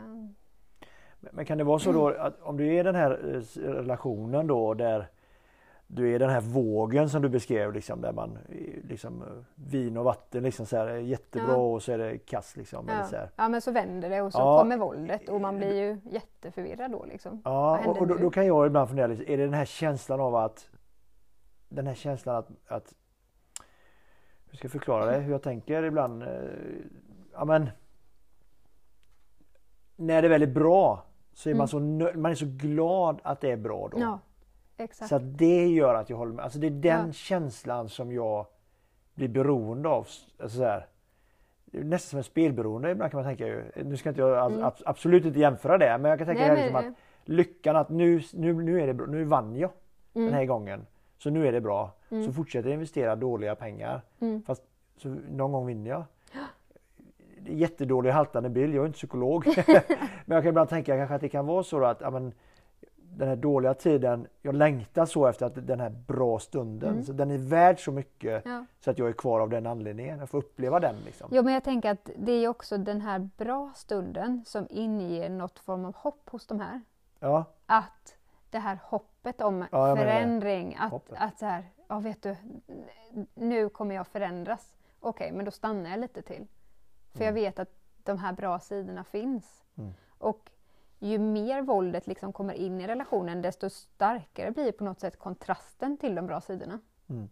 Men- 1.20 1.32
Men 1.34 1.46
kan 1.46 1.58
det 1.58 1.64
vara 1.64 1.80
så 1.80 1.92
då 1.92 2.08
att 2.10 2.42
om 2.42 2.58
du 2.58 2.68
är 2.68 2.80
i 2.80 2.84
den 2.84 2.96
här 2.96 3.12
eh, 3.36 3.60
relationen 3.62 4.48
då 4.48 4.74
där 4.74 5.08
du 5.94 6.16
är 6.16 6.20
den 6.20 6.30
här 6.30 6.42
vågen 6.42 7.10
som 7.10 7.22
du 7.22 7.30
beskrev 7.30 7.74
liksom 7.74 8.02
där 8.02 8.14
man 8.14 8.38
eh, 8.50 8.84
liksom 8.90 9.22
eh, 9.22 9.28
vin 9.56 9.98
och 9.98 10.04
vatten 10.06 10.44
liksom 10.44 10.66
så 10.66 10.78
här 10.78 10.88
är 10.88 10.98
jättebra 10.98 11.52
Ja. 11.52 11.56
och 11.56 11.84
så 11.84 11.92
är 11.92 11.98
det 11.98 12.18
kass 12.18 12.58
liksom. 12.58 12.90
Eller 12.90 13.04
så 13.04 13.16
ja. 13.16 13.20
här. 13.20 13.30
ja, 13.36 13.50
men 13.50 13.62
så 13.62 13.72
vänder 13.72 14.10
det 14.10 14.22
och 14.22 14.32
så 14.34 14.40
Ja. 14.40 14.60
kommer 14.60 14.78
våldet 14.78 15.30
och 15.30 15.42
man 15.42 15.58
blir 15.58 15.74
ju 15.74 15.98
jätteförvirrad 16.12 16.92
då 16.92 17.06
liksom. 17.06 17.42
Ja, 17.46 17.80
och, 17.86 17.98
och 17.98 18.08
då, 18.08 18.16
då 18.16 18.30
kan 18.30 18.46
jag 18.48 18.68
ibland 18.68 18.88
fundera 18.90 19.08
lite, 19.08 19.32
är 19.34 19.38
det 19.38 19.44
den 19.44 19.54
här 19.54 19.66
känslan 19.66 20.20
av 20.20 20.36
att 20.36 20.70
den 21.70 21.88
här 21.88 21.96
känslan 21.96 22.36
att, 22.36 22.50
att 22.68 22.94
hur 24.50 24.58
ska 24.58 24.66
jag 24.66 24.72
förklara 24.72 25.06
det, 25.06 25.18
hur 25.20 25.32
jag 25.32 25.42
tänker 25.42 25.84
ibland. 25.84 26.24
Eh, 26.24 26.30
ja 27.34 27.46
men 27.46 27.70
när 29.96 30.22
det 30.22 30.28
är 30.28 30.30
väldigt 30.30 30.54
bra 30.54 31.06
så 31.34 31.50
är 31.50 31.52
Mm. 31.52 31.58
man 31.58 31.68
så 31.68 31.80
nö- 31.80 32.14
man 32.18 32.32
är 32.32 32.36
så 32.36 32.46
glad 32.50 33.20
att 33.24 33.42
det 33.42 33.52
är 33.52 33.58
bra 33.58 33.88
då. 33.92 34.00
Ja, 34.00 34.20
exakt. 34.78 35.10
Så 35.10 35.16
att 35.16 35.38
det 35.38 35.68
gör 35.68 35.96
att 35.96 36.10
jag 36.10 36.18
håller 36.18 36.34
med. 36.34 36.44
Alltså 36.44 36.60
det 36.60 36.68
är 36.68 36.72
den 36.72 37.08
Ja. 37.08 37.14
känslan 37.14 37.90
som 37.90 38.12
jag 38.12 38.46
blir 39.14 39.28
beroende 39.28 39.90
av. 39.90 40.08
Alltså 40.40 40.58
så 40.58 40.64
här, 40.64 40.86
nästan 41.66 42.10
som 42.10 42.18
en 42.18 42.24
spelberoende 42.24 42.92
ibland 42.92 43.12
kan 43.12 43.18
man 43.18 43.30
tänka 43.30 43.48
ju. 43.48 43.64
Nu 43.86 43.98
ska 43.98 44.10
inte 44.10 44.22
jag 44.22 44.46
Mm. 44.52 44.64
ab- 44.64 44.82
absolut 44.86 45.26
inte 45.26 45.40
jämföra 45.40 45.78
det 45.78 45.98
men 45.98 46.10
jag 46.10 46.18
kan 46.20 46.28
tänka 46.28 46.42
Nej, 46.42 46.50
här 46.50 46.56
men- 46.56 46.64
liksom 46.84 46.92
att 46.92 46.98
lyckan 47.30 47.76
att 47.76 47.90
nu, 47.90 48.22
nu, 48.34 48.54
nu 48.54 48.82
är 48.82 48.88
det 48.88 48.94
bra, 48.94 49.06
nu 49.06 49.24
vann 49.24 49.56
jag 49.56 49.72
Mm. 50.14 50.26
den 50.28 50.36
här 50.36 50.46
gången. 50.46 50.86
Så 51.18 51.30
nu 51.30 51.48
är 51.48 51.52
det 51.52 51.62
bra. 51.62 51.92
Mm. 52.10 52.26
Så 52.26 52.34
fortsätter 52.34 52.70
jag 52.70 52.74
investera 52.74 53.16
dåliga 53.16 53.56
pengar. 53.56 54.02
Mm. 54.20 54.44
Fast 54.44 54.64
så 54.98 55.08
någon 55.32 55.52
gång 55.52 55.66
vinner 55.66 55.90
jag. 55.92 56.04
Jättedålig 57.48 58.10
haltande 58.12 58.50
bild, 58.50 58.76
jag 58.76 58.82
är 58.82 58.86
inte 58.88 58.98
psykolog. 58.98 59.46
men 60.26 60.36
jag 60.36 60.44
kan 60.44 60.50
ibland 60.50 60.70
tänka 60.70 60.98
kanske 60.98 61.16
att 61.16 61.22
det 61.22 61.30
kan 61.30 61.46
vara 61.46 61.64
så 61.64 61.86
att 61.86 62.02
ja, 62.02 62.10
men, 62.10 62.34
den 63.18 63.28
här 63.28 63.36
dåliga 63.36 63.74
tiden, 63.74 64.28
jag 64.42 64.56
längtar 64.56 65.06
så 65.06 65.28
efter 65.28 65.46
att 65.46 65.68
den 65.68 65.80
här 65.80 65.90
bra 65.90 66.40
stunden, 66.40 66.90
Mm. 66.92 67.04
så 67.04 67.14
den 67.14 67.32
är 67.32 67.38
värd 67.38 67.80
så 67.84 67.92
mycket 67.92 68.46
Ja. 68.46 68.66
så 68.80 68.92
att 68.92 68.98
jag 69.00 69.10
är 69.10 69.14
kvar 69.14 69.40
av 69.40 69.50
den 69.50 69.68
anledningen. 69.68 70.20
Jag 70.20 70.30
får 70.30 70.38
uppleva 70.38 70.80
den 70.80 70.96
liksom. 71.06 71.30
Jo, 71.34 71.44
men 71.44 71.54
jag 71.54 71.64
tänker 71.64 71.92
att 71.92 72.10
det 72.18 72.32
är 72.32 72.48
också 72.48 72.78
den 72.78 73.02
här 73.02 73.30
bra 73.38 73.72
stunden 73.76 74.44
som 74.46 74.68
inger 74.70 75.30
något 75.30 75.60
form 75.60 75.86
av 75.86 75.96
hopp 75.96 76.30
hos 76.30 76.48
de 76.48 76.60
här. 76.60 76.82
Ja, 77.20 77.46
Att 77.66 78.16
det 78.50 78.60
här 78.60 78.80
hoppet 78.84 79.42
om 79.42 79.66
Ja, 79.72 79.96
förändring, 79.96 80.76
att, 80.80 80.92
Hoppet. 80.92 81.16
att 81.20 81.40
så 81.40 81.46
här, 81.46 81.64
ja 81.88 82.00
vet 82.00 82.22
du, 82.22 82.36
nu 83.34 83.70
kommer 83.70 83.96
jag 83.96 84.08
förändras. 84.08 84.76
Okej, 85.00 85.32
men 85.32 85.46
då 85.46 85.52
stannar 85.52 85.90
jag 85.90 86.00
lite 86.00 86.22
till. 86.22 86.48
För 87.14 87.26
jag 87.26 87.34
vet 87.34 87.60
att 87.60 87.70
de 88.04 88.18
här 88.18 88.34
bra 88.34 88.60
sidorna 88.60 89.04
finns. 89.04 89.64
Mm. 89.78 89.92
Och 90.18 90.50
ju 91.08 91.20
mer 91.20 91.62
våldet 91.62 92.08
liksom 92.08 92.34
kommer 92.34 92.54
in 92.54 92.82
i 92.82 92.88
relationen, 92.88 93.42
desto 93.42 93.70
starkare 93.70 94.52
blir 94.52 94.72
på 94.72 94.84
något 94.84 95.00
sätt 95.00 95.20
kontrasten 95.20 95.98
till 95.98 96.16
de 96.16 96.28
bra 96.28 96.42
sidorna. 96.42 96.80
Mm. 97.10 97.30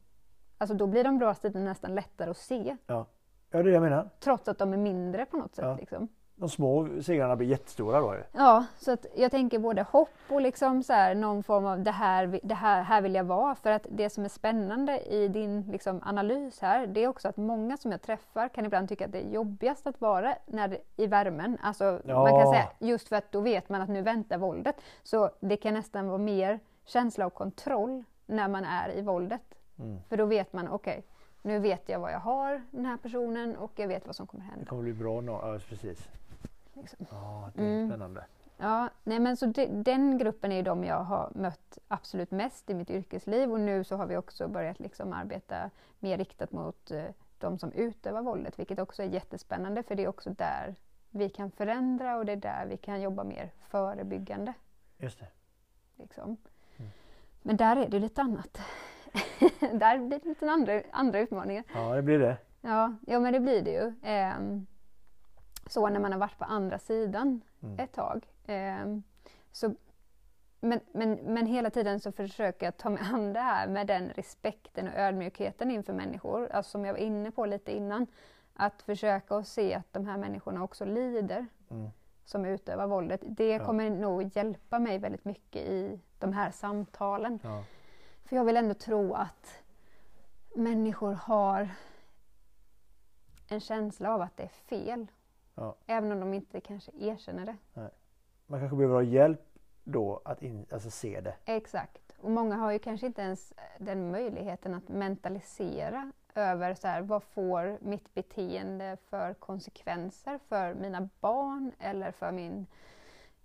Alltså 0.58 0.76
då 0.76 0.88
blir 0.88 1.04
de 1.04 1.18
bra 1.18 1.34
sidorna 1.34 1.66
nästan 1.66 1.96
lättare 1.96 2.30
att 2.30 2.38
se, 2.38 2.78
ja. 2.86 2.94
ja, 2.96 3.06
det 3.50 3.58
är 3.58 3.64
det 3.64 3.72
jag 3.72 3.82
menar. 3.82 4.10
trots 4.20 4.48
att 4.48 4.58
de 4.58 4.74
är 4.74 4.78
mindre 4.78 5.26
på 5.26 5.38
något 5.38 5.56
sätt. 5.56 5.66
Ja. 5.66 5.76
Liksom. 5.76 6.08
De 6.40 6.50
små 6.50 6.88
segrarna 7.02 7.36
blir 7.36 7.48
jättestora 7.48 8.00
då. 8.00 8.16
Ja, 8.32 8.66
så 8.78 8.92
att 8.92 9.06
jag 9.16 9.32
tänker 9.32 9.60
både 9.60 9.82
hopp 9.82 10.10
och 10.30 10.42
liksom 10.42 10.84
så 10.84 10.94
här, 10.94 11.16
någon 11.16 11.44
form 11.44 11.66
av 11.66 11.84
det 11.84 11.92
här, 11.92 12.40
det 12.44 12.54
här, 12.56 12.82
här 12.84 13.02
vill 13.02 13.16
jag 13.16 13.24
vara. 13.24 13.56
För 13.56 13.70
att 13.72 13.88
det 13.90 14.10
som 14.10 14.26
är 14.26 14.30
spännande 14.30 15.00
i 15.00 15.28
din 15.28 15.62
liksom, 15.62 16.02
analys 16.06 16.60
här, 16.62 16.88
det 16.88 17.04
är 17.04 17.08
också 17.08 17.28
att 17.28 17.38
många 17.38 17.78
som 17.78 17.92
jag 17.92 18.02
träffar 18.02 18.50
kan 18.50 18.66
ibland 18.66 18.90
tycka 18.90 19.06
att 19.06 19.12
det 19.12 19.26
är 19.26 19.30
jobbigast 19.30 19.88
att 19.88 20.02
vara 20.02 20.36
när 20.46 20.68
det, 20.68 20.78
i 20.98 21.08
värmen. 21.08 21.58
Alltså, 21.62 21.84
man 22.06 22.26
kan 22.30 22.40
Ja. 22.40 22.52
säga, 22.54 22.70
just 22.80 23.08
för 23.08 23.16
att 23.16 23.32
då 23.32 23.42
vet 23.42 23.70
man 23.70 23.82
att 23.82 23.90
nu 23.90 24.02
väntar 24.02 24.38
våldet. 24.38 24.76
Så 25.04 25.30
det 25.40 25.58
kan 25.58 25.74
nästan 25.74 26.08
vara 26.08 26.18
mer 26.18 26.60
känsla 26.86 27.26
av 27.26 27.30
kontroll 27.30 28.04
när 28.26 28.48
man 28.48 28.66
är 28.66 28.98
i 28.98 29.02
våldet. 29.02 29.42
Mm. 29.80 29.98
För 30.10 30.18
då 30.18 30.26
vet 30.26 30.54
man, 30.54 30.68
okej, 30.68 31.04
nu 31.42 31.60
vet 31.60 31.90
jag 31.90 32.00
vad 32.00 32.12
jag 32.12 32.20
har, 32.20 32.62
den 32.72 32.86
här 32.86 32.98
personen, 32.98 33.56
och 33.58 33.72
jag 33.76 33.88
vet 33.88 34.06
vad 34.08 34.16
som 34.16 34.28
kommer 34.28 34.44
Det 34.46 34.50
hända. 34.52 34.66
kommer 34.66 34.84
bli 34.84 34.94
bra. 34.94 35.24
Ja, 35.24 35.58
precis. 35.70 36.08
Liksom. 36.82 37.06
Ja, 37.12 37.52
det 37.56 37.62
är 37.62 37.66
Mm. 37.76 37.90
spännande. 37.90 38.26
Ja, 38.58 38.90
nej 39.04 39.20
men 39.20 39.38
så 39.38 39.46
de, 39.46 39.84
den 39.84 40.18
gruppen 40.18 40.52
är 40.52 40.56
ju 40.56 40.62
de 40.62 40.84
jag 40.84 41.04
har 41.04 41.32
mött 41.36 41.78
absolut 41.88 42.32
mest 42.32 42.70
i 42.70 42.74
mitt 42.74 42.90
yrkesliv 42.90 43.52
och 43.52 43.60
nu 43.60 43.84
så 43.84 43.96
har 43.96 44.06
vi 44.06 44.18
också 44.18 44.48
börjat 44.48 44.80
liksom 44.80 45.14
arbeta 45.14 45.70
mer 46.00 46.18
riktat 46.18 46.52
mot 46.52 46.92
eh, 46.92 47.04
de 47.38 47.60
som 47.60 47.72
utövar 47.72 48.22
våldet, 48.22 48.60
vilket 48.60 48.80
också 48.80 49.04
är 49.04 49.08
jättespännande 49.08 49.84
för 49.84 49.96
det 49.96 50.04
är 50.04 50.08
också 50.08 50.30
där 50.30 50.76
vi 51.10 51.30
kan 51.30 51.52
förändra 51.52 52.18
och 52.18 52.26
det 52.26 52.32
är 52.32 52.36
där 52.36 52.66
vi 52.66 52.78
kan 52.78 53.02
jobba 53.02 53.24
mer 53.24 53.52
förebyggande. 53.68 54.54
Just 54.98 55.20
det. 55.20 55.28
Liksom. 55.96 56.38
Men 57.42 57.58
där 57.58 57.76
är 57.76 57.90
det 57.90 58.00
lite 58.00 58.22
annat. 58.22 58.58
där 59.74 59.98
blir 59.98 60.20
det 60.20 60.26
lite 60.30 60.52
andra, 60.52 60.82
andra 60.92 61.20
utmaningar. 61.20 61.64
Ja, 61.74 61.96
det 61.96 62.02
blir 62.02 62.20
det. 62.20 62.38
Ja, 62.62 62.96
ja, 63.08 63.20
men 63.20 63.34
det 63.34 63.40
blir 63.40 63.62
det 63.62 63.72
ju. 63.72 63.94
Ehm, 64.04 64.68
så 65.70 65.90
när 65.90 66.00
man 66.00 66.12
har 66.12 66.20
varit 66.20 66.38
på 66.38 66.46
andra 66.46 66.80
sidan 66.80 67.42
Mm. 67.62 67.80
ett 67.80 67.92
tag. 67.94 68.28
Ehm, 68.48 69.04
så, 69.52 69.76
men, 70.60 70.80
men, 70.92 71.14
men 71.14 71.46
hela 71.46 71.70
tiden 71.70 72.00
så 72.00 72.12
försöker 72.12 72.66
jag 72.66 72.78
ta 72.78 72.90
mig 72.90 73.02
an 73.14 73.34
det 73.34 73.40
här 73.40 73.68
med 73.68 73.88
den 73.88 74.10
respekten 74.10 74.88
och 74.88 74.94
ödmjukheten 74.96 75.72
inför 75.72 75.94
människor. 75.94 76.50
Alltså 76.52 76.72
som 76.72 76.86
jag 76.86 76.94
var 76.94 77.00
inne 77.00 77.32
på 77.32 77.46
lite 77.46 77.72
innan. 77.76 78.08
Att 78.54 78.82
försöka 78.82 79.36
att 79.36 79.48
se 79.48 79.74
att 79.74 79.94
de 79.94 80.06
här 80.06 80.18
människorna 80.18 80.64
också 80.64 80.86
lider 80.86 81.46
Mm. 81.72 81.90
som 82.26 82.46
utövar 82.46 82.88
våldet. 82.88 83.22
Det 83.24 83.48
Ja. 83.50 83.66
kommer 83.66 83.90
nog 83.90 84.36
hjälpa 84.38 84.80
mig 84.80 84.98
väldigt 84.98 85.26
mycket 85.26 85.62
i 85.62 86.00
de 86.20 86.34
här 86.34 86.52
samtalen. 86.52 87.40
Ja. 87.44 87.64
För 88.26 88.36
jag 88.36 88.46
vill 88.46 88.58
ändå 88.58 88.74
tro 88.74 89.14
att 89.14 89.62
människor 90.56 91.14
har 91.14 91.70
en 93.48 93.60
känsla 93.60 94.14
av 94.14 94.22
att 94.22 94.38
det 94.38 94.44
är 94.44 94.48
fel. 94.48 95.08
Ja. 95.60 95.76
Även 95.88 96.12
om 96.12 96.20
de 96.20 96.34
inte 96.34 96.62
kanske 96.62 96.92
erkänner 97.00 97.46
det. 97.46 97.58
Man 98.48 98.60
kanske 98.60 98.78
behöver 98.78 98.96
ha 98.96 99.04
hjälp 99.04 99.42
då 99.84 100.22
att 100.26 100.42
in, 100.42 100.66
alltså 100.72 100.90
se 100.92 101.22
det. 101.22 101.36
Exakt. 101.46 102.02
Och 102.18 102.32
många 102.32 102.56
har 102.56 102.72
ju 102.72 102.80
kanske 102.80 103.08
inte 103.08 103.22
ens 103.22 103.54
den 103.80 104.12
möjligheten 104.12 104.74
att 104.74 104.90
mentalisera 104.90 106.12
över 106.36 106.74
så 106.74 106.88
här, 106.88 107.02
vad 107.02 107.24
får 107.24 107.78
mitt 107.82 108.14
beteende 108.14 108.98
för 109.10 109.34
konsekvenser 109.34 110.38
för 110.48 110.74
mina 110.74 111.10
barn 111.20 111.72
eller 111.80 112.12
för 112.12 112.32
min 112.32 112.66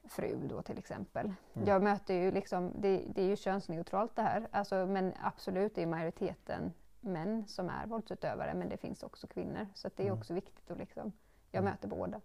fru 0.05 0.39
då 0.49 0.63
till 0.63 0.79
exempel. 0.79 1.33
Mm. 1.55 1.69
Jag 1.69 1.83
möter 1.83 2.15
ju 2.15 2.31
liksom, 2.31 2.73
det, 2.79 3.03
det 3.15 3.23
är 3.23 3.27
ju 3.27 3.37
könsneutralt 3.37 4.17
det 4.17 4.23
här, 4.23 4.49
alltså, 4.51 4.87
men 4.87 5.13
absolut 5.23 5.75
det 5.75 5.83
är 5.83 5.87
majoriteten 5.87 6.73
män 7.01 7.45
som 7.47 7.69
är 7.69 7.87
våldsutövare 7.87 8.55
men 8.55 8.69
det 8.69 8.77
finns 8.77 9.03
också 9.03 9.27
kvinnor 9.27 9.67
så 9.75 9.89
det 9.97 10.03
är 10.03 10.07
Mm. 10.07 10.19
också 10.19 10.35
viktigt 10.35 10.71
att 10.71 10.79
liksom, 10.79 11.13
jag 11.55 11.61
Mm. 11.63 11.73
möter 11.73 11.89
båda. 11.89 12.21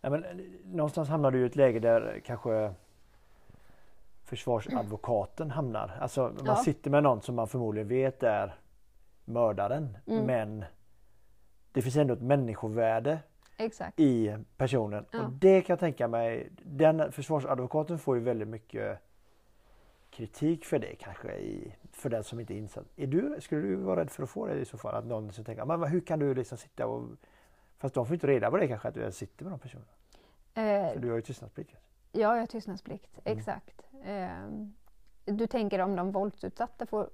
Nej, 0.00 0.10
men, 0.10 0.24
eh, 0.24 0.30
någonstans 0.64 1.08
hamnar 1.08 1.30
du 1.30 1.42
i 1.42 1.46
ett 1.46 1.56
läge 1.56 1.78
där 1.78 2.20
kanske 2.24 2.74
försvarsadvokaten 4.24 5.50
hamnar. 5.50 5.98
Alltså 6.00 6.22
man 6.22 6.44
Ja. 6.46 6.56
sitter 6.56 6.90
med 6.90 7.02
någon 7.02 7.22
som 7.22 7.34
man 7.34 7.48
förmodligen 7.48 7.88
vet 7.88 8.22
är 8.22 8.54
mördaren 9.24 9.98
Mm. 10.06 10.24
men 10.26 10.64
det 11.72 11.82
finns 11.82 11.96
ändå 11.96 12.14
ett 12.14 12.22
människovärde 12.22 13.18
Exakt. 13.56 14.00
i 14.00 14.36
personen. 14.56 15.04
Ja. 15.10 15.22
Och 15.24 15.32
det 15.32 15.60
kan 15.60 15.72
jag 15.74 15.80
tänka 15.80 16.08
mig, 16.08 16.48
den 16.62 17.12
försvarsadvokaten 17.12 17.98
får 17.98 18.16
ju 18.16 18.22
väldigt 18.22 18.48
mycket 18.48 18.98
kritik 20.18 20.64
för 20.64 20.78
det 20.78 20.94
kanske 20.96 21.32
i, 21.32 21.74
för 21.92 22.10
den 22.10 22.24
som 22.24 22.40
inte 22.40 22.54
är 22.54 22.58
insatt. 22.58 22.84
Är 22.96 23.06
du, 23.06 23.36
skulle 23.40 23.60
du 23.60 23.76
vara 23.76 24.00
rädd 24.00 24.10
för 24.10 24.22
att 24.22 24.30
få 24.30 24.46
det 24.46 24.54
i 24.54 24.64
så 24.64 24.78
fall? 24.78 24.94
Att 24.94 25.06
någon 25.06 25.32
som 25.32 25.44
tänker, 25.44 25.64
men 25.64 25.82
hur 25.82 26.00
kan 26.00 26.18
du 26.18 26.34
liksom 26.34 26.58
sitta 26.58 26.86
och... 26.86 27.08
Fast 27.78 27.94
de 27.94 28.06
får 28.06 28.14
inte 28.14 28.26
reda 28.26 28.50
på 28.50 28.56
det 28.56 28.68
kanske 28.68 28.88
att 28.88 28.94
du 28.94 29.00
ens 29.00 29.16
sitter 29.16 29.44
med 29.44 29.52
de 29.52 29.58
personerna. 29.58 29.90
Eh, 30.54 30.92
För 30.92 31.00
du 31.00 31.08
har 31.08 31.16
ju 31.16 31.22
tystnadsplikt. 31.22 31.76
Ja, 32.12 32.20
jag 32.34 32.42
har 32.42 32.46
tystnadsplikt. 32.46 33.18
Mm. 33.24 33.38
Exakt. 33.38 33.82
Ehm, 34.04 34.74
du 35.24 35.46
tänker 35.46 35.78
om 35.78 35.96
de 35.96 36.12
våldsutsatta 36.12 36.86
får 36.86 37.10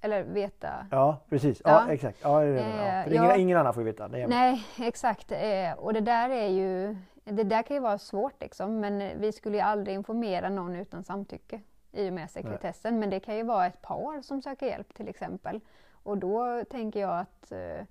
eller 0.00 0.22
veta? 0.22 0.86
Ja 0.90 1.18
precis, 1.28 1.62
ja, 1.64 1.84
Ja. 1.86 1.92
exakt. 1.92 2.18
Ja, 2.22 2.40
det 2.40 2.46
är 2.46 2.52
det. 2.52 3.10
Eh, 3.10 3.14
ja. 3.14 3.36
Ingen, 3.36 3.58
annan 3.58 3.74
får 3.74 3.82
veta. 3.82 4.08
Det 4.08 4.26
Nej, 4.26 4.64
exakt. 4.78 5.32
Eh, 5.32 5.72
och 5.76 5.92
det 5.92 6.00
där 6.00 6.30
är 6.30 6.48
ju 6.48 6.96
det 7.24 7.44
där 7.44 7.62
kan 7.62 7.76
ju 7.76 7.80
vara 7.82 7.98
svårt 7.98 8.40
liksom, 8.40 8.80
men 8.80 9.02
eh, 9.02 9.16
vi 9.18 9.32
skulle 9.32 9.56
ju 9.56 9.62
aldrig 9.62 9.94
informera 9.96 10.48
någon 10.48 10.76
utan 10.76 11.04
samtycke 11.04 11.60
i 11.92 12.08
och 12.08 12.12
med 12.12 12.30
sekretessen. 12.30 12.98
Men 12.98 13.10
det 13.10 13.20
kan 13.20 13.36
ju 13.36 13.42
vara 13.42 13.66
ett 13.66 13.82
par 13.82 14.22
som 14.22 14.42
söker 14.42 14.66
hjälp 14.66 14.94
till 14.94 15.08
exempel. 15.08 15.60
Och 15.92 16.18
då 16.18 16.64
tänker 16.64 17.00
jag 17.00 17.18
att 17.18 17.52
eh, 17.52 17.84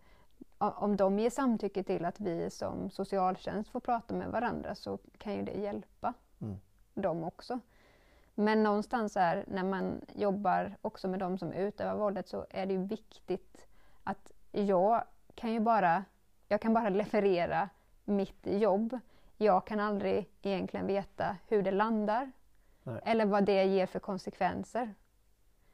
om 0.58 0.98
de 0.98 1.20
ger 1.20 1.30
samtycke 1.30 1.84
till 1.84 2.06
att 2.06 2.20
vi 2.20 2.50
som 2.50 2.90
socialtjänst 2.90 3.70
får 3.72 3.80
prata 3.80 4.14
med 4.14 4.28
varandra 4.28 4.76
så 4.76 4.98
kan 5.18 5.34
ju 5.34 5.42
det 5.42 5.52
hjälpa 5.54 6.14
Mm. 6.42 6.58
dem 6.94 7.24
också. 7.24 7.60
Men 8.36 8.64
någonstans 8.64 9.18
är 9.18 9.46
när 9.48 9.64
man 9.64 10.02
jobbar 10.16 10.76
också 10.82 11.08
med 11.08 11.20
de 11.20 11.38
som 11.38 11.54
utövar 11.54 11.96
våldet 11.96 12.28
så 12.28 12.46
är 12.50 12.66
det 12.66 12.78
viktigt 12.78 13.68
att 14.04 14.32
jag 14.52 15.04
kan 15.36 15.54
ju 15.54 15.60
bara, 15.60 16.04
jag 16.48 16.62
kan 16.62 16.74
bara 16.74 16.90
leverera 16.90 17.70
mitt 18.06 18.48
jobb. 18.48 19.00
Jag 19.38 19.66
kan 19.66 19.80
aldrig 19.80 20.30
egentligen 20.42 20.88
veta 20.88 21.36
hur 21.48 21.62
det 21.62 21.72
landar 21.72 22.32
Nej. 22.84 23.02
eller 23.06 23.26
vad 23.26 23.46
det 23.46 23.66
ger 23.66 23.86
för 23.86 24.00
konsekvenser. 24.00 24.94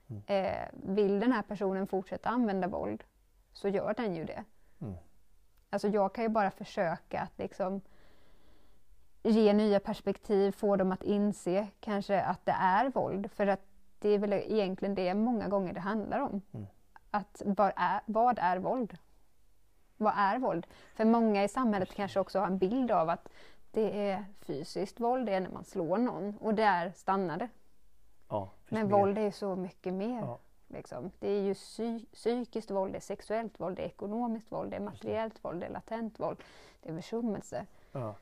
Mm. 0.07 0.23
Eh, 0.27 0.67
vill 0.73 1.19
den 1.19 1.31
här 1.31 1.41
personen 1.41 1.87
fortsätta 1.87 2.29
använda 2.29 2.67
våld 2.67 3.03
så 3.53 3.69
gör 3.69 3.93
den 3.93 4.15
ju 4.15 4.25
det. 4.25 4.43
Mm. 4.81 4.95
Alltså 5.69 5.87
jag 5.87 6.13
kan 6.13 6.23
ju 6.23 6.29
bara 6.29 6.51
försöka 6.51 7.21
att 7.21 7.37
liksom 7.37 7.81
ge 9.23 9.53
nya 9.53 9.79
perspektiv, 9.79 10.51
få 10.51 10.75
dem 10.75 10.91
att 10.91 11.03
inse 11.03 11.67
kanske 11.79 12.21
att 12.21 12.45
det 12.45 12.55
är 12.59 12.89
våld. 12.89 13.31
För 13.31 13.47
att 13.47 13.61
det 13.99 14.09
är 14.09 14.19
väl 14.19 14.33
egentligen 14.33 14.95
det 14.95 15.13
många 15.13 15.47
gånger 15.47 15.73
det 15.73 15.79
handlar 15.79 16.19
om. 16.19 16.41
Mm. 16.53 16.67
Att 17.11 17.41
vad 17.45 17.73
är, 17.75 18.01
vad 18.05 18.39
är 18.39 18.57
våld? 18.57 18.97
Vad 19.97 20.13
är 20.17 20.39
våld? 20.39 20.67
För 20.95 21.05
många 21.05 21.43
i 21.43 21.47
samhället 21.47 21.93
kanske 21.93 22.19
också 22.19 22.39
har 22.39 22.47
en 22.47 22.57
bild 22.57 22.91
av 22.91 23.09
att 23.09 23.29
det 23.81 24.09
är 24.09 24.25
fysiskt 24.41 24.99
våld, 24.99 25.25
det 25.25 25.33
är 25.33 25.39
när 25.39 25.49
man 25.49 25.63
slår 25.63 25.97
någon 25.97 26.37
och 26.41 26.53
där 26.53 26.91
stannar 26.95 27.37
det. 27.37 27.49
Ja, 28.29 28.49
Men 28.69 28.87
mer. 28.87 28.91
våld 28.97 29.17
är 29.17 29.31
så 29.31 29.55
mycket 29.55 29.93
mer. 29.93 30.19
Ja. 30.21 30.39
Liksom. 30.67 31.11
Det 31.19 31.29
är 31.29 31.41
ju 31.41 31.53
psy- 31.53 32.05
psykiskt 32.13 32.71
våld, 32.71 32.93
det 32.93 32.97
är 32.97 33.01
sexuellt 33.01 33.59
våld, 33.59 33.75
det 33.77 33.81
är 33.81 33.85
ekonomiskt 33.87 34.51
våld, 34.51 34.71
det 34.71 34.75
är 34.77 34.81
materiellt 34.81 35.43
våld, 35.45 35.59
det 35.59 35.65
är 35.65 35.69
latent 35.69 36.19
våld, 36.19 36.37
det 36.81 36.89
är 36.89 36.95
försummelse. 36.95 37.65
Ja. 37.91 38.15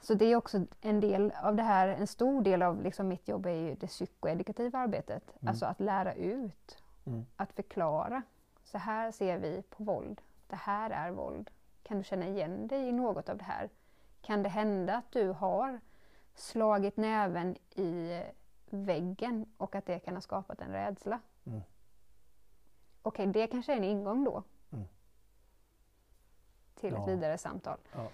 Så 0.00 0.14
det 0.14 0.24
är 0.24 0.36
också 0.36 0.66
en 0.80 1.00
del 1.00 1.32
av 1.42 1.54
det 1.56 1.62
här, 1.62 1.88
en 1.88 2.06
stor 2.06 2.42
del 2.42 2.62
av 2.62 2.82
liksom 2.82 3.08
mitt 3.08 3.28
jobb 3.28 3.46
är 3.46 3.50
ju 3.50 3.74
det 3.74 3.86
psykoedukativa 3.86 4.78
arbetet. 4.78 5.22
Mm. 5.40 5.48
Alltså 5.50 5.66
att 5.66 5.80
lära 5.80 6.14
ut, 6.14 6.78
Mm. 7.06 7.26
att 7.36 7.52
förklara. 7.52 8.22
Så 8.64 8.78
här 8.78 9.10
ser 9.12 9.38
vi 9.38 9.62
på 9.70 9.84
våld. 9.84 10.20
Det 10.46 10.56
här 10.56 10.90
är 10.90 11.10
våld. 11.10 11.50
Kan 11.82 11.98
du 11.98 12.04
känna 12.04 12.26
igen 12.26 12.66
dig 12.68 12.88
i 12.88 12.92
något 12.92 13.28
av 13.28 13.36
det 13.38 13.44
här? 13.44 13.68
Kan 14.24 14.42
det 14.42 14.48
hända 14.48 14.96
att 14.96 15.12
du 15.12 15.28
har 15.28 15.80
slagit 16.34 16.96
näven 16.96 17.56
i 17.74 18.22
väggen 18.70 19.46
och 19.56 19.74
att 19.74 19.86
det 19.86 19.98
kan 19.98 20.14
ha 20.14 20.20
skapat 20.20 20.60
en 20.60 20.70
rädsla? 20.70 21.20
Mm. 21.44 21.60
Okej, 23.02 23.26
det 23.26 23.46
kanske 23.46 23.72
är 23.72 23.76
en 23.76 23.84
ingång 23.84 24.24
då. 24.24 24.42
Mm. 24.72 24.84
Till 26.74 26.92
Ja. 26.92 27.02
ett 27.02 27.08
vidare 27.08 27.38
samtal. 27.38 27.78
Ja, 27.92 28.10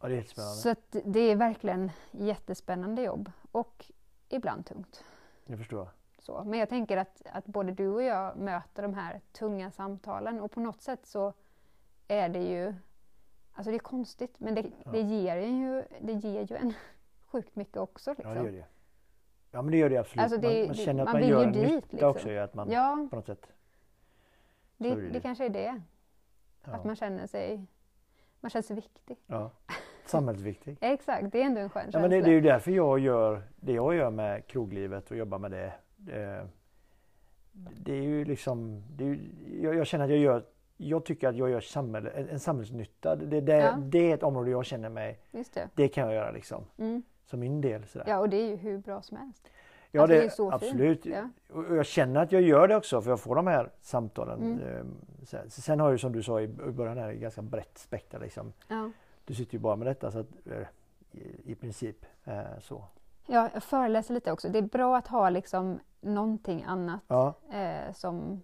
det 0.00 0.06
är 0.06 0.10
jättespännande. 0.10 0.56
Så 0.56 0.74
det 1.04 1.20
är 1.20 1.36
verkligen 1.36 1.90
jättespännande 2.10 3.02
jobb 3.02 3.32
och 3.52 3.90
ibland 4.28 4.66
tungt. 4.66 5.04
Jag 5.46 5.58
förstår. 5.58 5.88
Så. 6.18 6.44
Men 6.44 6.58
jag 6.58 6.68
tänker 6.68 6.96
att, 6.96 7.22
att 7.32 7.46
både 7.46 7.72
du 7.72 7.88
och 7.88 8.02
jag 8.02 8.36
möter 8.36 8.82
de 8.82 8.94
här 8.94 9.20
tunga 9.32 9.70
samtalen 9.70 10.40
och 10.40 10.52
på 10.52 10.60
något 10.60 10.80
sätt 10.80 11.06
så 11.06 11.32
är 12.08 12.28
det 12.28 12.42
ju, 12.42 12.74
alltså 13.52 13.70
det 13.70 13.76
är 13.76 13.78
konstigt 13.78 14.34
men 14.40 14.54
det, 14.54 14.64
Ja. 14.84 14.90
det, 14.90 15.00
ger, 15.00 15.36
ju, 15.36 15.84
det 16.00 16.12
ger 16.12 16.46
ju 16.46 16.56
en 16.56 16.72
sjukt 17.26 17.56
mycket 17.56 17.76
också. 17.76 18.10
Ja, 18.10 18.14
Liksom. 18.16 18.34
det 18.34 18.42
gör 18.50 18.52
det. 18.52 18.64
Ja, 19.52 19.62
men 19.62 19.70
det 19.72 19.76
gör 19.78 19.90
det 19.90 19.96
absolut. 19.96 20.22
Alltså, 20.22 20.38
det- 20.40 20.58
man, 20.58 20.66
man 20.66 20.74
känner 20.74 21.02
att 21.02 21.12
man 21.12 21.20
man, 21.20 21.28
gör 21.30 21.44
en 21.44 21.52
dit, 21.52 21.62
nytta 21.62 21.86
liksom. 21.90 22.08
också. 22.10 22.30
Att 22.30 22.54
man 22.54 22.70
Ja, 22.70 23.06
på 23.10 23.16
något 23.16 23.26
sätt... 23.26 23.46
det, 24.76 24.94
det. 24.94 25.20
kanske 25.20 25.44
är 25.44 25.48
det. 25.50 25.80
Ja. 26.64 26.72
Att 26.72 26.84
man 26.84 26.96
känner 26.96 27.26
sig, 27.26 27.66
man 28.40 28.50
känner 28.50 28.62
sig 28.62 28.76
viktig. 28.76 29.16
ja. 29.26 29.50
Samhällsviktig. 30.06 30.76
Exakt, 30.80 31.32
det 31.32 31.40
är 31.42 31.46
ändå 31.46 31.60
en 31.60 31.70
skön 31.70 31.82
Ja, 31.86 31.92
känsla. 31.92 32.00
men 32.00 32.10
det, 32.10 32.20
det 32.20 32.30
är 32.30 32.34
ju 32.34 32.40
därför 32.40 32.70
jag 32.70 32.98
gör 32.98 33.42
det 33.56 33.72
jag 33.72 33.94
gör 33.94 34.10
med 34.10 34.46
kroglivet 34.46 35.10
och 35.10 35.16
jobbar 35.16 35.38
med 35.38 35.50
det. 35.50 35.72
Det, 35.96 36.48
det 37.52 37.92
är 37.92 38.02
ju 38.02 38.24
liksom, 38.24 38.82
det 38.96 39.04
är 39.04 39.08
ju, 39.08 39.20
jag, 39.62 39.74
jag 39.74 39.86
känner 39.86 40.04
att 40.04 40.10
jag 40.10 40.18
gör, 40.18 40.44
jag 40.88 41.04
tycker 41.04 41.28
att 41.28 41.36
jag 41.36 41.50
gör 41.50 41.60
samhälle, 41.60 42.10
en, 42.10 42.40
samhällsnytta. 42.40 43.16
Det, 43.16 43.40
det, 43.40 43.56
Ja. 43.56 43.76
det 43.76 44.10
är 44.10 44.14
ett 44.14 44.22
område 44.22 44.50
jag 44.50 44.64
känner 44.66 44.88
mig, 44.88 45.18
det. 45.30 45.68
det 45.74 45.88
kan 45.88 46.04
jag 46.04 46.14
göra 46.14 46.30
liksom. 46.30 46.64
Mm. 46.78 47.02
Som 47.24 47.40
min 47.40 47.60
del. 47.60 47.86
Sådär. 47.86 48.04
Ja, 48.08 48.18
och 48.18 48.28
det 48.28 48.36
är 48.36 48.48
ju 48.48 48.56
hur 48.56 48.78
bra 48.78 49.02
som 49.02 49.16
helst. 49.16 49.48
Ja, 49.90 50.02
Alltså, 50.02 50.16
det, 50.16 50.24
är 50.24 50.28
så 50.28 50.50
fint. 50.50 50.62
absolut. 50.62 51.06
Ja. 51.06 51.28
Och 51.52 51.76
jag 51.76 51.86
känner 51.86 52.20
att 52.22 52.32
jag 52.32 52.42
gör 52.42 52.68
det 52.68 52.76
också 52.76 53.02
för 53.02 53.10
jag 53.10 53.20
får 53.20 53.34
de 53.34 53.46
här 53.46 53.70
samtalen. 53.80 54.42
Mm. 54.42 54.76
Ehm, 54.78 54.96
Sen, 55.24 55.50
sen 55.50 55.80
har 55.80 55.86
jag 55.86 55.92
ju 55.94 55.98
som 55.98 56.12
du 56.12 56.22
sa 56.22 56.40
i 56.40 56.48
början 56.48 56.98
här 56.98 57.12
ganska 57.12 57.42
brett 57.42 57.78
spektra 57.78 58.20
liksom. 58.20 58.52
Ja. 58.68 58.90
Du 59.24 59.34
sitter 59.34 59.52
ju 59.54 59.58
bara 59.58 59.76
med 59.76 59.86
detta 59.86 60.10
så 60.10 60.18
att 60.18 60.26
eh, 60.46 60.66
i, 61.44 61.54
princip 61.54 62.06
eh, 62.24 62.58
så. 62.60 62.84
Ja, 63.26 63.50
jag 63.54 63.62
föreläser 63.62 64.14
lite 64.14 64.32
också. 64.32 64.48
Det 64.48 64.58
är 64.58 64.62
bra 64.62 64.96
att 64.96 65.06
ha 65.06 65.30
liksom 65.30 65.80
någonting 66.00 66.64
annat 66.66 67.00
Ja, 67.08 67.34
eh, 67.52 67.92
som 67.94 68.42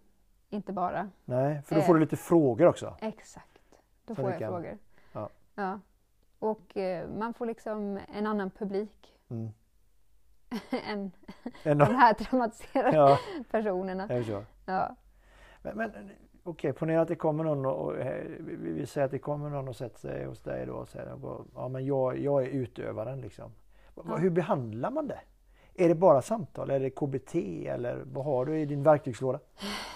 inte 0.51 0.72
bara... 0.72 1.11
nej, 1.24 1.62
för 1.62 1.74
då 1.74 1.80
Eh. 1.80 1.86
får 1.86 1.94
du 1.94 2.01
lite 2.01 2.16
frågor 2.16 2.66
också. 2.66 2.97
Exakt. 3.01 3.61
Då 4.05 4.14
Så 4.14 4.22
får 4.22 4.30
jag 4.30 4.38
kan- 4.38 4.53
frågor. 4.53 4.78
ja. 5.12 5.28
Ja. 5.55 5.80
Och 6.38 6.76
eh, 6.76 7.09
man 7.09 7.34
får 7.34 7.47
liksom 7.47 7.99
en 8.14 8.26
annan 8.26 8.51
publik 8.51 9.12
Mm. 9.28 9.49
än 11.64 11.78
de 11.78 11.84
här 11.84 12.14
traumatiserade 12.14 12.97
ja, 12.97 13.18
personerna. 13.51 14.09
Ja. 14.66 14.97
Men, 15.62 15.76
men 15.76 16.11
okej, 16.42 16.72
ponera 16.72 17.01
att 17.01 17.09
det 17.09 17.16
kommer 17.16 17.44
någon 17.44 17.66
och, 17.66 17.72
och 17.84 17.99
eh, 17.99 18.24
vi, 18.38 18.86
säger 18.86 19.05
att 19.05 19.11
det 19.11 19.18
kommer 19.18 19.51
någon 19.51 19.68
och 19.68 19.76
sätter 19.76 19.99
sig 19.99 20.24
hos 20.24 20.42
dig 20.42 20.66
då 20.66 20.72
och 20.74 20.88
säger 20.88 21.18
ja 21.55 21.68
men 21.68 21.86
jag, 21.86 22.18
jag 22.18 22.42
är 22.42 22.47
utövaren 22.49 23.20
liksom. 23.20 23.53
Ja. 23.94 24.16
Hur 24.16 24.30
behandlar 24.30 24.90
man 24.90 25.07
det? 25.09 25.20
Är 25.79 25.89
det 25.89 25.95
bara 25.95 26.22
samtal? 26.22 26.70
Är 26.70 26.81
det 26.81 26.91
KBT 26.91 27.35
eller 27.66 28.03
vad 28.07 28.24
har 28.24 28.45
du 28.47 28.61
i 28.61 28.64
din 28.66 28.83
verktygslåda? 28.83 29.41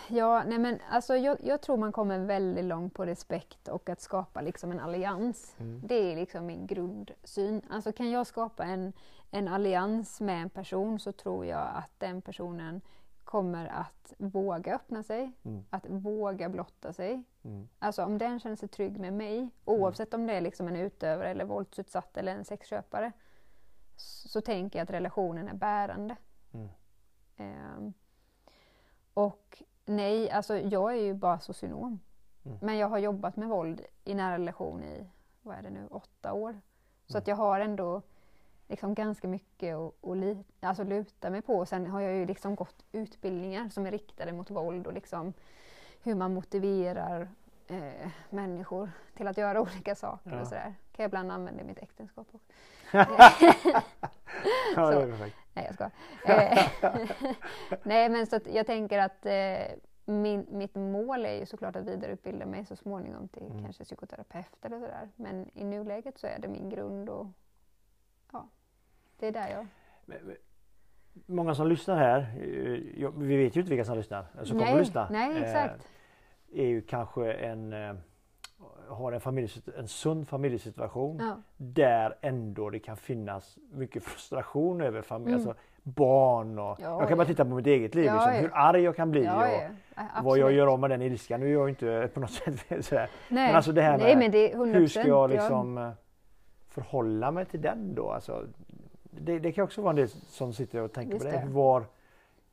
Ja, 0.08 0.42
nej 0.46 0.58
men 0.58 0.78
alltså 0.90 1.16
jag, 1.16 1.36
jag 1.42 1.60
tror 1.60 1.76
man 1.76 1.92
kommer 1.92 2.18
väldigt 2.18 2.64
långt 2.64 2.94
på 2.94 3.06
respekt 3.06 3.68
och 3.68 3.88
att 3.88 4.00
skapa 4.00 4.40
liksom 4.40 4.72
en 4.72 4.80
allians. 4.80 5.54
Mm. 5.58 5.82
Det 5.84 6.12
är 6.12 6.16
liksom 6.16 6.46
min 6.46 6.66
grundsyn. 6.66 7.62
Alltså 7.70 7.92
kan 7.92 8.10
jag 8.10 8.26
skapa 8.26 8.64
en, 8.64 8.92
en 9.30 9.48
allians 9.48 10.20
med 10.20 10.42
en 10.42 10.50
person 10.50 10.98
så 11.00 11.12
tror 11.12 11.46
jag 11.46 11.68
att 11.74 11.90
den 11.98 12.22
personen 12.22 12.80
kommer 13.24 13.66
att 13.66 14.14
våga 14.18 14.74
öppna 14.74 15.02
sig, 15.02 15.32
Mm. 15.44 15.64
att 15.70 15.86
våga 15.88 16.48
blotta 16.48 16.92
sig. 16.92 17.22
Mm. 17.42 17.68
Alltså 17.78 18.04
om 18.04 18.18
den 18.18 18.40
känner 18.40 18.56
sig 18.56 18.68
trygg 18.68 18.98
med 19.00 19.12
mig, 19.12 19.48
oavsett 19.64 20.14
om 20.14 20.26
det 20.26 20.32
är 20.32 20.40
liksom 20.40 20.68
en 20.68 20.76
utövare 20.76 21.28
eller 21.30 21.44
våldsutsatt 21.44 22.16
eller 22.16 22.32
en 22.32 22.44
sexköpare, 22.44 23.12
så, 24.00 24.40
tänker 24.40 24.78
jag 24.78 24.84
att 24.84 24.90
relationen 24.90 25.48
är 25.48 25.54
bärande. 25.54 26.16
Mm. 26.52 26.68
Ehm, 27.36 27.92
och 29.14 29.62
nej, 29.84 30.30
alltså 30.30 30.56
jag 30.58 30.92
är 30.92 31.00
ju 31.02 31.14
bara 31.14 31.40
socionom. 31.40 32.00
Mm. 32.44 32.58
Men 32.62 32.76
jag 32.78 32.88
har 32.88 32.98
jobbat 32.98 33.36
med 33.36 33.48
våld 33.48 33.80
i 34.04 34.14
nära 34.14 34.34
relation 34.34 34.82
i, 34.82 35.06
vad 35.42 35.56
är 35.56 35.62
det 35.62 35.70
nu, 35.70 35.86
åtta 35.90 36.32
år. 36.32 36.60
Så 37.06 37.12
Mm. 37.16 37.22
att 37.22 37.26
jag 37.28 37.36
har 37.36 37.60
ändå 37.60 38.02
liksom 38.68 38.94
ganska 38.94 39.28
mycket 39.28 39.76
att, 39.76 39.94
alltså 40.60 40.84
luta 40.84 41.30
mig 41.30 41.42
på. 41.42 41.54
Och 41.58 41.68
sen 41.68 41.86
har 41.86 42.00
jag 42.00 42.12
ju 42.14 42.26
liksom 42.26 42.54
gått 42.54 42.84
utbildningar 42.92 43.68
som 43.68 43.86
är 43.86 43.90
riktade 43.90 44.32
mot 44.32 44.50
våld 44.50 44.86
och 44.86 44.92
liksom 44.92 45.32
hur 46.02 46.14
man 46.14 46.34
motiverar 46.34 47.28
eh, 47.70 48.08
människor 48.30 48.90
till 49.16 49.26
att 49.28 49.36
göra 49.38 49.60
olika 49.70 49.94
saker 49.94 50.30
Ja. 50.30 50.40
och 50.40 50.46
sådär. 50.46 50.74
Kan 50.92 51.02
jag 51.02 51.08
ibland 51.08 51.32
använda 51.32 51.62
i 51.62 51.64
mitt 51.64 51.78
äktenskap 51.82 52.26
också. 52.32 52.46
Ja, 54.76 54.86
det 54.90 54.92
Så. 54.94 55.00
är 55.00 55.06
perfekt. 55.10 55.36
Nej, 55.54 55.64
jag 55.66 55.74
ska. 55.74 55.84
Eh, 56.32 56.64
Nej, 57.82 58.08
men 58.08 58.26
så 58.26 58.36
att 58.36 58.46
jag 58.46 58.66
tänker 58.66 58.98
att 58.98 59.26
eh, 59.26 59.76
min, 60.04 60.46
mitt 60.50 60.74
mål 60.74 61.24
är 61.26 61.32
ju 61.34 61.46
såklart 61.46 61.76
att 61.76 61.84
vidareutbilda 61.84 62.46
mig 62.46 62.64
så 62.64 62.76
småningom 62.76 63.28
till 63.28 63.42
Mm. 63.46 63.62
kanske 63.64 63.84
psykoterapeut 63.84 64.64
eller 64.64 64.78
sådär. 64.80 65.08
Men 65.16 65.50
i 65.54 65.64
nuläget 65.64 66.18
så 66.18 66.26
är 66.26 66.38
det 66.38 66.48
min 66.48 66.68
grund 66.68 67.08
och 67.08 67.26
ja, 68.32 68.48
det 69.16 69.26
är 69.26 69.32
där 69.32 69.48
jag... 69.48 69.66
Många 71.26 71.54
som 71.54 71.66
lyssnar 71.68 71.96
här, 71.96 72.20
eh, 72.20 73.10
vi 73.16 73.36
vet 73.36 73.56
ju 73.56 73.60
inte 73.60 73.70
vilka 73.70 73.84
som 73.84 73.96
lyssnar, 73.96 74.26
som 74.42 74.46
kommer 74.58 74.64
nej, 74.64 74.72
att 74.72 74.78
lyssna. 74.80 75.08
nej, 75.10 75.36
eh, 75.36 75.42
exakt. 75.42 75.88
Är 76.54 76.66
ju 76.66 76.80
kanske 76.82 77.32
en, 77.32 77.72
eh, 77.72 77.94
har 78.88 79.12
en, 79.12 79.20
familjesit- 79.20 79.78
en 79.78 79.88
sund 79.88 80.28
familjesituation 80.28 81.18
Ja, 81.20 81.36
där 81.56 82.14
ändå 82.20 82.70
det 82.70 82.78
kan 82.78 82.96
finnas 82.96 83.58
mycket 83.72 84.02
frustration 84.04 84.80
över 84.80 85.02
familj, 85.02 85.32
Mm. 85.34 85.46
alltså 85.48 85.62
barn 85.82 86.58
och 86.58 86.78
Ja, 86.82 87.00
jag 87.00 87.08
kan 87.08 87.18
bara 87.18 87.26
titta 87.26 87.44
på 87.44 87.50
mitt 87.50 87.66
eget 87.66 87.94
liv, 87.94 88.04
Ja, 88.04 88.14
liksom, 88.14 88.32
hur 88.34 88.50
arg 88.54 88.82
jag 88.82 88.96
kan 88.96 89.10
bli 89.10 89.28
och 90.18 90.24
vad 90.24 90.38
jag 90.38 90.52
gör 90.52 90.66
om 90.66 90.80
med 90.80 90.90
den 90.90 91.02
ilskan. 91.02 91.40
Nu 91.40 91.46
är 91.46 91.52
jag 91.52 91.68
inte 91.68 92.10
på 92.14 92.20
något 92.20 92.30
sätt 92.32 92.84
sådär. 92.84 93.10
Nej, 93.28 93.46
Men 93.46 93.56
alltså 93.56 93.72
det 93.72 93.82
här 93.82 94.16
med 94.16 94.30
det 94.32 94.52
är 94.52 94.56
100%, 94.56 94.72
Hur 94.74 94.86
ska 94.86 95.00
jag 95.08 95.08
ja. 95.08 95.26
liksom 95.26 95.78
eh, 95.78 95.90
förhålla 96.68 97.30
mig 97.30 97.44
till 97.44 97.60
den 97.60 97.94
då? 97.94 98.10
Alltså, 98.10 98.46
det, 99.02 99.38
det 99.38 99.52
kan 99.52 99.64
också 99.64 99.82
vara 99.82 99.90
en 99.90 99.96
del 99.96 100.08
som 100.08 100.52
sitter 100.52 100.80
och 100.82 100.92
tänker 100.92 101.12
Visst 101.14 101.26
på 101.26 101.32
det. 101.32 101.42
det. 101.46 101.52
Var, 101.52 101.84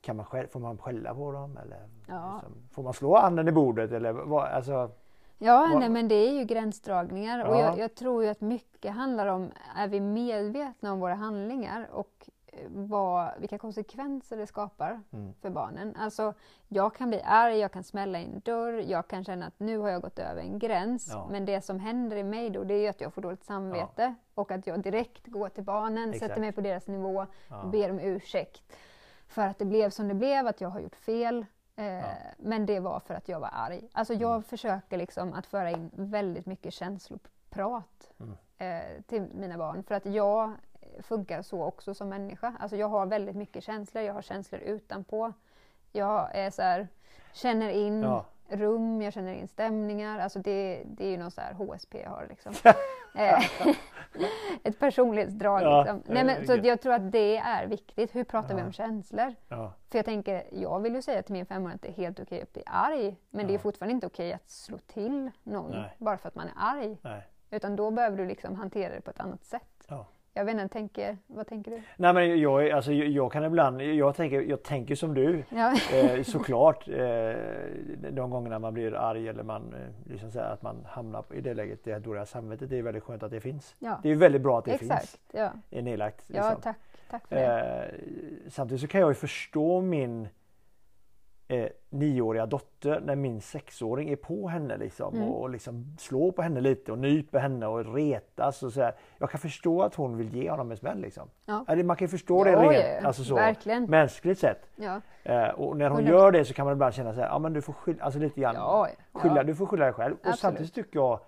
kan 0.07 0.15
man 0.15 0.25
skäll, 0.25 0.47
får 0.47 0.59
man 0.59 0.77
skälla 0.77 1.13
på 1.15 1.31
dem? 1.31 1.57
Eller, 1.57 1.79
Ja. 2.07 2.33
liksom, 2.33 2.67
får 2.71 2.83
man 2.83 2.93
slå 2.93 3.17
handen 3.17 3.47
i 3.47 3.51
bordet? 3.51 3.91
Eller, 3.91 4.11
vad, 4.13 4.43
alltså, 4.47 4.91
Ja, 5.39 5.67
Vad- 5.71 5.79
nej, 5.79 5.89
men 5.89 6.07
det 6.07 6.15
är 6.15 6.31
ju 6.31 6.43
gränsdragningar 6.43 7.45
och 7.45 7.55
Ja. 7.55 7.59
jag, 7.61 7.77
jag 7.79 7.95
tror 7.95 8.23
ju 8.23 8.29
att 8.29 8.41
mycket 8.41 8.91
handlar 8.93 9.27
om, 9.27 9.51
är 9.75 9.87
vi 9.87 9.99
medvetna 9.99 10.93
om 10.93 10.99
våra 10.99 11.13
handlingar 11.15 11.87
och 11.91 12.29
eh, 12.47 12.59
vad, 12.69 13.29
vilka 13.39 13.57
konsekvenser 13.57 14.37
det 14.37 14.47
skapar 14.47 15.01
Mm. 15.11 15.33
för 15.41 15.49
barnen. 15.49 15.95
Alltså, 15.99 16.33
jag 16.67 16.95
kan 16.95 17.09
bli 17.09 17.21
arg, 17.25 17.57
jag 17.57 17.71
kan 17.71 17.83
smälla 17.83 18.19
i 18.19 18.23
en 18.25 18.39
dörr, 18.45 18.73
jag 18.87 19.07
kan 19.07 19.23
känna 19.23 19.45
att 19.45 19.59
nu 19.59 19.77
har 19.77 19.89
jag 19.89 20.01
gått 20.01 20.19
över 20.19 20.41
en 20.41 20.59
gräns. 20.59 21.09
Ja. 21.11 21.27
Men 21.31 21.45
det 21.45 21.61
som 21.61 21.79
händer 21.79 22.17
i 22.17 22.23
mig 22.23 22.49
då, 22.49 22.63
det 22.63 22.73
är 22.85 22.89
att 22.89 23.01
jag 23.01 23.13
får 23.13 23.21
dåligt 23.21 23.43
samvete 23.43 24.15
och 24.35 24.51
att 24.51 24.67
jag 24.67 24.79
direkt 24.79 25.27
går 25.27 25.49
till 25.49 25.63
barnen, 25.63 26.09
Exakt. 26.09 26.19
sätter 26.27 26.41
mig 26.41 26.51
på 26.51 26.61
deras 26.61 26.87
nivå 26.87 27.25
ja. 27.49 27.61
och 27.61 27.69
ber 27.69 27.91
om 27.91 27.99
ursäkt 27.99 28.63
för 29.27 29.41
att 29.47 29.59
det 29.59 29.65
blev 29.65 29.89
som 29.89 30.07
det 30.07 30.13
blev, 30.13 30.47
att 30.47 30.61
jag 30.61 30.69
har 30.69 30.79
gjort 30.79 30.95
fel. 30.95 31.45
Eh, 31.75 31.85
Ja. 31.85 32.03
Men 32.37 32.65
det 32.65 32.79
var 32.79 32.99
för 32.99 33.13
att 33.13 33.29
jag 33.29 33.39
var 33.39 33.49
arg. 33.53 33.89
Alltså 33.91 34.13
jag 34.13 34.31
Mm. 34.31 34.43
försöker 34.43 34.97
liksom 34.97 35.33
att 35.33 35.45
föra 35.45 35.71
in 35.71 35.91
väldigt 35.93 36.45
mycket 36.45 36.73
känsloprat 36.73 38.11
Mm. 38.19 38.33
eh, 38.57 39.01
till 39.07 39.21
mina 39.33 39.57
barn. 39.57 39.83
För 39.83 39.95
att 39.95 40.05
jag 40.05 40.51
funkar 41.01 41.41
så 41.41 41.63
också 41.63 41.93
som 41.93 42.09
människa. 42.09 42.53
Alltså 42.59 42.77
jag 42.77 42.87
har 42.89 43.05
väldigt 43.05 43.35
mycket 43.35 43.63
känslor, 43.63 44.03
jag 44.03 44.13
har 44.13 44.21
känslor 44.21 44.61
utanpå. 44.61 45.33
Jag 45.91 46.35
är 46.35 46.49
så 46.49 46.61
här, 46.61 46.87
känner 47.33 47.69
in 47.69 48.01
Ja. 48.03 48.25
Rum, 48.49 49.01
jag 49.01 49.13
känner 49.13 49.33
in 49.33 49.47
stämningar. 49.47 50.19
Alltså 50.19 50.39
det, 50.39 50.83
det 50.85 51.05
är 51.05 51.09
ju 51.11 51.17
någon 51.17 51.31
så 51.31 51.41
här 51.41 51.53
HSP 51.53 52.01
jag 52.01 52.09
har 52.09 52.25
liksom. 52.29 52.53
Eh, 53.15 53.39
Ett 54.63 54.79
personlighetsdrag 54.79 55.61
Ja, 55.61 55.81
liksom. 55.81 56.03
Nej, 56.05 56.23
men, 56.23 56.47
så 56.47 56.55
jag 56.63 56.81
tror 56.81 56.93
att 56.93 57.11
det 57.11 57.37
är 57.37 57.67
viktigt. 57.67 58.15
Hur 58.15 58.23
pratar 58.23 58.55
vi 58.55 58.59
Ja. 58.61 58.65
om 58.65 58.71
känslor? 58.71 59.35
Ja. 59.47 59.73
För 59.89 59.97
jag 59.97 60.05
tänker, 60.05 60.43
jag 60.51 60.79
vill 60.79 60.95
ju 60.95 61.01
säga 61.01 61.21
till 61.21 61.33
min 61.33 61.45
femåring 61.45 61.75
att 61.75 61.81
det 61.81 61.87
är 61.87 61.93
helt 61.93 62.19
okej 62.19 62.41
att 62.41 62.53
bli 62.53 62.63
arg. 62.65 63.15
Men 63.29 63.47
det 63.47 63.53
är 63.53 63.57
fortfarande 63.57 63.93
inte 63.93 64.07
okej 64.07 64.33
att 64.33 64.49
slå 64.49 64.77
till 64.77 65.31
någon 65.43 65.71
Nej. 65.71 65.95
bara 65.97 66.17
för 66.17 66.27
att 66.27 66.35
man 66.35 66.47
är 66.47 66.53
arg. 66.55 66.97
Nej. 67.01 67.21
Utan 67.49 67.75
då 67.75 67.91
behöver 67.91 68.17
du 68.17 68.25
liksom 68.25 68.55
hantera 68.55 68.95
det 68.95 69.01
på 69.01 69.09
ett 69.11 69.19
annat 69.19 69.43
sätt. 69.45 69.76
Ja. 70.37 70.41
Jag 70.41 70.45
vet 70.45 70.61
inte, 70.61 70.73
tänker, 70.73 71.17
vad 71.27 71.47
tänker 71.47 71.71
du? 71.71 71.81
Nej 71.97 72.13
men 72.13 72.39
jag, 72.39 72.71
alltså, 72.71 72.91
jag, 72.93 73.07
jag 73.07 73.31
kan 73.31 73.43
ibland, 73.43 73.81
jag 73.81 74.15
tänker, 74.15 74.41
jag 74.41 74.63
tänker 74.63 74.95
som 74.95 75.13
du. 75.13 75.43
Ja, 75.49 75.73
Eh, 75.93 76.23
såklart 76.23 76.87
eh, 76.87 76.95
de 78.11 78.29
gångerna 78.29 78.59
man 78.59 78.73
blir 78.73 78.95
arg 78.95 79.27
eller 79.27 79.43
man 79.43 79.73
eh, 79.73 80.11
liksom 80.11 80.31
så 80.31 80.39
här, 80.39 80.53
att 80.53 80.61
man 80.61 80.85
hamnar 80.89 81.23
i 81.33 81.41
det 81.41 81.53
läget, 81.53 81.83
det 81.83 81.99
dåliga 81.99 82.25
samvetet. 82.25 82.69
Det 82.69 82.77
är 82.77 82.81
väldigt 82.81 83.03
skönt 83.03 83.23
att 83.23 83.31
det 83.31 83.39
finns. 83.39 83.75
ja. 83.79 83.99
Det 84.03 84.09
är 84.09 84.15
väldigt 84.15 84.41
bra 84.41 84.59
att 84.59 84.65
det 84.65 84.71
exakt. 84.71 84.99
finns. 84.99 85.19
Ja. 85.31 85.51
är 85.71 85.81
nedlagt. 85.81 86.25
ja, 86.27 86.35
liksom. 86.35 86.61
tack, 86.61 86.77
tack 87.09 87.27
för 87.27 87.35
det. 87.35 87.45
Eh, 87.45 88.49
samtidigt 88.49 88.81
så 88.81 88.87
kan 88.87 89.01
jag 89.01 89.09
ju 89.09 89.13
förstå 89.13 89.81
min 89.81 90.27
eh, 91.47 91.67
nioåriga 91.89 92.45
dotter 92.45 92.99
när 92.99 93.15
min 93.15 93.41
sexåring 93.41 94.09
är 94.09 94.15
på 94.15 94.47
henne 94.47 94.77
liksom 94.77 95.15
Mm. 95.15 95.27
och, 95.27 95.41
och 95.41 95.49
liksom 95.49 95.95
slår 95.99 96.31
på 96.31 96.41
henne 96.41 96.61
lite 96.61 96.91
och 96.91 96.97
nyper 96.97 97.39
henne 97.39 97.67
och 97.67 97.93
retas 97.93 98.63
och 98.63 98.73
så 98.73 98.81
här. 98.81 98.95
Jag 99.17 99.29
kan 99.29 99.39
förstå 99.39 99.81
att 99.83 99.95
hon 99.95 100.17
vill 100.17 100.35
ge 100.35 100.49
honom 100.49 100.71
en 100.71 100.77
smäll 100.77 100.99
liksom. 101.01 101.29
Ja. 101.45 101.65
Eller 101.67 101.83
man 101.83 101.95
kan 101.95 102.07
förstå 102.07 102.43
det 102.43 102.51
Ja, 102.51 102.71
rent, 102.71 103.05
alltså 103.05 103.23
så, 103.23 103.35
verkligen. 103.35 103.83
mänskligt 103.85 104.39
sett. 104.39 104.69
Ja. 104.75 105.01
Eh, 105.23 105.47
och 105.49 105.77
när 105.77 105.89
hon 105.89 106.01
100%. 106.03 106.09
gör 106.09 106.31
det 106.31 106.45
så 106.45 106.53
kan 106.53 106.65
man 106.65 106.73
ibland 106.73 106.93
känna 106.93 107.13
så 107.13 107.19
här, 107.19 107.27
ja 107.27 107.39
men 107.39 107.53
du 107.53 107.61
får 107.61 107.73
skylla, 107.73 108.03
alltså 108.03 108.19
lite 108.19 108.41
grann, 108.41 108.55
Ja, 108.55 108.87
skylla, 109.13 109.35
ja. 109.35 109.43
du 109.43 109.55
får 109.55 109.65
skylla 109.65 109.85
dig 109.85 109.93
själv. 109.93 110.13
Och 110.13 110.19
Absolut. 110.19 110.39
samtidigt 110.39 110.73
tycker 110.73 110.99
jag 110.99 111.19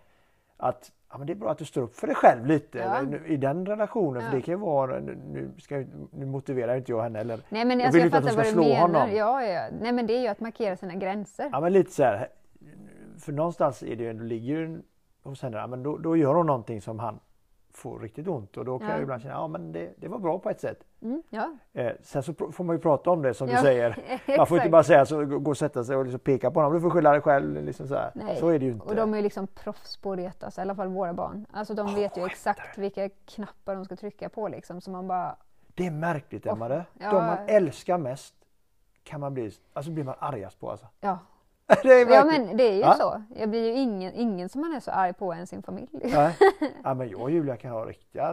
att 0.57 0.91
ja, 1.12 1.18
men 1.18 1.28
det 1.28 1.34
är 1.34 1.36
bra 1.36 1.51
att 1.51 1.57
du 1.57 1.66
står 1.66 1.82
upp 1.82 1.95
för 1.95 2.07
dig 2.07 2.16
själv 2.16 2.45
lite 2.45 2.78
Ja. 2.78 3.03
i 3.26 3.38
den 3.38 3.66
relationen. 3.66 4.24
Ja. 4.24 4.30
För 4.30 4.36
det 4.38 4.41
kan 4.41 4.53
ju 4.53 4.60
vara, 4.60 4.99
nu, 4.99 5.51
ska, 5.57 5.76
jag- 5.78 5.88
nu 6.12 6.26
motiverar 6.26 6.76
inte 6.78 6.91
jag 6.91 7.01
henne 7.01 7.20
eller 7.20 7.39
Nej 7.49 7.66
men 7.66 7.80
Jag 7.80 7.86
alltså, 7.86 8.01
vill 8.03 8.12
jag 8.12 8.20
inte 8.22 8.30
att 8.30 8.36
vad 8.36 8.45
ska 8.45 8.53
slå 8.53 8.64
menar. 8.64 8.82
honom. 8.82 9.16
Ja, 9.16 9.43
ja. 9.43 9.68
Nej 9.82 9.91
men 9.91 10.07
det 10.07 10.14
är 10.18 10.22
ju 10.22 10.28
att 10.28 10.39
markera 10.39 10.76
sina 10.76 10.95
gränser. 10.95 11.49
Ja 11.51 11.60
men 11.60 11.74
lite 11.74 11.91
så 11.91 12.03
här. 12.03 12.28
För 13.20 13.32
någonstans 13.32 13.84
är 13.84 13.95
det 13.95 14.03
ju, 14.03 14.24
ligger 14.24 14.55
ju 14.55 14.82
hos 15.24 15.41
henne, 15.41 15.57
ja, 15.57 15.68
men 15.68 15.84
då, 15.84 15.97
då 15.97 16.18
gör 16.18 16.34
hon 16.36 16.45
någonting 16.47 16.82
som 16.82 16.99
han 16.99 17.20
får 17.74 17.99
riktigt 17.99 18.28
ont 18.28 18.57
och 18.57 18.66
då 18.66 18.80
kan 18.80 18.88
Ja. 18.88 18.93
jag 18.93 19.01
ibland 19.03 19.22
känna, 19.22 19.34
ja 19.34 19.47
men 19.47 19.72
det, 19.72 19.89
det 19.97 20.07
var 20.07 20.20
bra 20.20 20.39
på 20.39 20.49
ett 20.49 20.62
sätt. 20.62 20.84
Mm, 21.02 21.24
ja. 21.30 21.52
Eh, 21.74 21.91
sen 22.02 22.24
så 22.24 22.34
får 22.34 22.64
man 22.64 22.76
ju 22.76 22.82
prata 22.82 23.10
om 23.10 23.22
det 23.22 23.34
som 23.34 23.50
Ja, 23.50 23.56
du 23.56 23.62
säger. 23.62 23.97
Man 24.38 24.47
får 24.47 24.58
inte 24.58 24.70
bara 24.70 24.84
säga 24.84 25.06
så, 25.06 25.26
gå 25.26 25.52
och 25.52 25.58
sätta 25.58 25.84
sig 25.84 25.95
och 25.95 26.04
liksom 26.04 26.20
peka 26.20 26.52
på 26.52 26.60
honom, 26.60 26.74
du 26.74 26.82
får 26.82 26.89
skylla 26.89 27.12
dig 27.12 27.22
själv. 27.22 27.64
Liksom 27.66 27.88
så, 27.88 28.00
så 28.39 28.47
är 28.47 28.60
det 28.60 28.66
ju 28.66 28.72
inte. 28.72 28.86
Och 28.86 28.95
de 28.95 29.14
är 29.14 29.18
ju 29.18 29.24
liksom 29.24 29.47
proffs 29.47 29.97
på 29.97 30.12
att 30.12 30.18
retas, 30.18 30.58
i 30.58 30.62
alla 30.62 30.76
fall 30.76 30.88
våra 30.88 31.14
barn. 31.14 31.45
Alltså 31.52 31.74
de 31.74 31.95
vet 31.95 32.18
ju 32.18 32.26
exakt 32.26 32.78
vilka 32.78 33.10
knappar 33.26 33.76
de 33.76 33.86
ska 33.86 33.95
trycka 33.95 34.30
på 34.30 34.47
liksom. 34.47 34.82
Så 34.82 34.91
man 34.91 35.08
bara, 35.08 35.36
Det 35.68 35.88
är 35.88 35.91
märkligt 35.91 36.45
Emma 36.45 36.68
det. 36.68 36.86
ja. 37.00 37.12
De 37.12 37.26
man 37.26 37.38
älskar 37.47 37.97
mest 37.97 38.36
kan 39.04 39.20
man 39.20 39.34
bli, 39.34 39.52
alltså 39.74 39.91
blir 39.91 40.04
man 40.04 40.16
argast 40.20 40.60
på 40.60 40.72
alltså. 40.72 40.88
ja. 41.00 41.18
det 41.84 41.93
är 41.93 41.99
Ja 41.99 42.05
verkligen- 42.05 42.47
men 42.47 42.57
det 42.57 42.63
är 42.63 42.74
ju 42.74 42.80
Ja. 42.80 42.93
så. 42.93 43.24
Jag 43.36 43.49
blir 43.49 43.65
ju 43.67 43.74
ingen, 43.74 44.13
ingen 44.13 44.49
som 44.49 44.61
man 44.61 44.74
är 44.74 44.80
så 44.80 44.91
arg 44.91 45.13
på 45.13 45.34
än 45.34 45.47
sin 45.47 45.63
familj. 45.63 45.88
Nej. 45.91 46.36
Ja, 46.84 46.93
men 46.93 47.09
jag 47.09 47.22
och 47.22 47.32
Julia 47.32 47.57
kan 47.57 47.72
ha 47.72 47.86
riktiga 47.86 48.24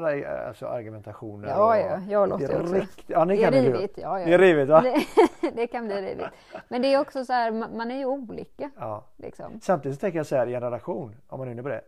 alltså, 0.49 0.66
argumentationer. 0.66 1.49
Ja, 1.49 1.78
ja, 1.78 2.01
jag 2.09 2.22
är 2.30 2.32
också. 2.34 2.74
rikt- 2.74 3.05
Ja, 3.07 3.24
ni 3.24 3.37
Det 3.37 3.43
är 3.43 3.45
kan 3.45 3.53
det, 3.53 3.61
du. 3.61 3.72
rivigt, 3.72 3.99
ja, 3.99 4.14
Det 4.14 4.22
är 4.22 4.28
ja. 4.28 4.39
rivigt 4.39 4.68
va? 4.68 4.80
Det, 4.80 5.51
det 5.55 5.66
kan 5.66 5.87
bli 5.87 5.97
rivigt. 6.03 6.28
Men 6.68 6.82
det 6.82 6.95
är 6.95 7.01
också 7.01 7.24
så 7.24 7.32
här, 7.32 7.51
man 7.76 7.91
är 7.91 7.97
ju 7.99 8.05
olika. 8.07 8.70
Ja. 8.78 9.05
Liksom. 9.16 9.61
Samtidigt 9.62 10.01
tänker 10.01 10.18
jag 10.18 10.26
så 10.26 10.37
här 10.37 10.47
i 10.47 10.55
en 10.55 10.61
relation, 10.62 11.16
om 11.28 11.39
man 11.39 11.49
är 11.49 11.53
inne 11.53 11.62
på 11.62 11.68
det. 11.68 11.80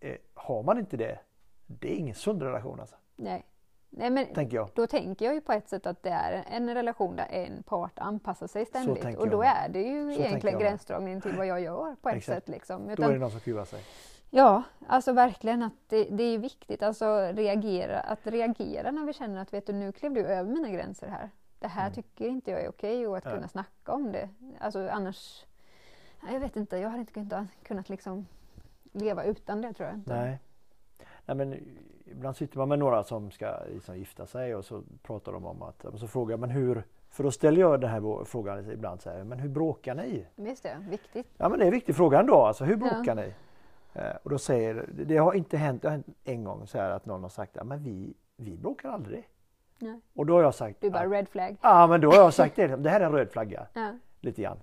Eh, 0.00 0.16
har 0.34 0.62
man 0.62 0.78
inte 0.78 0.96
det, 0.96 1.18
det 1.66 1.92
är 1.92 1.96
ingen 1.96 2.14
sund 2.14 2.42
relation 2.42 2.80
alltså. 2.80 2.96
Nej. 3.16 3.44
Nej 3.90 4.10
men 4.10 4.26
Tänker 4.34 4.56
jag. 4.56 4.68
då 4.74 4.86
tänker 4.86 5.24
jag 5.24 5.34
ju 5.34 5.40
på 5.40 5.52
ett 5.52 5.68
sätt 5.68 5.86
att 5.86 6.02
det 6.02 6.10
är 6.10 6.44
en 6.50 6.74
relation 6.74 7.16
där 7.16 7.26
en 7.30 7.62
part 7.62 7.98
anpassar 7.98 8.46
sig 8.46 8.66
ständigt. 8.66 9.18
Och 9.18 9.28
då 9.30 9.42
är 9.42 9.68
det 9.68 9.82
ju 9.82 10.12
jag 10.12 10.26
egentligen 10.26 10.58
gränsdragningen 10.58 11.20
till 11.20 11.36
vad 11.36 11.46
jag 11.46 11.60
gör 11.60 11.96
på 12.02 12.08
ett 12.08 12.16
Exakt. 12.16 12.36
sätt. 12.44 12.48
Liksom. 12.48 12.84
Då 12.84 12.88
är 12.90 12.92
Utan, 12.92 13.12
det 13.12 13.18
någon 13.18 13.30
som 13.30 13.40
kuvar 13.40 13.64
sig. 13.64 13.82
Ja, 14.30 14.62
alltså 14.88 15.12
verkligen 15.12 15.62
att 15.62 15.72
det, 15.88 16.04
det 16.04 16.22
är 16.22 16.38
viktigt 16.38 16.82
alltså 16.82 17.18
reagera, 17.32 18.00
att 18.00 18.26
reagera 18.26 18.90
när 18.90 19.04
vi 19.06 19.12
känner 19.12 19.42
att 19.42 19.52
vet 19.52 19.66
du, 19.66 19.72
nu 19.72 19.92
klev 19.92 20.14
du 20.14 20.20
över 20.26 20.50
mina 20.50 20.68
gränser 20.70 21.08
här. 21.08 21.30
Det 21.58 21.68
här 21.68 21.82
Mm. 21.82 21.94
tycker 21.94 22.28
inte 22.28 22.50
jag 22.50 22.60
är 22.60 22.68
okej 22.68 23.06
och 23.06 23.16
att 23.16 23.24
kunna 23.24 23.48
snacka 23.48 23.92
om 23.92 24.12
det. 24.12 24.28
Alltså 24.60 24.88
annars, 24.88 25.44
jag 26.32 26.40
vet 26.40 26.56
inte, 26.56 26.76
jag 26.76 26.88
hade 26.88 27.00
inte 27.00 27.12
kunnat, 27.12 27.46
kunnat 27.62 27.88
liksom 27.88 28.26
leva 28.92 29.24
utan 29.24 29.60
det 29.62 29.72
tror 29.72 29.88
jag 29.88 29.96
inte. 29.98 30.14
Nej. 30.16 30.38
Nej 31.28 31.36
men 31.36 31.54
ibland 32.06 32.36
sitter 32.36 32.58
man 32.58 32.68
med 32.68 32.78
några 32.78 33.04
som 33.04 33.30
ska 33.30 33.54
liksom 33.72 33.98
gifta 33.98 34.26
sig 34.26 34.54
och 34.54 34.64
så 34.64 34.82
pratar 35.02 35.32
de 35.32 35.46
om 35.46 35.62
att, 35.62 35.84
och 35.84 35.98
så 36.00 36.06
frågar 36.08 36.32
jag 36.32 36.40
men 36.40 36.50
hur, 36.50 36.82
för 37.10 37.24
då 37.24 37.30
ställer 37.30 37.60
jag 37.60 37.80
den 37.80 37.90
här 37.90 38.24
frågan 38.24 38.70
ibland 38.70 39.00
så 39.02 39.10
här, 39.10 39.24
men 39.24 39.38
hur 39.38 39.48
bråkar 39.48 39.94
ni? 39.94 40.26
Visst 40.36 40.62
det, 40.62 40.76
viktigt. 40.90 41.26
Ja 41.36 41.48
men 41.48 41.58
det 41.58 41.64
är 41.64 41.66
en 41.66 41.72
viktig 41.74 41.96
fråga 41.96 42.20
ändå, 42.20 42.34
alltså 42.36 42.64
hur 42.64 42.76
bråkar 42.76 43.02
Ja. 43.06 43.14
ni? 43.14 43.32
Eh, 43.92 44.16
och 44.22 44.30
då 44.30 44.38
säger, 44.38 44.88
det 45.06 45.16
har 45.16 45.32
inte 45.34 45.56
hänt, 45.56 45.82
det 45.82 45.88
har 45.88 45.92
hänt 45.92 46.06
en 46.24 46.44
gång 46.44 46.66
så 46.66 46.78
här 46.78 46.90
att 46.90 47.06
någon 47.06 47.22
har 47.22 47.30
sagt, 47.30 47.56
men 47.64 47.82
vi, 47.82 48.14
vi 48.36 48.56
bråkar 48.56 48.88
aldrig. 48.88 49.28
Nej. 49.78 50.00
Och 50.14 50.26
då 50.26 50.34
har 50.34 50.42
jag 50.42 50.54
sagt, 50.54 50.80
Du 50.80 50.90
bara 50.90 51.04
ja, 51.04 51.10
red 51.10 51.28
flag. 51.28 51.56
ja 51.62 51.86
men 51.86 52.00
då 52.00 52.10
har 52.10 52.16
jag 52.18 52.34
sagt 52.34 52.56
det, 52.56 52.66
det 52.76 52.90
här 52.90 53.00
är 53.00 53.04
en 53.06 53.12
röd 53.12 53.30
flagga. 53.30 53.66
Ja. 53.72 53.92
Lite 54.20 54.42
grann 54.42 54.58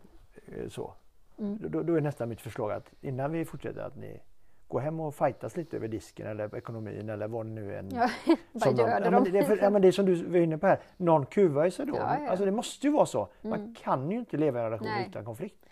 eh, 0.48 0.68
så. 0.70 0.94
Mm. 1.38 1.58
Då, 1.70 1.84
då 1.84 1.94
är 1.96 2.02
nästan 2.02 2.30
mitt 2.30 2.42
förslag 2.42 2.72
att 2.72 2.94
innan 3.02 3.32
vi 3.32 3.46
fortsätter 3.46 3.82
att 3.82 3.96
ni 3.96 4.22
går 4.68 4.80
hem 4.80 5.00
och 5.00 5.16
fightas 5.16 5.58
lite 5.58 5.78
över 5.78 5.88
disken 5.88 6.28
eller 6.28 6.56
ekonomin 6.56 7.10
eller 7.10 7.28
vad 7.28 7.46
nu 7.46 7.74
är. 7.76 7.84
Ja, 7.94 8.10
någon- 8.52 8.76
gör 8.76 9.00
det 9.00 9.06
ja, 9.06 9.12
men 9.12 9.24
det, 9.24 9.40
är 9.40 9.44
för, 9.44 9.58
ja, 9.58 9.70
men 9.70 9.82
det 9.82 9.88
är 9.88 9.92
som 9.92 10.06
du 10.06 10.24
var 10.26 10.38
inne 10.38 10.58
på 10.58 10.68
här, 10.68 10.80
någon 10.98 11.26
kuvar 11.26 11.66
ju 11.66 11.72
sig 11.72 11.86
då. 11.86 11.96
Ja, 11.96 12.18
ja. 12.22 12.30
Alltså 12.30 12.46
det 12.46 12.52
måste 12.52 12.88
ju 12.88 12.94
vara 12.94 13.06
så. 13.06 13.28
Man 13.42 13.60
Mm. 13.60 13.76
kan 13.76 14.12
ju 14.12 14.18
inte 14.18 14.38
leva 14.38 14.60
i 14.60 14.64
en 14.64 14.66
relation 14.66 14.88
Nej. 14.88 15.08
utan 15.10 15.26
konflikt. 15.26 15.66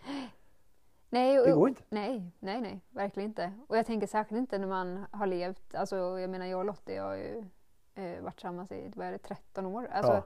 Nej, 1.09 1.39
och, 1.39 1.45
Det 1.47 1.53
går 1.53 1.69
inte. 1.69 1.81
Nej, 1.89 2.31
nej, 2.39 2.61
nej, 2.61 2.81
verkligen 2.89 3.29
inte. 3.29 3.51
Och 3.67 3.77
jag 3.77 3.85
tänker 3.85 4.07
särskilt 4.07 4.39
inte 4.39 4.57
när 4.57 4.67
man 4.67 5.05
har 5.11 5.27
levt, 5.27 5.75
alltså 5.75 6.19
jag 6.19 6.29
menar 6.29 6.45
jag 6.45 6.59
och 6.59 6.65
Lottie 6.65 6.99
har 7.01 7.15
ju 7.15 7.43
eh, 7.95 8.21
varit 8.23 8.35
tillsammans 8.35 8.71
i, 8.71 8.91
vad 8.95 9.07
det, 9.13 9.17
13 9.17 9.65
år. 9.65 9.87
Alltså, 9.91 10.13
Ja. 10.13 10.23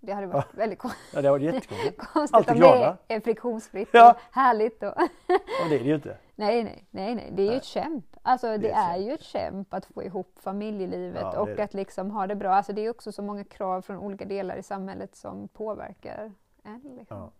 Det 0.00 0.12
hade 0.12 0.26
varit 0.26 0.54
väldigt 0.54 0.78
kon- 0.78 0.90
Ja, 1.14 1.22
det 1.22 1.28
har 1.28 1.38
varit 1.38 1.42
jättekonstigt. 1.54 1.98
konstigt 2.12 2.36
Alltid 2.36 2.52
om 2.52 2.56
glada. 2.58 2.96
det 3.06 3.14
är 3.14 3.20
friktionsfritt 3.20 3.88
Ja. 3.92 4.10
och 4.12 4.18
härligt. 4.36 4.82
Och 4.82 4.88
Och 4.88 5.68
det 5.68 5.74
är 5.74 5.78
det 5.78 5.84
ju 5.84 5.94
inte. 5.94 6.16
nej, 6.34 6.64
nej, 6.64 6.86
nej, 6.90 7.14
nej, 7.14 7.30
det 7.32 7.42
är 7.42 7.44
ju 7.44 7.48
Nej. 7.50 7.56
ett 7.58 7.64
kämp. 7.64 8.04
Alltså 8.22 8.58
det, 8.58 8.70
är 8.70 8.72
ett 8.72 8.76
är 8.76 8.94
kämp. 8.94 9.06
ju 9.08 9.12
ett 9.14 9.22
kämp 9.22 9.74
att 9.74 9.86
få 9.86 10.02
ihop 10.02 10.38
familjelivet 10.40 11.22
Ja, 11.22 11.30
det 11.30 11.36
är 11.36 11.40
och 11.40 11.46
det. 11.46 11.62
att 11.62 11.74
liksom 11.74 12.10
ha 12.10 12.26
det 12.26 12.34
bra. 12.34 12.54
Alltså 12.54 12.72
det 12.72 12.80
är 12.86 12.90
också 12.90 13.12
så 13.12 13.22
många 13.22 13.44
krav 13.44 13.82
från 13.82 13.96
olika 13.98 14.24
delar 14.24 14.56
i 14.56 14.62
samhället 14.62 15.16
som 15.16 15.48
påverkar 15.48 16.32
en. 16.64 16.80
Liksom. 16.98 17.16
Ja. 17.16 17.30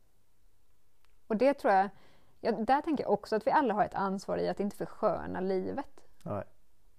Och 1.26 1.36
det 1.36 1.54
tror 1.54 1.72
jag, 1.74 1.88
ja, 2.40 2.52
där 2.52 2.80
tänker 2.80 3.04
jag 3.04 3.12
också 3.12 3.36
att 3.36 3.46
vi 3.46 3.50
alla 3.50 3.74
har 3.74 3.84
ett 3.84 3.94
ansvar 3.94 4.38
i 4.38 4.48
att 4.48 4.60
inte 4.60 4.76
försköna 4.76 5.40
livet. 5.40 6.00
Nej. 6.22 6.44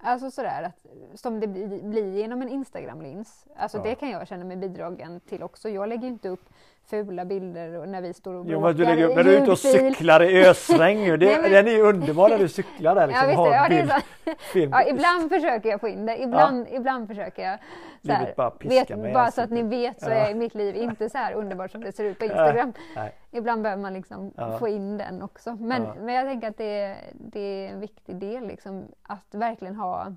Alltså 0.03 0.31
sådär 0.31 0.63
att, 0.63 0.85
som 1.19 1.39
det 1.39 1.47
blir, 1.47 2.13
genom 2.13 2.41
en 2.41 2.49
Instagram-lins. 2.49 3.45
Alltså 3.55 3.77
Ja. 3.77 3.83
det 3.83 3.95
kan 3.95 4.09
jag 4.09 4.27
känna 4.27 4.45
mig 4.45 4.57
bidragen 4.57 5.19
till 5.19 5.43
också. 5.43 5.69
Jag 5.69 5.89
lägger 5.89 6.07
inte 6.07 6.29
upp 6.29 6.49
fula 6.89 7.25
bilder 7.25 7.77
och 7.79 7.87
när 7.89 8.01
vi 8.01 8.13
står 8.13 8.33
och 8.33 8.45
Jo, 8.47 8.59
bråkar 8.59 8.67
men 8.67 8.75
du, 8.77 8.83
lägger, 8.85 9.05
upp- 9.05 9.11
i 9.11 9.15
när 9.15 9.23
du 9.23 9.35
är 9.37 9.41
ute 9.41 9.51
och 9.51 9.57
cyklar 9.59 10.23
i 10.23 10.47
ösregn 10.47 10.99
ju. 11.03 11.17
Det, 11.17 11.25
Nej, 11.31 11.41
men- 11.41 11.51
Den 11.51 11.67
är 11.67 11.71
ju 11.71 11.81
underbar 11.81 12.29
när 12.29 12.37
du 12.37 12.47
cyklar 12.47 12.95
där 12.95 13.07
liksom. 13.07 13.29
Ja, 13.29 13.67
visst, 13.69 13.91
ja, 13.93 14.01
bild, 14.25 14.37
film. 14.53 14.71
Ja, 14.71 14.83
ibland 14.87 15.29
försöker 15.29 15.69
jag 15.69 15.81
få 15.81 15.87
in 15.87 16.05
det. 16.05 16.21
Ibland, 16.21 16.67
ibland 16.71 17.07
försöker 17.07 17.43
jag. 17.49 17.59
Så 18.05 18.11
här, 18.11 18.33
bara 18.37 18.53
vet, 18.59 19.13
bara 19.13 19.31
så 19.31 19.41
att 19.41 19.49
ni 19.49 19.63
vet 19.63 20.01
så 20.01 20.09
Ja. 20.09 20.13
är 20.15 20.35
mitt 20.35 20.55
liv 20.55 20.75
inte 20.75 21.09
så 21.09 21.17
här 21.17 21.33
underbart 21.33 21.71
som 21.71 21.81
det 21.83 21.91
ser 21.91 22.03
ut 22.03 22.19
på 22.19 22.25
Instagram. 22.25 22.73
Nej. 22.95 23.11
Ibland 23.31 23.61
behöver 23.63 23.81
man 23.81 23.93
liksom 23.93 24.31
Ja. 24.37 24.57
få 24.57 24.67
in 24.67 24.97
den 24.97 25.21
också. 25.21 25.55
Men, 25.59 25.83
Ja. 25.83 25.93
men 25.99 26.15
jag 26.15 26.25
tänker 26.25 26.47
att 26.49 26.57
det, 26.57 26.81
är- 26.81 26.97
det 27.13 27.39
är 27.39 27.69
en 27.73 27.79
viktig 27.79 28.15
del 28.15 28.47
liksom, 28.47 28.83
att 29.03 29.27
verkligen 29.35 29.75
ha 29.75 30.13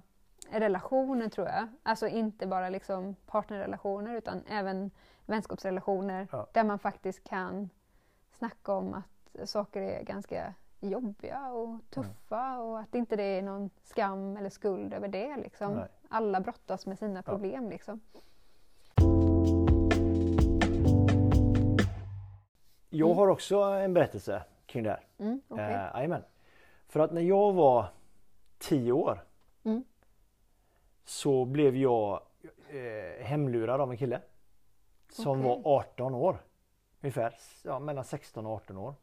relationer 0.50 1.28
tror 1.28 1.46
jag. 1.46 1.68
Alltså 1.82 2.08
inte 2.08 2.46
bara 2.46 2.68
liksom 2.68 3.14
partnerrelationer 3.26 4.14
utan 4.16 4.42
även 4.50 4.90
vänskapsrelationer 5.26 6.28
Ja. 6.32 6.46
där 6.52 6.64
man 6.64 6.78
faktiskt 6.78 7.24
kan 7.24 7.70
snacka 8.38 8.72
om 8.72 8.94
att 8.94 9.48
saker 9.48 9.82
är 9.82 10.02
ganska 10.02 10.54
jobbiga 10.80 11.48
och 11.48 11.80
tuffa 11.90 12.58
och 12.58 12.80
att 12.80 12.94
inte 12.94 13.16
det 13.16 13.22
är 13.22 13.42
någon 13.42 13.70
skam 13.84 14.36
eller 14.36 14.50
skuld 14.50 14.94
över 14.94 15.08
det. 15.08 15.36
Liksom. 15.36 15.74
Nej. 15.74 15.88
Alla 16.08 16.40
brottas 16.40 16.86
med 16.86 16.98
sina 16.98 17.22
problem. 17.22 17.70
Liksom. 17.70 18.00
Jag 22.90 23.14
har 23.14 23.28
också 23.28 23.56
en 23.60 23.94
berättelse 23.94 24.42
kring 24.66 24.82
det 24.82 24.90
här. 24.90 25.00
Mm, 25.18 25.40
okej. 25.48 25.74
Eh. 26.04 26.18
För 26.88 27.00
att 27.00 27.12
när 27.12 27.20
jag 27.22 27.52
var 27.52 27.86
10 28.58 28.92
år 28.92 29.24
Mm. 29.64 29.84
så 31.04 31.44
blev 31.44 31.76
jag 31.76 32.20
eh, 32.68 33.24
hemlurad 33.24 33.80
av 33.80 33.90
en 33.90 33.96
kille. 33.96 34.20
Som 35.14 35.40
Okej. 35.40 35.62
var 35.64 35.78
18 35.78 36.14
år. 36.14 36.38
Ungefär 37.00 37.34
ja, 37.62 37.78
mellan 37.78 38.04
16 38.04 38.46
och 38.46 38.52
18 38.52 38.76
år. 38.76 38.94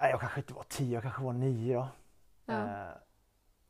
Nej, 0.00 0.10
jag 0.10 0.20
kanske 0.20 0.40
inte 0.40 0.54
var 0.54 0.62
10, 0.62 0.94
jag 0.94 1.02
kanske 1.02 1.22
var 1.22 1.32
9 1.32 1.74
då. 1.74 1.88
Ja. 2.46 2.52
Eh, 2.52 2.96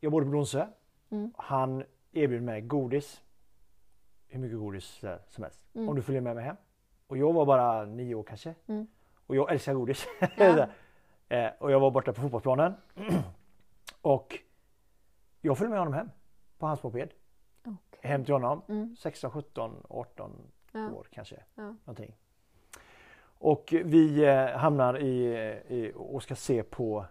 jag 0.01 0.13
bodde 0.13 0.27
på 0.27 0.33
Donsö. 0.33 0.67
Mm. 1.11 1.35
Han 1.37 1.85
erbjöd 2.13 2.43
mig 2.43 2.61
godis. 2.61 3.23
Hur 4.29 4.41
mycket 4.41 4.59
godis 4.59 5.05
eh, 5.05 5.19
som 5.29 5.45
helst. 5.45 5.61
Mm. 5.75 5.89
Om 5.89 5.97
du 5.97 6.03
följer 6.03 6.21
med 6.21 6.37
mig 6.37 6.45
hem. 6.45 6.57
Och 7.07 7.17
jag 7.17 7.33
var 7.33 7.47
bara 7.47 7.85
9 7.85 8.15
år 8.15 8.23
kanske. 8.23 8.55
Mm. 8.67 8.87
Och 9.27 9.37
jag 9.37 9.53
älskar 9.53 9.75
godis. 9.75 10.07
Ja. 10.37 10.67
Eh, 11.33 11.51
och 11.59 11.71
jag 11.71 11.81
var 11.81 11.91
borta 11.91 12.13
på 12.13 12.21
fotbollsplanen. 12.21 12.75
och 14.03 14.39
jag 15.41 15.59
följde 15.59 15.71
med 15.71 15.79
honom 15.79 15.95
hem 15.95 16.11
på 16.59 16.67
hans 16.67 16.83
moped. 16.83 17.11
Okej. 17.65 18.01
hem 18.11 18.25
till 18.25 18.35
honom. 18.35 18.63
Mm. 18.69 18.97
16, 18.97 19.31
17, 19.31 19.87
18 19.89 20.33
Ja. 20.73 20.91
år 20.93 21.07
kanske. 21.11 21.43
Ja. 21.55 21.63
Någonting. 21.85 22.17
Och 23.43 23.75
vi 23.85 24.25
eh, 24.25 24.47
hamnar 24.47 24.99
i, 24.99 25.25
i 25.69 25.93
och 25.97 26.23
ska 26.23 26.35
se 26.37 26.63
på 26.63 27.05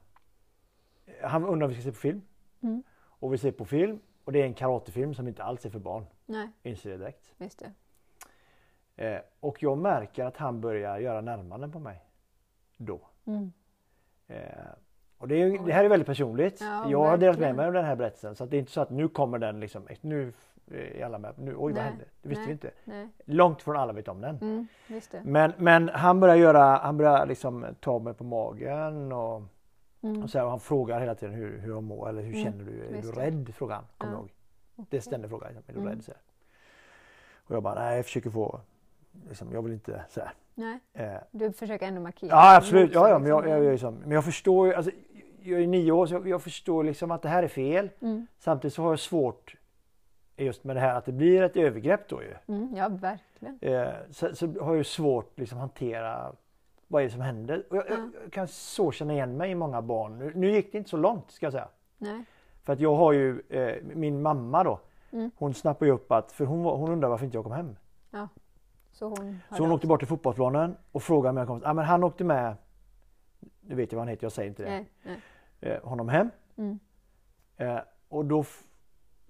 han 1.22 1.46
undrar 1.46 1.66
om 1.68 1.70
vi 1.70 1.76
ska 1.76 1.84
se 1.84 1.92
på 1.92 1.98
film. 1.98 2.22
Mm. 2.62 2.84
Och 2.94 3.34
vi 3.34 3.38
ser 3.38 3.52
på 3.52 3.66
film 3.66 4.00
och 4.24 4.32
det 4.32 4.42
är 4.42 4.46
en 4.46 4.54
karatefilm 4.54 5.14
som 5.14 5.28
inte 5.28 5.44
alls 5.44 5.66
är 5.66 5.70
för 5.70 5.80
barn. 5.80 6.06
Nej, 6.26 6.50
Inser 6.64 6.90
jag 6.92 7.00
direkt. 7.00 7.34
just 7.38 7.60
det. 7.60 7.74
Eh, 9.06 9.22
och 9.40 9.64
jag 9.64 9.78
märker 9.78 10.26
att 10.26 10.38
han 10.38 10.62
börjar 10.62 11.00
göra 11.00 11.22
närmanden 11.22 11.72
på 11.72 11.80
mig. 11.80 12.06
Då. 12.78 13.08
Mm. 13.26 13.52
Eh, 14.28 14.40
och 15.20 15.28
det, 15.28 15.42
är, 15.42 15.66
det 15.66 15.74
här 15.74 15.84
är 15.86 15.90
väldigt 15.90 16.08
personligt. 16.08 16.62
Ja, 16.62 16.90
jag 16.90 17.04
har 17.04 17.18
delat 17.18 17.40
med 17.40 17.56
mig 17.56 17.66
av 17.68 17.74
den 17.74 17.86
här 17.86 17.96
berättelsen 17.96 18.36
så 18.36 18.46
det 18.46 18.58
är 18.58 18.60
inte 18.60 18.72
så 18.72 18.82
att 18.82 18.90
nu 18.90 19.08
kommer 19.08 19.38
den 19.40 19.60
liksom, 19.60 19.88
nu 20.02 20.34
är 20.72 21.06
alla 21.06 21.18
med. 21.18 21.34
Nu, 21.38 21.52
oj 21.52 21.58
vad 21.58 21.74
Nej, 21.74 21.84
hände? 21.84 22.04
Det 22.22 22.30
visste 22.30 22.40
nej. 22.42 22.48
vi 22.48 22.52
inte. 22.54 22.72
Nej. 22.84 23.08
Långt 23.26 23.62
från 23.62 23.76
alla 23.78 23.94
vet 23.94 24.08
om 24.08 24.22
den. 24.22 24.38
Mm. 24.42 24.68
Men, 25.24 25.54
men 25.58 25.90
han 25.90 26.20
börjar 26.20 26.36
göra, 26.36 26.64
han 26.78 26.98
börjar 26.98 27.26
liksom 27.26 27.66
ta 27.80 28.00
mig 28.00 28.14
på 28.14 28.24
magen 28.24 29.12
och, 29.12 29.42
Mm. 30.02 30.24
och, 30.24 30.30
så 30.30 30.38
här, 30.38 30.46
och 30.46 30.52
han 30.52 30.60
frågar 30.60 31.00
hela 31.00 31.16
tiden 31.16 31.36
hur, 31.36 31.58
hur 31.60 31.70
jag 31.72 31.84
mår 31.84 32.10
eller 32.10 32.22
hur 32.22 32.34
Mm, 32.34 32.44
känner 32.44 32.66
du? 32.66 32.98
Är 32.98 33.02
du 33.02 33.12
rädd? 33.12 33.54
Frågar 33.56 33.76
han. 33.76 33.86
Kommer 33.98 34.14
Ja. 34.14 34.18
jag 34.20 34.22
ihåg. 34.80 34.88
Det 34.90 34.98
är 34.98 35.02
ständig 35.02 35.30
fråga. 35.30 35.48
Liksom, 35.48 35.64
är 35.68 35.74
du 35.74 35.80
Mm. 35.80 35.90
rädd? 35.94 36.04
Så 36.04 36.12
här. 36.12 36.22
Och 37.48 37.56
jag 37.56 37.64
bara, 37.64 37.76
nej 37.76 37.96
jag 37.96 38.06
försöker 38.06 38.30
få, 38.30 38.62
liksom, 39.30 39.54
jag 39.54 39.62
vill 39.62 39.74
inte 39.74 40.04
så 40.10 40.20
här. 40.20 40.32
Nej, 40.56 40.80
Eh, 40.94 41.14
du 41.32 41.52
försöker 41.52 41.88
ändå 41.88 42.02
markera. 42.02 42.30
Ja 42.30 42.56
absolut, 42.56 42.94
ja, 42.94 43.10
ja 43.10 43.20
men, 43.20 43.30
jag, 43.30 43.38
liksom. 43.44 43.52
jag, 43.58 43.66
jag, 43.66 43.74
är 43.74 43.78
som, 43.78 43.96
men 43.96 44.12
jag 44.12 44.26
förstår 44.26 44.68
ju, 44.68 44.74
alltså, 44.74 44.92
jag 45.50 45.62
är 45.62 45.68
nio 45.68 45.92
år 45.92 46.06
så 46.06 46.14
jag, 46.14 46.28
jag 46.28 46.42
förstår 46.42 46.84
liksom 46.84 47.12
att 47.12 47.22
det 47.22 47.30
här 47.30 47.44
är 47.44 47.48
fel. 47.48 47.90
Mm. 48.02 48.28
Samtidigt 48.40 48.74
så 48.74 48.84
har 48.84 48.90
jag 48.90 49.00
svårt 49.00 49.56
just 50.38 50.64
med 50.64 50.76
det 50.76 50.80
här 50.80 50.96
att 50.96 51.06
det 51.06 51.12
blir 51.12 51.42
ett 51.42 51.58
övergrepp 51.58 52.10
då 52.10 52.22
ju. 52.24 52.34
Mm. 52.48 52.76
Ja, 52.76 52.90
verkligen. 52.90 53.60
Eh, 53.62 53.94
så, 54.12 54.36
så 54.36 54.48
har 54.62 54.76
jag 54.76 54.86
svårt 54.86 55.40
liksom 55.40 55.58
hantera 55.60 56.32
vad 56.88 57.02
är 57.02 57.06
det 57.06 57.12
som 57.12 57.22
händer. 57.22 57.64
Jag, 57.70 57.78
Ja. 57.78 57.84
jag, 57.90 58.12
jag 58.24 58.32
kan 58.32 58.48
så 58.48 58.92
känna 58.92 59.14
igen 59.14 59.38
mig 59.38 59.52
i 59.52 59.56
många 59.56 59.82
barn. 59.82 60.20
Nu, 60.20 60.32
nu 60.36 60.52
gick 60.52 60.72
det 60.72 60.78
inte 60.78 60.90
så 60.90 60.98
långt 60.98 61.32
ska 61.32 61.46
jag 61.46 61.54
säga. 61.54 61.68
Nej. 61.98 62.24
För 62.64 62.74
att 62.74 62.80
jag 62.80 62.96
har 62.96 63.14
ju 63.14 63.42
eh, 63.50 63.76
min 63.84 64.22
mamma 64.22 64.64
då. 64.64 64.80
Mm. 65.12 65.32
Hon 65.36 65.54
snappade 65.54 65.90
ju 65.90 65.96
upp 65.96 66.12
att, 66.12 66.32
för 66.32 66.46
hon, 66.46 66.66
hon 66.66 66.90
undrar 66.92 67.10
varför 67.10 67.26
inte 67.26 67.38
jag 67.38 67.44
kom 67.44 67.54
hem. 67.54 67.76
Så 68.92 69.06
hon 69.06 69.40
Så 69.58 69.64
hon 69.64 69.72
åkte 69.72 69.88
bort 69.88 70.00
till 70.00 70.08
fotbollsplanen 70.08 70.78
och 70.92 71.04
frågade 71.04 71.30
om 71.30 71.38
jag 71.38 71.48
kom. 71.48 71.62
Ja 71.64 71.74
men 71.74 71.86
han 71.86 72.04
åkte 72.04 72.24
med, 72.24 72.56
nu 73.62 73.76
vet 73.76 73.92
jag 73.92 73.98
vad 73.98 74.02
han 74.02 74.08
heter, 74.08 74.26
jag 74.26 74.32
säger 74.32 74.50
inte 74.50 74.64
det. 74.64 74.70
Nej, 74.70 74.86
nej. 75.04 75.20
Eh, 75.62 75.84
honom 75.84 76.10
hem. 76.10 76.30
Mm. 76.58 76.80
Eh, 77.58 77.80
och 78.10 78.26
då 78.26 78.44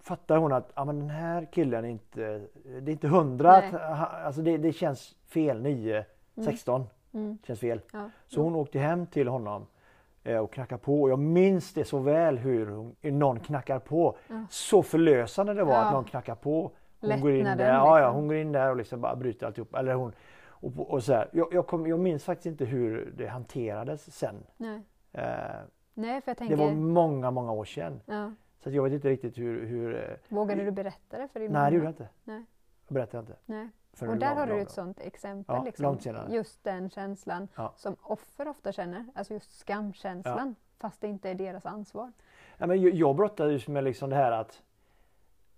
fattar 0.01 0.37
hon 0.37 0.53
att 0.53 0.71
ja, 0.75 0.85
men 0.85 0.99
den 0.99 1.09
här 1.09 1.47
killen 1.51 1.85
är 1.85 1.89
inte, 1.89 2.41
det 2.63 2.91
är 2.91 2.93
inte 2.93 3.07
hundra, 3.07 3.51
att, 3.57 3.73
alltså 4.25 4.41
det, 4.41 4.57
det 4.57 4.73
känns 4.73 5.15
fel, 5.27 5.61
9, 5.61 6.05
Mm. 6.35 6.51
16 6.51 6.87
Mm. 7.13 7.37
känns 7.47 7.59
fel. 7.59 7.81
Ja. 7.93 8.09
Så 8.27 8.41
hon 8.41 8.55
åkte 8.55 8.79
hem 8.79 9.05
till 9.07 9.27
honom 9.27 9.65
eh, 10.23 10.37
och 10.37 10.53
knackade 10.53 10.81
på 10.81 11.01
och 11.01 11.09
jag 11.09 11.19
minns 11.19 11.73
det 11.73 11.83
så 11.85 11.99
väl 11.99 12.37
hur 12.37 12.91
någon 13.11 13.39
knackar 13.39 13.79
på. 13.79 14.17
Ja. 14.27 14.45
Så 14.49 14.83
förlösande 14.83 15.53
det 15.53 15.63
var 15.63 15.73
Ja. 15.73 15.81
att 15.85 15.93
någon 15.93 16.03
knackar 16.03 16.35
på. 16.35 16.71
Hon 17.01 17.21
går 17.21 17.31
in 17.31 17.37
Lättnaden, 17.37 17.57
där, 17.57 17.73
ja, 17.73 17.99
ja, 17.99 18.05
liksom. 18.05 18.15
hon 18.15 18.27
går 18.27 18.37
in 18.37 18.51
där 18.51 18.69
och 18.69 18.75
liksom 18.77 19.01
bara 19.01 19.15
bryter 19.15 19.45
alltihop. 19.45 19.75
Eller 19.75 19.93
hon, 19.93 20.11
och, 20.45 20.91
och 20.93 21.03
så. 21.03 21.23
Jag, 21.31 21.47
jag, 21.51 21.67
kom, 21.67 21.87
jag 21.87 21.99
minns 21.99 22.23
faktiskt 22.23 22.45
inte 22.45 22.65
hur 22.65 23.13
det 23.17 23.27
hanterades 23.27 24.15
sen. 24.17 24.35
Eh, 25.13 25.23
nej, 26.01 26.21
för 26.21 26.29
jag 26.31 26.35
det 26.35 26.39
tänker... 26.39 26.55
var 26.55 26.71
många, 26.71 27.31
många 27.31 27.51
år 27.51 27.65
sedan. 27.65 28.01
Ja. 28.05 28.31
Så 28.63 28.69
jag 28.69 28.83
vet 28.83 28.93
inte 28.93 29.09
riktigt 29.09 29.37
hur... 29.37 29.65
hur 29.65 29.95
eh, 30.09 30.15
Vågade 30.35 30.63
du 30.65 30.71
berätta 30.71 31.17
det 31.17 31.27
för 31.27 31.39
din 31.39 31.51
nej, 31.51 31.71
det 31.71 31.75
gjorde 31.75 31.85
jag 31.85 31.91
inte. 31.91 32.09
Nej. 32.23 32.43
Jag 32.87 32.93
berättade 32.93 33.19
inte. 33.21 33.35
Nej. 33.45 33.69
förrän 33.93 34.11
Och 34.13 34.17
där 34.19 34.29
lång- 34.29 34.37
har 34.37 34.45
du 34.47 34.51
lång- 34.53 34.61
ett 34.61 34.71
sånt 34.71 34.99
exempel. 34.99 35.55
Ja, 35.55 35.63
liksom. 35.63 35.99
Just 36.29 36.63
den 36.63 36.89
känslan 36.89 37.47
Ja. 37.55 37.73
som 37.75 37.95
offer 38.01 38.47
ofta 38.47 38.71
känner, 38.71 39.05
alltså 39.15 39.33
just 39.33 39.59
skamkänslan, 39.59 40.55
fast 40.79 41.01
det 41.01 41.07
inte 41.07 41.29
är 41.29 41.35
deras 41.35 41.65
ansvar. 41.65 42.11
Ja, 42.57 42.67
men 42.67 42.81
jag, 42.81 42.93
jag 42.93 43.15
brottades 43.15 43.67
med 43.67 43.83
liksom 43.83 44.09
det 44.09 44.15
här 44.15 44.31
att 44.31 44.63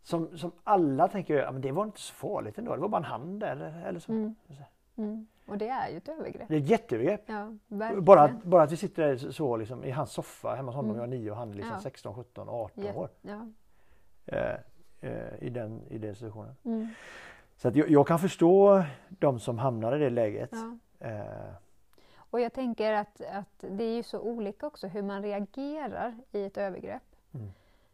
som, 0.04 0.38
som 0.38 0.52
alla 0.64 1.08
tänker, 1.08 1.36
ja, 1.36 1.52
men 1.52 1.62
det 1.62 1.72
var 1.72 1.84
inte 1.84 2.00
så 2.00 2.14
farligt 2.14 2.58
ändå. 2.58 2.76
Det 2.76 2.82
var 2.82 2.88
bara 2.90 2.98
en 2.98 3.04
hand 3.04 3.44
eller, 3.44 3.86
eller 3.88 4.00
så. 4.00 4.12
Mm. 4.12 4.36
Mm. 4.96 5.28
Och 5.52 5.58
det 5.58 5.68
är 5.70 5.90
ju 5.90 5.98
ett 5.98 6.10
övergrepp. 6.10 6.48
Det 6.48 6.56
är 6.56 6.60
ett 6.60 6.68
jätteövergrepp. 6.70 7.24
Ja. 7.26 7.56
Bara, 8.02 8.22
att- 8.22 8.44
bara 8.44 8.64
att 8.64 8.72
vi 8.72 8.78
sitter 8.78 9.08
där 9.08 9.18
så, 9.32 9.58
liksom, 9.58 9.84
i 9.84 9.92
hans 9.92 10.12
soffa 10.12 10.56
hemma 10.56 10.68
hos 10.72 10.76
honom. 10.76 10.92
Mm. 10.92 10.98
Jag 10.98 11.14
är 11.14 11.20
nio 11.20 11.32
och 11.32 11.38
han 11.38 11.50
är 11.52 11.54
liksom 11.56 11.74
Ja. 11.74 11.80
16, 11.82 12.16
17, 12.16 12.50
18 12.50 12.84
Ja, 12.86 12.94
år. 12.94 13.10
Eh, 14.26 14.52
eh, 15.02 15.44
i, 15.44 15.50
den, 15.50 15.82
I 15.90 15.98
den 15.98 16.16
situationen. 16.16 16.56
Mm. 16.66 16.88
Så 17.58 17.68
att 17.68 17.76
jag, 17.76 17.90
jag 17.90 18.08
kan 18.08 18.20
förstå 18.20 18.84
de 19.10 19.40
som 19.40 19.58
hamnar 19.60 19.96
i 19.96 20.00
det 20.00 20.10
läget. 20.10 20.54
Eh, 21.00 21.22
Och 22.18 22.40
jag 22.40 22.54
tänker 22.54 22.94
att, 22.94 23.22
att 23.22 23.60
det 23.70 23.84
är 23.84 23.96
ju 23.96 24.04
så 24.04 24.20
olika 24.20 24.68
också 24.68 24.88
hur 24.88 25.02
man 25.02 25.22
reagerar 25.22 26.18
i 26.32 26.44
ett 26.46 26.58
övergrepp. 26.58 27.04
Mm. 27.34 27.52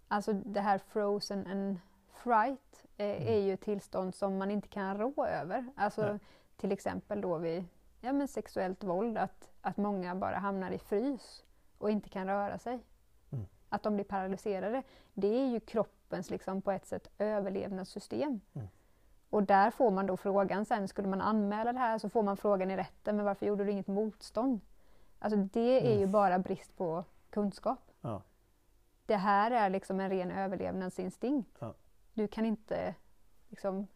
Alltså 0.07 0.33
det 0.33 0.61
här 0.61 0.77
frozen 0.77 1.47
and 1.47 1.77
fright 2.23 2.85
eh, 2.97 3.05
Mm. 3.05 3.27
är 3.27 3.39
ju 3.39 3.53
ett 3.53 3.61
tillstånd 3.61 4.15
som 4.15 4.37
man 4.37 4.51
inte 4.51 4.67
kan 4.67 4.97
rå 4.97 5.25
över. 5.25 5.65
Alltså 5.75 6.01
Nej. 6.01 6.19
Till 6.57 6.71
exempel 6.71 7.21
då 7.21 7.37
vid 7.37 7.65
ja, 8.01 8.13
men 8.13 8.27
sexuellt 8.27 8.83
våld, 8.83 9.17
att, 9.17 9.49
att 9.61 9.77
många 9.77 10.15
bara 10.15 10.37
hamnar 10.37 10.71
i 10.71 10.77
frys 10.77 11.45
och 11.77 11.91
inte 11.91 12.09
kan 12.09 12.27
röra 12.27 12.57
sig. 12.57 12.79
Mm. 13.31 13.45
Att 13.69 13.83
de 13.83 13.95
blir 13.95 14.05
paralyserade. 14.05 14.83
Det 15.13 15.27
är 15.27 15.47
ju 15.47 15.59
kroppens 15.59 16.29
liksom 16.29 16.61
på 16.61 16.71
ett 16.71 16.85
sätt 16.85 17.07
överlevnadssystem. 17.17 18.41
Mm. 18.53 18.67
Och 19.29 19.43
där 19.43 19.71
får 19.71 19.91
man 19.91 20.05
då 20.05 20.17
frågan 20.17 20.65
sen, 20.65 20.87
skulle 20.87 21.07
man 21.07 21.21
anmäla 21.21 21.73
det 21.73 21.79
här 21.79 21.97
så 21.97 22.09
får 22.09 22.23
man 22.23 22.37
frågan 22.37 22.71
i 22.71 22.77
rätten, 22.77 23.15
men 23.15 23.25
varför 23.25 23.45
gjorde 23.45 23.63
du 23.63 23.71
inget 23.71 23.87
motstånd? 23.87 24.61
Alltså 25.19 25.37
det 25.37 25.79
är 25.81 25.87
Mm. 25.87 25.99
ju 25.99 26.07
bara 26.07 26.39
brist 26.39 26.77
på 26.77 27.03
kunskap. 27.29 27.91
Ja. 28.01 28.21
Det 29.05 29.15
här 29.15 29.51
är 29.51 29.69
liksom 29.69 29.99
en 29.99 30.09
ren 30.09 30.31
överlevnadsinstinkt. 30.31 31.57
Ja. 31.59 31.73
Du 32.13 32.27
kan 32.27 32.45
inte 32.45 32.95
liksom. 33.49 33.87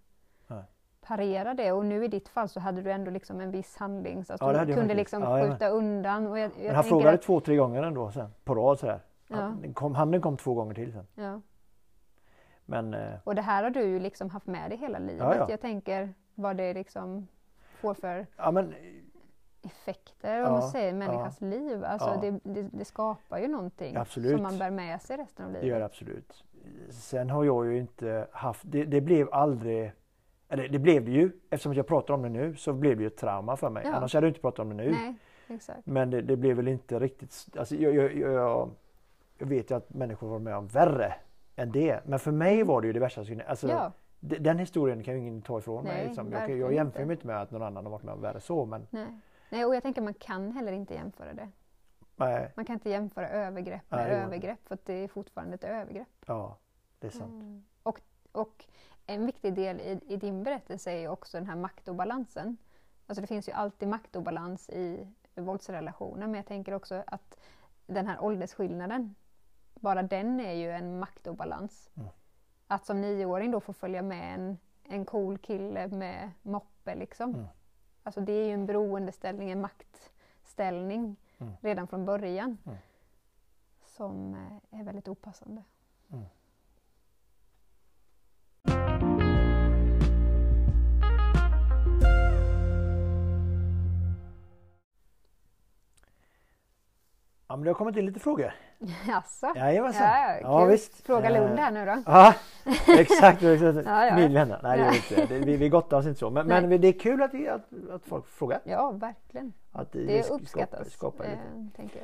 Parera 1.15 1.53
det 1.53 1.71
och 1.71 1.85
nu 1.85 2.05
i 2.05 2.07
ditt 2.07 2.29
fall 2.29 2.49
så 2.49 2.59
hade 2.59 2.81
du 2.81 2.91
ändå 2.91 3.11
liksom 3.11 3.41
en 3.41 3.51
viss 3.51 3.77
handling 3.77 4.25
så 4.25 4.33
att 4.33 4.41
Ja, 4.41 4.51
det 4.53 4.65
du 4.65 4.73
kunde 4.73 4.93
liksom 4.93 5.23
Ja, 5.23 5.41
skjuta 5.47 5.67
undan. 5.69 6.27
Och 6.27 6.39
jag, 6.39 6.51
jag 6.57 6.65
men 6.65 6.75
han 6.75 6.83
frågade 6.83 7.13
att- 7.15 7.21
två, 7.21 7.39
tre 7.39 7.55
gånger 7.55 7.83
ändå 7.83 8.11
sen, 8.11 8.29
på 8.43 8.55
rad 8.55 8.79
sådär. 8.79 8.99
Ja. 9.27 9.35
Han 9.37 9.73
kom, 9.73 9.95
handen 9.95 10.21
kom 10.21 10.37
två 10.37 10.53
gånger 10.53 10.73
till 10.73 10.91
sen. 10.93 11.07
ja. 11.15 11.41
Men 12.65 12.93
eh, 12.93 13.13
Och 13.23 13.35
det 13.35 13.41
här 13.41 13.63
har 13.63 13.69
du 13.69 13.81
ju 13.83 13.99
liksom 13.99 14.29
haft 14.29 14.47
med 14.47 14.71
dig 14.71 14.77
hela 14.77 14.99
livet. 14.99 15.19
Ja, 15.19 15.35
ja. 15.35 15.47
Jag 15.49 15.61
tänker 15.61 16.13
vad 16.35 16.57
det 16.57 16.73
liksom 16.73 17.27
får 17.81 17.93
för 17.93 18.27
ja, 18.37 18.51
men 18.51 18.73
effekter 19.63 20.37
om 20.39 20.43
Ja, 20.45 20.51
man 20.51 20.61
säger, 20.61 20.89
i 20.89 20.93
människans 20.93 21.41
liv. 21.41 21.83
Alltså 21.85 22.09
Ja. 22.09 22.21
det, 22.21 22.39
det, 22.43 22.69
det 22.71 22.85
skapar 22.85 23.37
ju 23.39 23.47
någonting 23.47 23.95
Absolut. 23.97 24.31
som 24.31 24.43
man 24.43 24.57
bär 24.57 24.69
med 24.71 25.01
sig 25.01 25.17
resten 25.17 25.45
av 25.45 25.51
det 25.51 25.57
livet. 25.57 25.69
gör 25.69 25.79
det 25.79 25.85
absolut. 25.85 26.43
Sen 26.89 27.29
har 27.29 27.43
jag 27.43 27.65
ju 27.65 27.77
inte 27.79 28.27
haft, 28.31 28.61
det, 28.65 28.83
det 28.85 29.01
blev 29.01 29.29
aldrig, 29.33 29.91
eller 30.51 30.67
det 30.67 30.79
blev 30.79 31.05
det 31.05 31.11
ju, 31.11 31.31
eftersom 31.49 31.73
jag 31.73 31.87
pratar 31.87 32.13
om 32.13 32.21
det 32.21 32.29
nu 32.29 32.55
så 32.55 32.73
blev 32.73 32.97
det 32.97 33.03
ju 33.03 33.07
ett 33.07 33.17
trauma 33.17 33.57
för 33.57 33.69
mig. 33.69 33.83
Ja. 33.85 33.93
Annars 33.93 34.13
hade 34.13 34.27
jag 34.27 34.29
inte 34.31 34.41
pratat 34.41 34.59
om 34.59 34.69
det 34.69 34.75
nu. 34.75 34.91
Nej, 34.91 35.15
exakt. 35.47 35.85
Men 35.85 36.09
det, 36.09 36.21
det 36.21 36.35
blev 36.35 36.55
väl 36.55 36.67
inte 36.67 36.99
riktigt, 36.99 37.47
alltså 37.57 37.75
jag, 37.75 37.95
jag, 37.95 38.15
jag, 38.15 38.69
jag 39.37 39.47
vet 39.47 39.71
ju 39.71 39.75
att 39.75 39.93
människor 39.93 40.27
var 40.29 40.39
med 40.39 40.55
om 40.55 40.67
värre 40.67 41.13
än 41.55 41.71
det. 41.71 41.99
Men 42.05 42.19
för 42.19 42.31
mig 42.31 42.63
var 42.63 42.81
det 42.81 42.87
ju 42.87 42.93
det 42.93 42.99
värsta. 42.99 43.25
Alltså, 43.47 43.67
Ja, 43.67 43.91
Den 44.19 44.59
historien 44.59 45.03
kan 45.03 45.13
ju 45.13 45.19
ingen 45.19 45.41
ta 45.41 45.59
ifrån 45.59 45.83
mig. 45.83 45.93
Nej, 45.97 46.05
Liksom. 46.05 46.31
Jag, 46.31 46.49
jag 46.57 46.73
jämför 46.73 47.05
mig 47.05 47.13
inte 47.13 47.27
med 47.27 47.41
att 47.41 47.51
någon 47.51 47.63
annan 47.63 47.85
har 47.85 47.91
varit 47.91 48.03
med 48.03 48.13
om 48.13 48.21
värre 48.21 48.39
så. 48.39 48.65
Men 48.65 48.87
nej. 48.89 49.05
nej. 49.49 49.65
Och 49.65 49.75
jag 49.75 49.83
tänker 49.83 50.01
man 50.01 50.13
kan 50.13 50.51
heller 50.51 50.71
inte 50.71 50.93
jämföra 50.93 51.33
det. 51.33 51.49
nej, 52.15 52.51
Man 52.55 52.65
kan 52.65 52.73
inte 52.73 52.89
jämföra 52.89 53.29
övergrepp 53.29 53.91
med 53.91 53.99
Nej, 53.99 54.11
övergrepp 54.11 54.59
för 54.67 54.73
att 54.73 54.85
det 54.85 54.93
är 54.93 55.07
fortfarande 55.07 55.55
ett 55.55 55.63
övergrepp. 55.63 56.07
ja, 56.25 56.57
det 56.99 57.07
är 57.07 57.11
sant. 57.11 57.33
Mm. 57.33 57.63
Och, 57.83 58.01
och 58.31 58.65
en 59.07 59.25
viktig 59.25 59.53
del 59.53 59.79
i, 59.79 59.99
i 60.07 60.17
din 60.17 60.43
berättelse 60.43 60.91
är 60.91 60.99
ju 60.99 61.07
också 61.07 61.37
den 61.37 61.47
här 61.47 61.55
maktobalansen. 61.55 62.57
Alltså 63.07 63.21
det 63.21 63.27
finns 63.27 63.49
ju 63.49 63.53
alltid 63.53 63.87
maktobalans 63.87 64.69
i 64.69 65.07
våldsrelationer 65.35 66.27
men 66.27 66.35
jag 66.35 66.45
tänker 66.45 66.73
också 66.73 67.03
att 67.07 67.37
den 67.87 68.07
här 68.07 68.23
åldersskillnaden, 68.23 69.15
bara 69.73 70.03
den 70.03 70.39
är 70.39 70.53
ju 70.53 70.71
en 70.71 70.99
maktobalans. 70.99 71.89
Mm. 71.95 72.09
Att 72.67 72.85
som 72.85 73.01
nioåring 73.01 73.51
då 73.51 73.59
få 73.59 73.73
följa 73.73 74.01
med 74.01 74.33
en, 74.33 74.57
en 74.83 75.05
cool 75.05 75.37
kille 75.37 75.87
med 75.87 76.31
moppe 76.41 76.95
liksom. 76.95 77.35
Mm. 77.35 77.45
Alltså 78.03 78.21
det 78.21 78.33
är 78.33 78.45
ju 78.45 78.53
en 78.53 78.65
beroendeställning, 78.65 79.51
en 79.51 79.61
maktställning 79.61 81.17
Mm. 81.41 81.53
redan 81.61 81.87
från 81.87 82.05
början. 82.05 82.57
Mm. 82.65 82.77
Som 83.85 84.33
eh, 84.33 84.79
är 84.79 84.83
väldigt 84.83 85.07
opassande. 85.07 85.63
Ja, 97.51 97.55
men 97.55 97.63
det 97.63 97.69
har 97.69 97.75
kommit 97.75 97.95
in 97.97 98.05
lite 98.05 98.19
frågor. 98.19 98.53
Jaså? 99.07 99.53
Jajamensan. 99.55 100.03
Ja, 100.03 100.39
Ja, 100.41 100.65
visst. 100.65 101.01
Fråga 101.05 101.29
Lund 101.29 101.59
här 101.59 101.71
nu 101.71 101.85
då. 101.85 102.03
Ja, 102.05 102.33
exakt. 102.99 103.43
exakt. 103.43 103.85
Ja, 103.85 104.05
ja. 104.05 104.15
Min 104.15 104.33
vänner. 104.33 104.59
Nej, 104.63 104.77
det 104.77 104.83
gör 104.83 104.91
vi 104.91 104.97
inte. 104.97 105.33
Det- 105.33 105.45
Vi, 105.45 105.57
vi 105.57 105.69
gottar 105.69 105.97
oss 105.97 106.05
inte 106.05 106.19
så. 106.19 106.29
Men, 106.29 106.47
men 106.47 106.81
det 106.81 106.87
är 106.87 106.99
kul 106.99 107.21
att, 107.21 107.47
att, 107.47 107.89
att 107.91 108.05
folk 108.05 108.27
frågar. 108.27 108.59
Ja, 108.63 108.91
verkligen. 108.91 109.53
Att 109.71 109.91
Det 109.91 110.23
skapar- 110.25 110.41
uppskattas. 110.41 110.91
skapar 110.91 111.25
lite. 111.25 111.99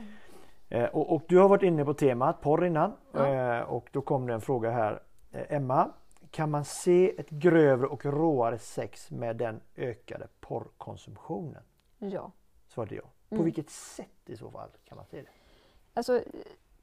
eh. 0.69 0.83
Eh, 0.83 0.89
och, 0.89 1.15
och 1.15 1.23
du 1.27 1.37
har 1.37 1.49
varit 1.49 1.63
inne 1.63 1.85
på 1.85 1.93
temat 1.93 2.41
porr 2.41 2.65
innan. 2.65 2.93
Ja. 3.11 3.27
Eh, 3.27 3.61
och 3.61 3.89
då 3.91 4.01
kom 4.01 4.27
det 4.27 4.33
en 4.33 4.41
fråga 4.41 4.71
här. 4.71 5.01
Eh, 5.31 5.55
Emma, 5.55 5.89
kan 6.31 6.51
man 6.51 6.65
se 6.65 7.19
ett 7.19 7.29
grövre 7.29 7.87
och 7.87 8.05
råare 8.05 8.57
sex 8.57 9.11
med 9.11 9.35
den 9.35 9.59
ökade 9.75 10.27
porrkonsumtionen? 10.39 11.63
Ja. 11.97 12.31
Svarade 12.67 12.95
jag. 12.95 13.05
På 13.29 13.35
Mm. 13.35 13.45
vilket 13.45 13.69
sätt 13.69 14.07
i 14.25 14.37
så 14.37 14.51
fall 14.51 14.69
kan 14.85 14.95
man 14.95 15.05
se 15.05 15.17
det? 15.21 15.27
Alltså, 15.97 16.23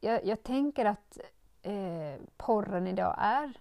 jag, 0.01 0.25
jag 0.25 0.43
tänker 0.43 0.85
att 0.85 1.19
eh, 1.63 2.23
porren 2.37 2.87
idag 2.87 3.15
är 3.19 3.53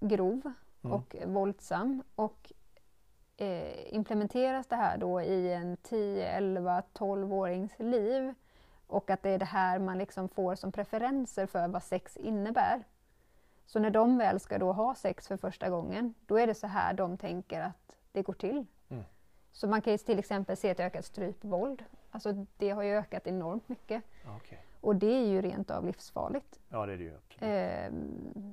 grov 0.00 0.52
Mm. 0.84 0.96
och 0.96 1.16
våldsam. 1.26 2.02
Och 2.14 2.52
eh, 3.36 3.94
implementeras 3.94 4.66
det 4.66 4.76
här 4.76 4.98
då 4.98 5.22
i 5.22 5.52
en 5.52 5.76
10, 5.76 6.26
11, 6.28 6.82
12-årings 6.94 7.70
liv 7.78 8.34
och 8.86 9.10
att 9.10 9.22
det 9.22 9.30
är 9.30 9.38
det 9.38 9.44
här 9.44 9.78
man 9.78 9.98
liksom 9.98 10.28
får 10.28 10.54
som 10.54 10.72
preferenser 10.72 11.46
för 11.46 11.68
vad 11.68 11.82
sex 11.82 12.16
innebär. 12.16 12.84
Så 13.66 13.78
när 13.78 13.90
de 13.90 14.18
väl 14.18 14.40
ska 14.40 14.58
då 14.58 14.72
ha 14.72 14.94
sex 14.94 15.28
för 15.28 15.36
första 15.36 15.70
gången, 15.70 16.14
då 16.26 16.38
är 16.38 16.46
det 16.46 16.54
så 16.54 16.66
här 16.66 16.94
de 16.94 17.16
tänker 17.18 17.60
att 17.60 17.96
det 18.12 18.22
går 18.22 18.32
till. 18.32 18.66
Mm. 18.88 19.04
Så 19.52 19.66
man 19.68 19.82
kan 19.82 19.98
till 19.98 20.18
exempel 20.18 20.56
se 20.56 20.70
ett 20.70 20.80
ökat 20.80 21.04
strypvåld. 21.04 21.84
Alltså 22.10 22.46
det 22.56 22.70
har 22.70 22.82
ju 22.82 22.94
ökat 22.98 23.26
enormt 23.26 23.68
mycket. 23.68 24.02
Okej. 24.36 24.64
Och 24.80 24.96
det 24.96 25.06
är 25.12 25.26
ju 25.26 25.42
rent 25.42 25.70
av 25.70 25.86
livsfarligt. 25.86 26.60
ja 26.68 26.86
det 26.86 26.92
är 26.92 26.96
det 26.98 27.04
ju. 27.04 27.14
Eh, 27.48 27.92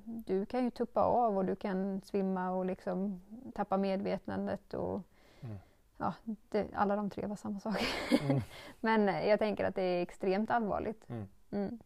du 0.06 0.46
kan 0.46 0.64
ju 0.64 0.70
tuppa 0.70 1.02
av 1.02 1.38
och 1.38 1.46
du 1.46 1.56
kan 1.56 2.02
svimma 2.02 2.52
och 2.52 2.66
liksom 2.66 3.22
tappa 3.56 3.78
medvetandet. 3.78 4.74
Och, 4.74 5.02
Mm. 5.42 5.58
ja, 5.98 6.14
det, 6.50 6.68
alla 6.74 6.96
de 6.96 7.10
tre 7.10 7.26
var 7.26 7.36
samma 7.36 7.60
sak. 7.60 7.78
Mm. 8.22 8.42
Men 8.80 9.28
jag 9.30 9.40
tänker 9.40 9.66
att 9.66 9.76
det 9.76 9.82
är 9.82 10.02
extremt 10.02 10.52
allvarligt. 10.52 11.06
Mm. 11.50 11.80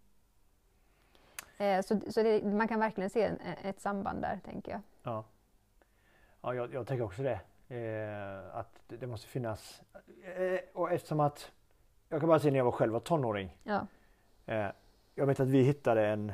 Eh, 1.57 1.81
så 1.81 1.99
så 2.11 2.23
det, 2.23 2.43
man 2.43 2.67
kan 2.67 2.79
verkligen 2.79 3.09
se 3.09 3.23
en, 3.23 3.39
ett 3.63 3.79
samband 3.79 4.21
där, 4.21 4.39
tänker 4.45 4.71
jag. 4.71 4.81
Ja, 5.03 5.23
ja 6.41 6.53
jag, 6.53 6.73
jag 6.73 6.87
tänker 6.87 7.03
också 7.05 7.21
det. 7.23 7.39
Eh, 7.75 8.57
att 8.57 8.79
det, 8.87 8.97
det 8.97 9.07
måste 9.07 9.27
finnas. 9.27 9.81
Eh, 10.35 10.59
och 10.73 10.91
eftersom 10.91 11.19
att 11.19 11.51
jag 12.09 12.19
kan 12.19 12.29
bara 12.29 12.39
säga 12.39 12.51
när 12.51 12.57
jag 12.59 12.65
var 12.65 12.71
själv 12.71 12.93
var 12.93 12.99
tonåring. 12.99 13.57
Ja. 13.63 13.87
Eh, 14.45 14.67
jag 15.15 15.25
vet 15.25 15.39
att 15.39 15.47
vi 15.47 15.61
hittade 15.63 16.07
en, 16.07 16.31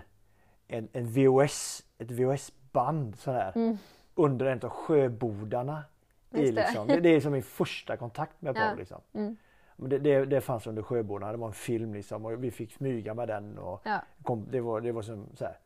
en, 0.68 0.90
en 0.94 1.08
VHS, 1.08 1.84
ett 1.98 2.12
VHS-band 2.12 3.20
sådär 3.20 3.52
Mm. 3.56 3.78
under 4.16 4.46
en 4.46 4.60
av 4.64 4.70
sjöbodarna. 4.70 5.84
I, 6.32 6.52
liksom. 6.52 6.88
det, 6.88 7.00
det 7.00 7.10
är 7.10 7.20
som 7.22 7.32
min 7.32 7.44
första 7.44 7.98
kontakt 7.98 8.42
med 8.42 8.56
porr. 8.56 8.62
Ja. 8.64 8.76
Liksom. 8.76 9.02
Mm. 9.14 9.38
Det, 9.76 9.98
det, 10.00 10.26
det 10.26 10.42
fanns 10.42 10.68
under 10.68 10.82
sjöbodarna, 10.84 11.32
det 11.32 11.38
var 11.38 11.48
en 11.48 11.54
film 11.54 11.94
liksom, 11.94 12.26
och 12.26 12.44
vi 12.44 12.52
fick 12.52 12.72
smyga 12.74 13.14
med 13.14 13.28
den. 13.28 13.58
Och 13.58 13.82
Ja. 13.86 14.02
kom, 14.24 14.48
det, 14.52 14.62
var, 14.62 14.82
det 14.82 14.92
var 14.92 15.02
som 15.02 15.26
så 15.36 15.46
här. 15.46 15.58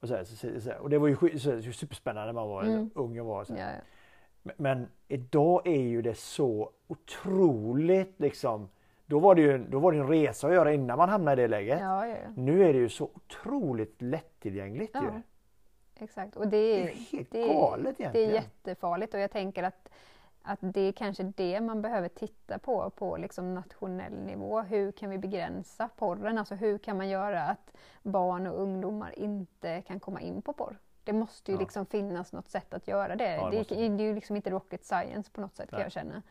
Och, 0.00 0.08
så 0.08 0.14
här, 0.16 0.24
så, 0.24 0.60
så, 0.60 0.72
och 0.72 0.90
det 0.90 0.98
var 0.98 1.08
ju 1.08 1.38
så, 1.38 1.62
superspännande 1.72 2.26
när 2.26 2.32
man 2.32 2.48
var 2.48 2.62
Mm. 2.62 2.90
ung 2.94 3.20
och 3.20 3.26
var 3.26 3.44
så. 3.44 3.54
Ja, 3.54 3.68
men 4.56 4.88
idag 5.08 5.66
är 5.66 5.80
ju 5.80 6.02
det 6.02 6.14
så 6.14 6.70
otroligt 6.86 8.14
liksom. 8.20 8.68
Då 9.10 9.18
var 9.18 9.34
det 9.34 9.42
ju 9.42 9.58
då 9.58 9.78
var 9.78 9.92
det 9.92 9.96
ju 9.98 10.02
en 10.04 10.08
resa 10.08 10.46
att 10.46 10.52
göra 10.52 10.72
innan 10.72 10.98
man 10.98 11.08
hamnade 11.08 11.42
i 11.42 11.44
det 11.44 11.48
läget. 11.48 11.80
Ja, 11.80 12.06
ja, 12.06 12.16
ja. 12.24 12.30
Nu 12.36 12.64
är 12.68 12.72
det 12.72 12.78
ju 12.78 12.88
så 12.88 13.04
otroligt 13.14 14.02
lättillgängligt 14.02 14.94
ju. 14.96 15.00
Ja, 15.04 15.20
exakt. 15.98 16.36
Och 16.36 16.48
det 16.48 16.50
Det 16.50 16.82
är, 16.82 16.86
är 16.88 16.92
helt 17.12 17.30
det 17.30 17.42
är- 17.42 17.48
galet 17.54 17.96
Det 17.96 18.02
är 18.02 18.04
egentligen. 18.04 18.34
jättefarligt 18.34 19.14
och 19.14 19.20
jag 19.20 19.30
tänker 19.30 19.62
att, 19.62 19.88
att 20.42 20.58
det 20.62 20.80
är 20.80 20.92
kanske 20.92 21.22
det 21.22 21.60
man 21.60 21.82
behöver 21.82 22.08
titta 22.08 22.58
på 22.58 22.90
på 22.90 23.16
liksom 23.16 23.54
nationell 23.54 24.12
nivå. 24.26 24.60
Hur 24.60 24.92
kan 24.92 25.10
vi 25.10 25.18
begränsa 25.18 25.88
porren? 25.96 26.38
Alltså 26.38 26.54
hur 26.54 26.78
kan 26.78 26.96
man 26.96 27.08
göra 27.08 27.42
att 27.42 27.76
barn 28.02 28.46
och 28.46 28.60
ungdomar 28.62 29.18
inte 29.18 29.82
kan 29.82 30.00
komma 30.00 30.20
in 30.20 30.42
på 30.42 30.52
porr? 30.52 30.76
Det 31.04 31.12
måste 31.12 31.50
ju 31.50 31.56
Ja. 31.56 31.60
liksom 31.60 31.86
finnas 31.86 32.32
något 32.32 32.48
sätt 32.48 32.74
att 32.74 32.88
göra 32.88 33.16
det. 33.16 33.34
Ja, 33.34 33.50
det 33.50 33.68
det, 33.68 33.74
är, 33.84 33.90
är 34.00 34.00
ju 34.00 34.14
liksom 34.14 34.36
inte 34.36 34.50
rocket 34.50 34.84
science 34.84 35.30
på 35.32 35.40
något 35.40 35.54
sätt 35.56 35.70
kan 35.70 35.76
Nej. 35.78 35.84
jag 35.84 35.92
känna. 35.92 36.22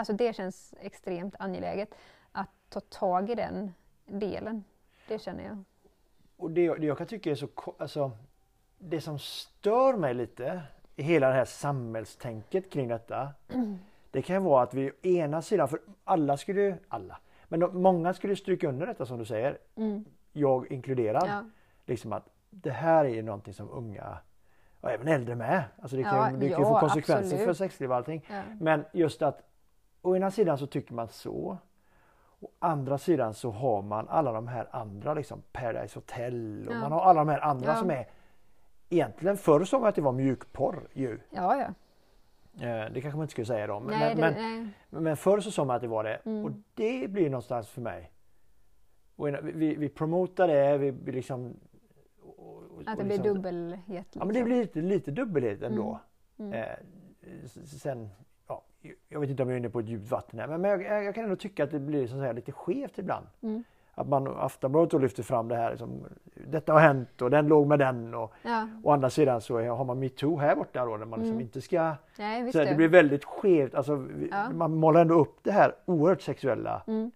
Alltså 0.00 0.12
det 0.12 0.36
känns 0.36 0.74
extremt 0.80 1.34
angeläget 1.38 1.94
att 2.32 2.48
ta 2.68 2.80
tag 2.80 3.30
i 3.30 3.34
den 3.34 3.74
delen. 4.06 4.64
Det 5.08 5.18
känner 5.18 5.44
jag. 5.44 5.64
Och 6.36 6.50
det, 6.50 6.74
det 6.74 6.86
jag 6.86 6.98
kan 6.98 7.06
tycka 7.06 7.30
är 7.30 7.34
så 7.34 7.48
alltså, 7.78 8.10
Det 8.78 9.00
som 9.00 9.18
stör 9.18 9.96
mig 9.96 10.14
lite 10.14 10.62
i 10.96 11.02
hela 11.02 11.28
det 11.28 11.34
här 11.34 11.44
samhällstänket 11.44 12.70
kring 12.70 12.88
detta. 12.88 13.28
Det 14.10 14.22
kan 14.22 14.44
vara 14.44 14.62
att 14.62 14.74
vi 14.74 14.92
ena 15.02 15.42
sidan, 15.42 15.68
för 15.68 15.80
alla 16.04 16.36
skulle 16.36 16.60
ju, 16.60 16.74
alla, 16.88 17.18
men 17.48 17.60
de, 17.60 17.82
många 17.82 18.14
skulle 18.14 18.36
stryka 18.36 18.68
under 18.68 18.86
detta 18.86 19.06
som 19.06 19.18
du 19.18 19.24
säger. 19.24 19.58
Mm. 19.76 20.04
Jag 20.32 20.72
inkluderad. 20.72 21.28
Ja. 21.28 21.44
Liksom 21.86 22.12
att 22.12 22.28
det 22.50 22.70
här 22.70 23.04
är 23.04 23.08
ju 23.08 23.22
någonting 23.22 23.54
som 23.54 23.70
unga 23.70 24.18
och 24.80 24.90
även 24.90 25.08
äldre 25.08 25.34
med. 25.34 25.64
Alltså 25.82 25.96
det 25.96 26.02
kan, 26.02 26.32
Ja, 26.32 26.38
det 26.38 26.48
kan 26.48 26.62
ja, 26.62 26.68
få 26.68 26.80
konsekvenser 26.80 27.26
absolut. 27.26 27.44
för 27.44 27.54
sexliv 27.54 27.90
och 27.90 27.96
allting. 27.96 28.26
Men 28.60 28.84
just 28.92 29.22
att 29.22 29.49
å 30.02 30.16
ena 30.16 30.30
sidan 30.30 30.58
så 30.58 30.66
tycker 30.66 30.94
man 30.94 31.08
så. 31.08 31.58
Å 32.40 32.48
andra 32.58 32.98
sidan 32.98 33.34
så 33.34 33.50
har 33.50 33.82
man 33.82 34.08
alla 34.08 34.32
de 34.32 34.48
här 34.48 34.68
andra 34.70 35.14
liksom 35.14 35.42
Paradise 35.52 35.98
Hotel 35.98 36.64
och 36.68 36.74
Ja. 36.74 36.80
man 36.80 36.92
har 36.92 37.00
alla 37.00 37.20
de 37.20 37.28
här 37.28 37.40
andra 37.40 37.68
Ja. 37.70 37.76
som 37.76 37.90
är 37.90 38.06
Egentligen 38.92 39.36
förr 39.36 39.64
sa 39.64 39.78
man 39.78 39.88
att 39.88 39.94
det 39.94 40.02
var 40.02 40.12
mjukporr 40.12 40.88
ju. 40.92 41.18
Ja, 41.30 41.56
ja. 41.56 41.66
Eh, 42.66 42.92
Det 42.92 43.00
kanske 43.00 43.16
man 43.16 43.24
inte 43.24 43.30
skulle 43.32 43.46
säga 43.46 43.66
då. 43.66 43.80
Men, 43.80 43.98
Nej, 43.98 44.14
det, 44.14 44.20
men, 44.90 45.02
men 45.02 45.16
förr 45.16 45.40
så 45.40 45.50
sa 45.50 45.64
man 45.64 45.76
att 45.76 45.82
det 45.82 45.88
var 45.88 46.04
det. 46.04 46.20
Mm. 46.24 46.44
Och 46.44 46.50
det 46.74 47.10
blir 47.10 47.30
någonstans 47.30 47.68
för 47.68 47.80
mig. 47.80 48.10
Vi, 49.42 49.74
vi 49.74 49.88
promotar 49.88 50.48
det, 50.48 50.78
vi, 50.78 50.90
vi 50.90 51.12
liksom... 51.12 51.54
och- 52.22 52.38
och- 52.38 52.80
Att 52.80 52.86
det 52.86 52.92
och 52.92 52.96
blir 52.96 53.06
liksom- 53.16 53.34
dubbelhet. 53.34 53.86
Liksom. 53.88 54.20
Ja 54.20 54.24
men 54.24 54.34
det 54.34 54.42
blir 54.42 54.60
lite, 54.60 54.80
lite 54.80 55.10
dubbelhet 55.10 55.62
ändå. 55.62 55.98
Mm. 56.38 56.52
Eh, 56.52 56.76
s- 57.44 57.80
sen, 57.82 58.08
jag 59.08 59.20
vet 59.20 59.30
inte 59.30 59.42
om 59.42 59.48
jag 59.48 59.54
är 59.54 59.58
inne 59.58 59.70
på 59.70 59.80
ett 59.80 59.88
djupt 59.88 60.10
vatten 60.10 60.38
här, 60.38 60.46
men, 60.58 60.64
jag, 60.70 61.04
jag, 61.04 61.14
kan 61.14 61.24
ändå 61.24 61.36
tycka 61.36 61.64
att 61.64 61.70
det 61.70 61.78
blir 61.78 62.06
så 62.06 62.14
att 62.14 62.20
säga, 62.20 62.32
lite 62.32 62.52
skevt 62.52 62.98
ibland. 62.98 63.26
Mm. 63.42 63.64
Att 63.94 64.08
man 64.08 64.26
Aftonbladet 64.38 64.90
då 64.90 64.98
lyfter 64.98 65.22
fram 65.22 65.48
det 65.48 65.56
här, 65.56 65.70
liksom, 65.70 66.06
detta 66.46 66.72
har 66.72 66.80
hänt 66.80 67.22
och 67.22 67.30
den 67.30 67.48
låg 67.48 67.66
med 67.66 67.78
den 67.78 68.14
och 68.14 68.32
Ja, 68.42 68.68
å 68.84 68.90
andra 68.90 69.10
sidan 69.10 69.40
så 69.40 69.60
har 69.60 69.84
man 69.84 69.98
metoo 69.98 70.36
här 70.38 70.56
borta 70.56 70.84
då 70.84 70.96
där 70.96 71.06
man 71.06 71.18
liksom 71.18 71.32
Mm. 71.32 71.40
inte 71.40 71.60
ska... 71.60 71.94
nej 72.18 72.52
Så 72.52 72.58
här, 72.58 72.66
det 72.66 72.74
blir 72.74 72.88
väldigt 72.88 73.24
skevt, 73.24 73.74
alltså, 73.74 74.06
Ja. 74.30 74.50
man 74.50 74.74
målar 74.74 75.00
ändå 75.00 75.14
upp 75.14 75.38
det 75.42 75.52
här 75.52 75.74
oerhört 75.84 76.22
sexuella. 76.22 76.82
Mm. 76.86 77.10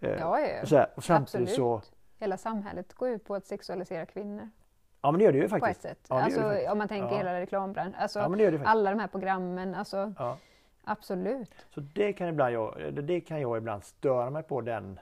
Eh, 0.00 0.10
Ja, 0.10 0.40
ja, 0.40 0.66
så 0.66 0.76
här, 0.76 0.86
och 0.96 1.04
samtidigt 1.04 1.48
absolut. 1.48 1.84
så... 1.84 1.92
Hela 2.18 2.36
samhället 2.36 2.94
går 2.94 3.08
ut 3.08 3.24
på 3.24 3.34
att 3.34 3.46
sexualisera 3.46 4.06
kvinnor 4.06 4.48
Ja 5.02 5.10
men 5.10 5.18
det 5.18 5.24
gör 5.24 5.32
det 5.32 5.38
ju 5.38 5.48
på 5.48 5.56
ett 5.56 5.60
faktiskt. 5.62 5.82
sätt. 5.82 6.06
Ja, 6.08 6.22
alltså, 6.22 6.40
faktiskt. 6.40 6.70
om 6.70 6.78
man 6.78 6.88
tänker 6.88 7.08
Ja. 7.10 7.16
hela 7.16 7.40
reklambranschen. 7.40 7.94
Alltså, 7.98 8.18
Ja 8.18 8.28
det 8.28 8.36
det 8.36 8.50
faktiskt. 8.50 8.66
alla 8.68 8.90
de 8.90 8.98
här 8.98 9.06
programmen, 9.08 9.74
alltså, 9.74 10.12
Ja. 10.18 10.36
Absolut. 10.88 11.54
Så 11.74 11.80
det 11.80 12.12
kan, 12.12 12.28
ibland 12.28 12.54
jag, 12.54 12.94
det 13.04 13.20
kan 13.20 13.40
jag 13.40 13.56
ibland 13.58 13.84
störa 13.84 14.30
mig 14.30 14.42
på 14.42 14.60
den 14.60 15.00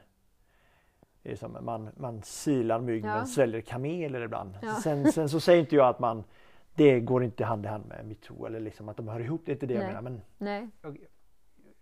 det 1.23 1.33
är 1.33 1.37
som 1.37 1.57
man, 1.61 1.89
man 1.97 2.23
silar 2.23 2.81
mygg 2.81 3.05
Ja. 3.05 3.17
men 3.17 3.27
sväljer 3.27 3.61
kameler 3.61 4.21
ibland. 4.21 4.59
Ja. 4.63 4.75
Sen, 4.75 5.13
sen 5.13 5.29
så 5.29 5.41
säger 5.41 5.61
inte 5.61 5.77
jag 5.77 5.89
att 5.89 5.99
man 5.99 6.25
det 6.75 7.01
går 7.01 7.25
inte 7.25 7.45
hand 7.45 7.65
i 7.65 7.69
hand 7.69 7.87
med 7.87 8.07
metoo 8.07 8.47
eller 8.47 8.61
liksom 8.61 8.89
att 8.89 8.97
de 8.97 9.09
hör 9.09 9.21
ihop. 9.21 9.43
Det 9.45 9.53
är 9.53 9.55
inte 9.55 9.67
det 9.67 9.75
jag 9.75 9.81
Nej. 9.85 9.89
menar. 9.89 10.03
Men 10.03 10.21
Nej. 10.39 10.69
jag, 10.83 10.99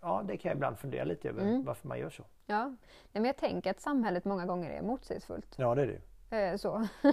ja, 0.00 0.22
det 0.28 0.36
kan 0.36 0.48
jag 0.48 0.56
ibland 0.56 0.78
fundera 0.78 1.04
lite 1.04 1.28
över 1.28 1.42
Mm. 1.42 1.64
varför 1.64 1.88
man 1.88 1.98
gör 1.98 2.10
så. 2.10 2.24
Ja. 2.46 2.74
Men 3.12 3.24
jag 3.24 3.36
tänker 3.36 3.70
att 3.70 3.80
samhället 3.80 4.24
många 4.24 4.46
gånger 4.46 4.70
är 4.70 4.82
motsägelsefullt. 4.82 5.54
Ja 5.58 5.74
det 5.74 5.82
är 5.82 6.00
det. 6.30 6.36
Eh, 6.50 6.56
så. 6.56 6.86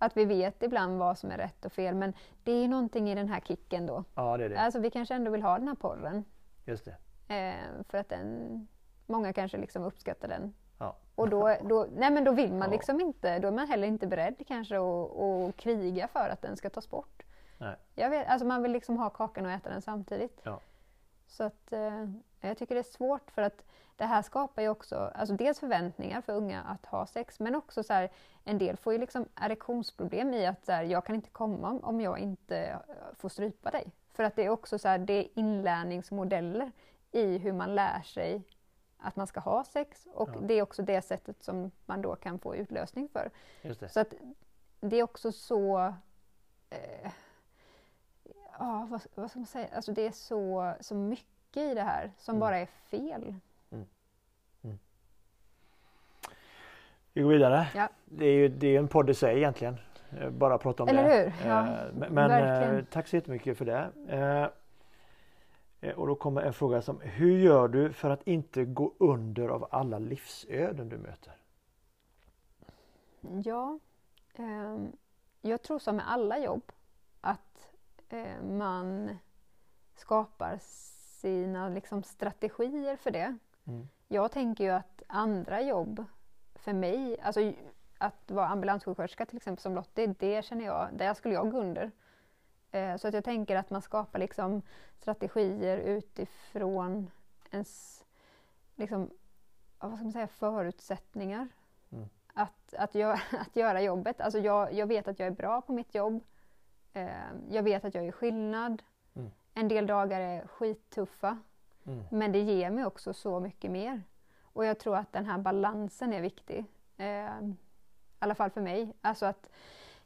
att 0.00 0.16
vi 0.16 0.24
vet 0.24 0.62
ibland 0.62 0.98
vad 0.98 1.18
som 1.18 1.30
är 1.30 1.36
rätt 1.38 1.64
och 1.64 1.72
fel 1.72 1.94
men 1.94 2.12
det 2.44 2.52
är 2.52 2.68
någonting 2.68 3.10
i 3.10 3.14
den 3.14 3.28
här 3.28 3.40
kicken 3.40 3.86
då. 3.86 4.04
Ja 4.14 4.36
det 4.36 4.44
är 4.44 4.48
det. 4.48 4.60
Alltså 4.60 4.78
vi 4.80 4.90
kanske 4.90 5.14
ändå 5.14 5.30
vill 5.30 5.42
ha 5.42 5.58
den 5.58 5.68
här 5.68 5.74
porren. 5.74 6.24
Just 6.64 6.84
det. 6.84 6.96
Eh, 7.34 7.84
för 7.88 7.98
att 7.98 8.08
den, 8.08 8.66
många 9.06 9.32
kanske 9.32 9.58
liksom 9.58 9.82
uppskattar 9.84 10.28
den. 10.28 10.54
Ja. 10.78 10.96
Och 11.14 11.28
då, 11.28 11.56
då, 11.62 11.86
nej 11.96 12.10
men 12.10 12.24
då 12.24 12.32
vill 12.32 12.52
man 12.52 12.60
Ja. 12.68 12.72
liksom 12.76 13.00
inte, 13.00 13.38
då 13.38 13.48
är 13.48 13.52
man 13.52 13.68
heller 13.68 13.86
inte 13.88 14.06
beredd 14.06 14.34
kanske 14.46 14.76
att, 14.76 15.16
att 15.20 15.56
kriga 15.56 16.08
för 16.08 16.28
att 16.28 16.42
den 16.42 16.56
ska 16.56 16.70
tas 16.70 16.90
bort. 16.90 17.22
Nej. 17.58 17.76
Jag 17.94 18.10
vet, 18.10 18.28
alltså 18.28 18.46
man 18.46 18.62
vill 18.62 18.72
liksom 18.72 18.96
ha 18.96 19.10
kakan 19.10 19.46
och 19.46 19.52
äta 19.52 19.70
den 19.70 19.82
samtidigt. 19.82 20.40
Ja. 20.42 20.60
Så 21.26 21.44
att 21.44 21.72
eh, 21.72 22.04
jag 22.48 22.58
tycker 22.58 22.74
det 22.74 22.80
är 22.80 22.92
svårt 22.92 23.30
för 23.30 23.42
att 23.42 23.64
det 23.96 24.04
här 24.06 24.22
skapar 24.22 24.62
ju 24.62 24.68
också, 24.68 25.12
alltså 25.14 25.34
dels 25.34 25.60
förväntningar 25.60 26.20
för 26.20 26.32
unga 26.32 26.62
att 26.62 26.86
ha 26.86 27.06
sex 27.06 27.40
men 27.40 27.54
också 27.54 27.82
så 27.82 27.92
här, 27.92 28.10
en 28.44 28.58
del 28.58 28.76
får 28.76 28.92
ju 28.92 28.98
liksom 28.98 29.28
erektionsproblem 29.40 30.34
i 30.34 30.46
att 30.46 30.64
så 30.64 30.72
här, 30.72 30.82
jag 30.82 31.04
kan 31.04 31.14
inte 31.14 31.30
komma 31.30 31.80
om- 31.82 32.00
jag 32.00 32.18
inte 32.18 32.58
eh, 32.58 32.76
får 33.18 33.28
strypa 33.28 33.70
dig. 33.70 33.92
För 34.12 34.22
att 34.24 34.36
det 34.36 34.44
är 34.44 34.48
också 34.48 34.78
så 34.78 34.88
här, 34.88 34.98
det 34.98 35.12
är 35.12 35.28
inlärningsmodeller 35.34 36.72
i 37.12 37.38
hur 37.38 37.52
man 37.52 37.74
lär 37.74 38.00
sig 38.02 38.42
att 38.98 39.16
man 39.16 39.26
ska 39.26 39.40
ha 39.40 39.64
sex 39.64 40.06
och 40.14 40.28
Ja. 40.34 40.40
det 40.40 40.54
är 40.54 40.62
också 40.62 40.82
det 40.82 41.02
sättet 41.02 41.42
som 41.42 41.70
man 41.86 42.02
då 42.02 42.16
kan 42.16 42.38
få 42.38 42.56
utlösning 42.56 43.08
för. 43.08 43.30
Så 43.88 44.00
att 44.00 44.14
det 44.80 44.96
är 44.96 45.02
också 45.02 45.32
så... 45.32 45.78
Eh, 46.70 47.10
ja, 48.58 48.86
vad, 48.90 49.00
vad 49.14 49.30
ska 49.30 49.38
man 49.38 49.46
säga? 49.46 49.68
Alltså 49.74 49.92
det 49.92 50.06
är 50.06 50.12
så, 50.12 50.72
så 50.80 50.94
mycket 50.94 51.26
i 51.56 51.74
det 51.74 51.82
här 51.82 52.10
som 52.18 52.32
Mm. 52.34 52.40
bara 52.40 52.58
är 52.58 52.66
fel. 52.66 53.34
Vi 57.12 57.22
går 57.22 57.30
vidare. 57.30 57.68
Ja. 57.74 57.88
Det 58.04 58.26
är 58.26 58.32
ju 58.32 58.48
det 58.48 58.66
är 58.76 58.78
en 58.78 58.88
podd 58.88 59.10
i 59.10 59.14
sig 59.14 59.36
egentligen. 59.36 59.76
Eh, 60.20 60.30
Bara 60.30 60.58
prata 60.58 60.82
om 60.82 60.88
Eller 60.88 61.04
det. 61.04 61.14
hur? 61.42 61.48
Ja, 61.50 61.66
Eh, 61.68 61.92
men 61.92 62.18
eh, 62.18 62.28
verkligen. 62.40 62.86
tack 62.86 63.08
så 63.08 63.16
jättemycket 63.16 63.58
för 63.58 63.64
det. 63.64 63.90
Eh, 64.08 64.48
eh, 65.90 65.94
Och 65.98 66.06
då 66.06 66.14
kommer 66.14 66.42
en 66.42 66.52
fråga 66.52 66.82
som 66.82 67.00
Hur 67.00 67.38
gör 67.38 67.68
du 67.68 67.92
för 67.92 68.10
att 68.10 68.26
inte 68.26 68.64
gå 68.64 68.94
under 68.98 69.48
av 69.48 69.68
alla 69.70 69.98
livsöden 69.98 70.88
du 70.88 70.98
möter? 70.98 71.32
Ja, 73.44 73.78
ehm, 74.34 74.92
jag 75.40 75.62
tror 75.62 75.78
som 75.78 75.96
med 75.96 76.10
alla 76.10 76.38
jobb 76.38 76.72
att 77.20 77.68
eh, 78.08 78.42
man 78.42 79.18
skapar 79.94 80.58
sina 81.20 81.68
liksom, 81.68 82.02
strategier 82.02 82.96
för 82.96 83.10
det. 83.10 83.36
Mm. 83.66 83.88
Jag 84.08 84.32
tänker 84.32 84.64
ju 84.64 84.70
att 84.70 85.02
andra 85.06 85.60
jobb 85.62 86.04
för 86.54 86.72
mig, 86.72 87.20
alltså 87.20 87.52
att 87.98 88.30
vara 88.30 88.46
ambulanssjuksköterska 88.46 89.26
till 89.26 89.36
exempel 89.36 89.62
som 89.62 89.74
Lottie, 89.74 90.14
det 90.18 90.44
känner 90.44 90.64
jag, 90.64 90.88
där 90.92 91.14
skulle 91.14 91.34
jag 91.34 91.50
gå 91.50 91.58
under. 91.60 91.90
Eh, 92.70 92.96
Så 92.96 93.08
att 93.08 93.14
jag 93.14 93.24
tänker 93.24 93.56
att 93.56 93.70
man 93.70 93.82
skapar 93.82 94.18
liksom 94.18 94.62
strategier 94.98 95.78
utifrån 95.78 97.10
ens 97.50 98.04
liksom, 98.74 99.10
vad 99.78 99.94
ska 99.94 100.04
man 100.04 100.12
säga, 100.12 100.26
förutsättningar. 100.26 101.48
Mm. 101.92 102.08
Att, 102.34 102.74
att, 102.74 102.94
göra, 102.94 103.20
att 103.40 103.56
göra 103.56 103.80
jobbet. 103.82 104.20
Alltså 104.20 104.38
jag, 104.38 104.72
jag 104.72 104.86
vet 104.86 105.08
att 105.08 105.18
jag 105.18 105.26
är 105.26 105.30
bra 105.36 105.60
på 105.60 105.72
mitt 105.72 105.94
jobb. 105.94 106.24
Eh, 106.92 107.10
Jag 107.50 107.62
vet 107.62 107.84
att 107.84 107.94
jag 107.94 108.04
gör 108.04 108.12
skillnad. 108.12 108.82
Mm. 109.54 109.64
En 109.64 109.68
del 109.68 109.86
dagar 109.86 110.20
är 110.20 110.46
skittuffa. 110.46 111.38
Mm. 111.86 112.04
Men 112.10 112.32
det 112.32 112.38
ger 112.38 112.70
mig 112.70 112.86
också 112.86 113.12
så 113.14 113.40
mycket 113.40 113.70
mer. 113.70 114.02
Och 114.42 114.64
jag 114.64 114.78
tror 114.78 114.96
att 114.96 115.12
den 115.12 115.26
här 115.26 115.38
balansen 115.38 116.12
är 116.12 116.20
viktig. 116.20 116.64
Eh, 116.96 117.06
I 117.40 117.54
alla 118.18 118.34
fall 118.34 118.50
för 118.50 118.60
mig. 118.60 118.92
Alltså 119.00 119.26
att 119.26 119.50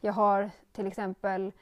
jag 0.01 0.12
har 0.12 0.51
till 0.72 0.86
exempel 0.86 1.53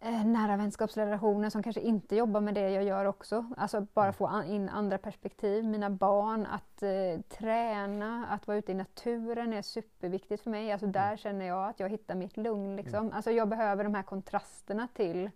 eh, 0.00 0.24
nära 0.26 0.56
vänskapsrelationer 0.56 1.50
som 1.50 1.62
kanske 1.62 1.80
inte 1.80 2.16
jobbar 2.16 2.40
med 2.40 2.54
det 2.54 2.70
jag 2.70 2.84
gör 2.84 3.04
också. 3.04 3.44
Alltså 3.56 3.80
bara 3.94 4.12
få 4.12 4.26
an- 4.26 4.44
in 4.46 4.68
andra 4.68 4.98
perspektiv. 4.98 5.64
Mina 5.64 5.90
barn, 5.90 6.46
att 6.46 6.82
eh, 6.82 7.20
träna, 7.28 8.26
att 8.26 8.46
vara 8.46 8.58
ute 8.58 8.72
i 8.72 8.74
naturen 8.74 9.52
är 9.52 9.62
superviktigt 9.62 10.42
för 10.42 10.50
mig. 10.50 10.72
Alltså 10.72 10.86
där 10.86 11.16
känner 11.16 11.44
jag 11.46 11.68
att 11.68 11.80
jag 11.80 11.88
hittar 11.88 12.14
mitt 12.14 12.36
lugn. 12.36 12.76
Liksom. 12.76 13.12
Alltså 13.12 13.30
jag 13.30 13.48
behöver 13.48 13.84
de 13.84 13.94
här 13.94 14.02
kontrasterna 14.02 14.88
till, 14.94 15.30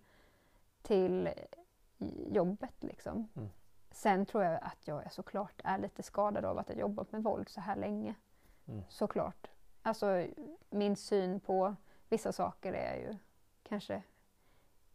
till 0.81 1.29
jobbet. 2.27 2.83
Liksom. 2.83 3.27
Mm. 3.35 3.49
Sen 3.91 4.25
tror 4.25 4.43
jag 4.43 4.59
att 4.63 4.87
jag 4.87 5.05
är 5.05 5.09
såklart 5.09 5.61
är 5.63 5.77
lite 5.77 6.03
skadad 6.03 6.45
av 6.45 6.57
att 6.57 6.69
jag 6.69 6.77
jobbat 6.77 7.11
med 7.11 7.23
våld 7.23 7.49
så 7.49 7.61
här 7.61 7.75
länge. 7.75 8.15
Mm. 8.67 8.83
Såklart. 8.89 9.47
Alltså 9.81 10.27
min 10.69 10.95
syn 10.95 11.39
på 11.39 11.75
vissa 12.09 12.31
saker 12.31 12.73
är 12.73 12.95
ju 12.95 13.17
kanske 13.63 14.03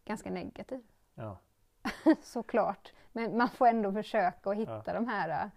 ganska 0.04 0.30
negativ. 0.30 0.82
Ja. 1.14 1.38
såklart. 2.22 2.92
Men 3.12 3.36
man 3.36 3.48
får 3.48 3.66
ändå 3.66 3.92
försöka 3.92 4.50
att 4.50 4.56
hitta 4.56 4.82
Ja. 4.86 4.92
de 4.92 5.08
här 5.08 5.44
äh, 5.44 5.50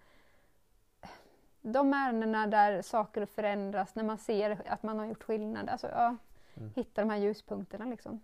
de 1.61 1.93
ärendena 1.93 2.47
där 2.47 2.81
saker 2.81 3.25
förändras, 3.25 3.95
när 3.95 4.03
man 4.03 4.17
ser 4.17 4.61
att 4.71 4.83
man 4.83 4.99
har 4.99 5.05
gjort 5.05 5.23
skillnad. 5.23 5.69
Alltså, 5.69 5.87
ja, 5.89 6.15
Mm. 6.55 6.71
Hitta 6.75 7.01
de 7.01 7.09
här 7.09 7.17
ljuspunkterna 7.17 7.85
liksom. 7.85 8.21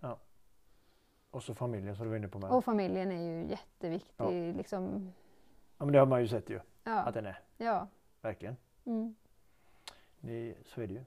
Och 1.34 1.44
så 1.44 1.54
familjen 1.56 1.96
som 1.96 2.04
du 2.06 2.10
var 2.10 2.18
inne 2.18 2.28
på 2.28 2.40
med. 2.40 2.50
Och 2.52 2.66
familjen 2.66 3.12
är 3.12 3.22
ju 3.22 3.48
jätteviktig. 3.50 4.56
Liksom, 4.56 5.14
Ja, 5.78 5.86
men 5.86 5.92
det 5.94 6.00
har 6.00 6.06
man 6.06 6.22
ju 6.22 6.28
sett 6.28 6.50
ju 6.50 6.60
ja, 6.84 7.00
att 7.00 7.14
den 7.14 7.26
är. 7.26 7.40
ja. 7.58 7.88
Verkligen. 8.22 8.58
Mm. 8.86 9.16
Det, 10.20 10.56
så 10.66 10.82
är 10.82 10.88
det 10.88 10.94
ju. 10.94 11.04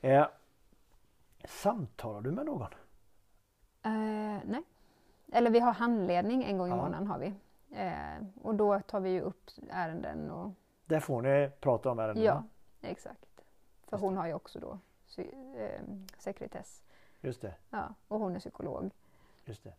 Eh, 0.00 0.26
samtalar 1.44 2.20
du 2.20 2.30
med 2.30 2.46
någon? 2.46 2.62
Eh, 3.82 4.40
nej. 4.44 4.62
Eller 5.32 5.50
vi 5.50 5.60
har 5.60 5.72
handledning 5.72 6.44
en 6.44 6.58
gång 6.58 6.66
i 6.68 6.70
Ja. 6.70 6.76
månaden 6.76 7.06
har 7.06 7.18
vi. 7.18 7.34
Eh, 7.70 8.26
och 8.42 8.54
då 8.54 8.80
tar 8.80 9.00
vi 9.00 9.10
ju 9.10 9.20
upp 9.20 9.50
ärenden 9.70 10.30
och 10.30 10.50
Där 10.84 11.00
får 11.00 11.22
ni 11.22 11.50
prata 11.60 11.90
om 11.90 11.98
ärendena. 11.98 12.24
ja, 12.26 12.42
exakt. 12.88 13.44
För 13.86 13.96
hon 13.98 14.16
har 14.16 14.26
ju 14.26 14.34
också 14.34 14.58
då 14.60 14.78
sy- 15.06 15.30
eh, 15.56 15.80
sekretess. 16.18 16.82
Just 17.20 17.40
det. 17.42 17.54
Ja, 17.70 17.94
och 18.08 18.20
hon 18.20 18.36
är 18.36 18.40
psykolog. 18.40 18.90
Just 19.44 19.64
det. 19.64 19.74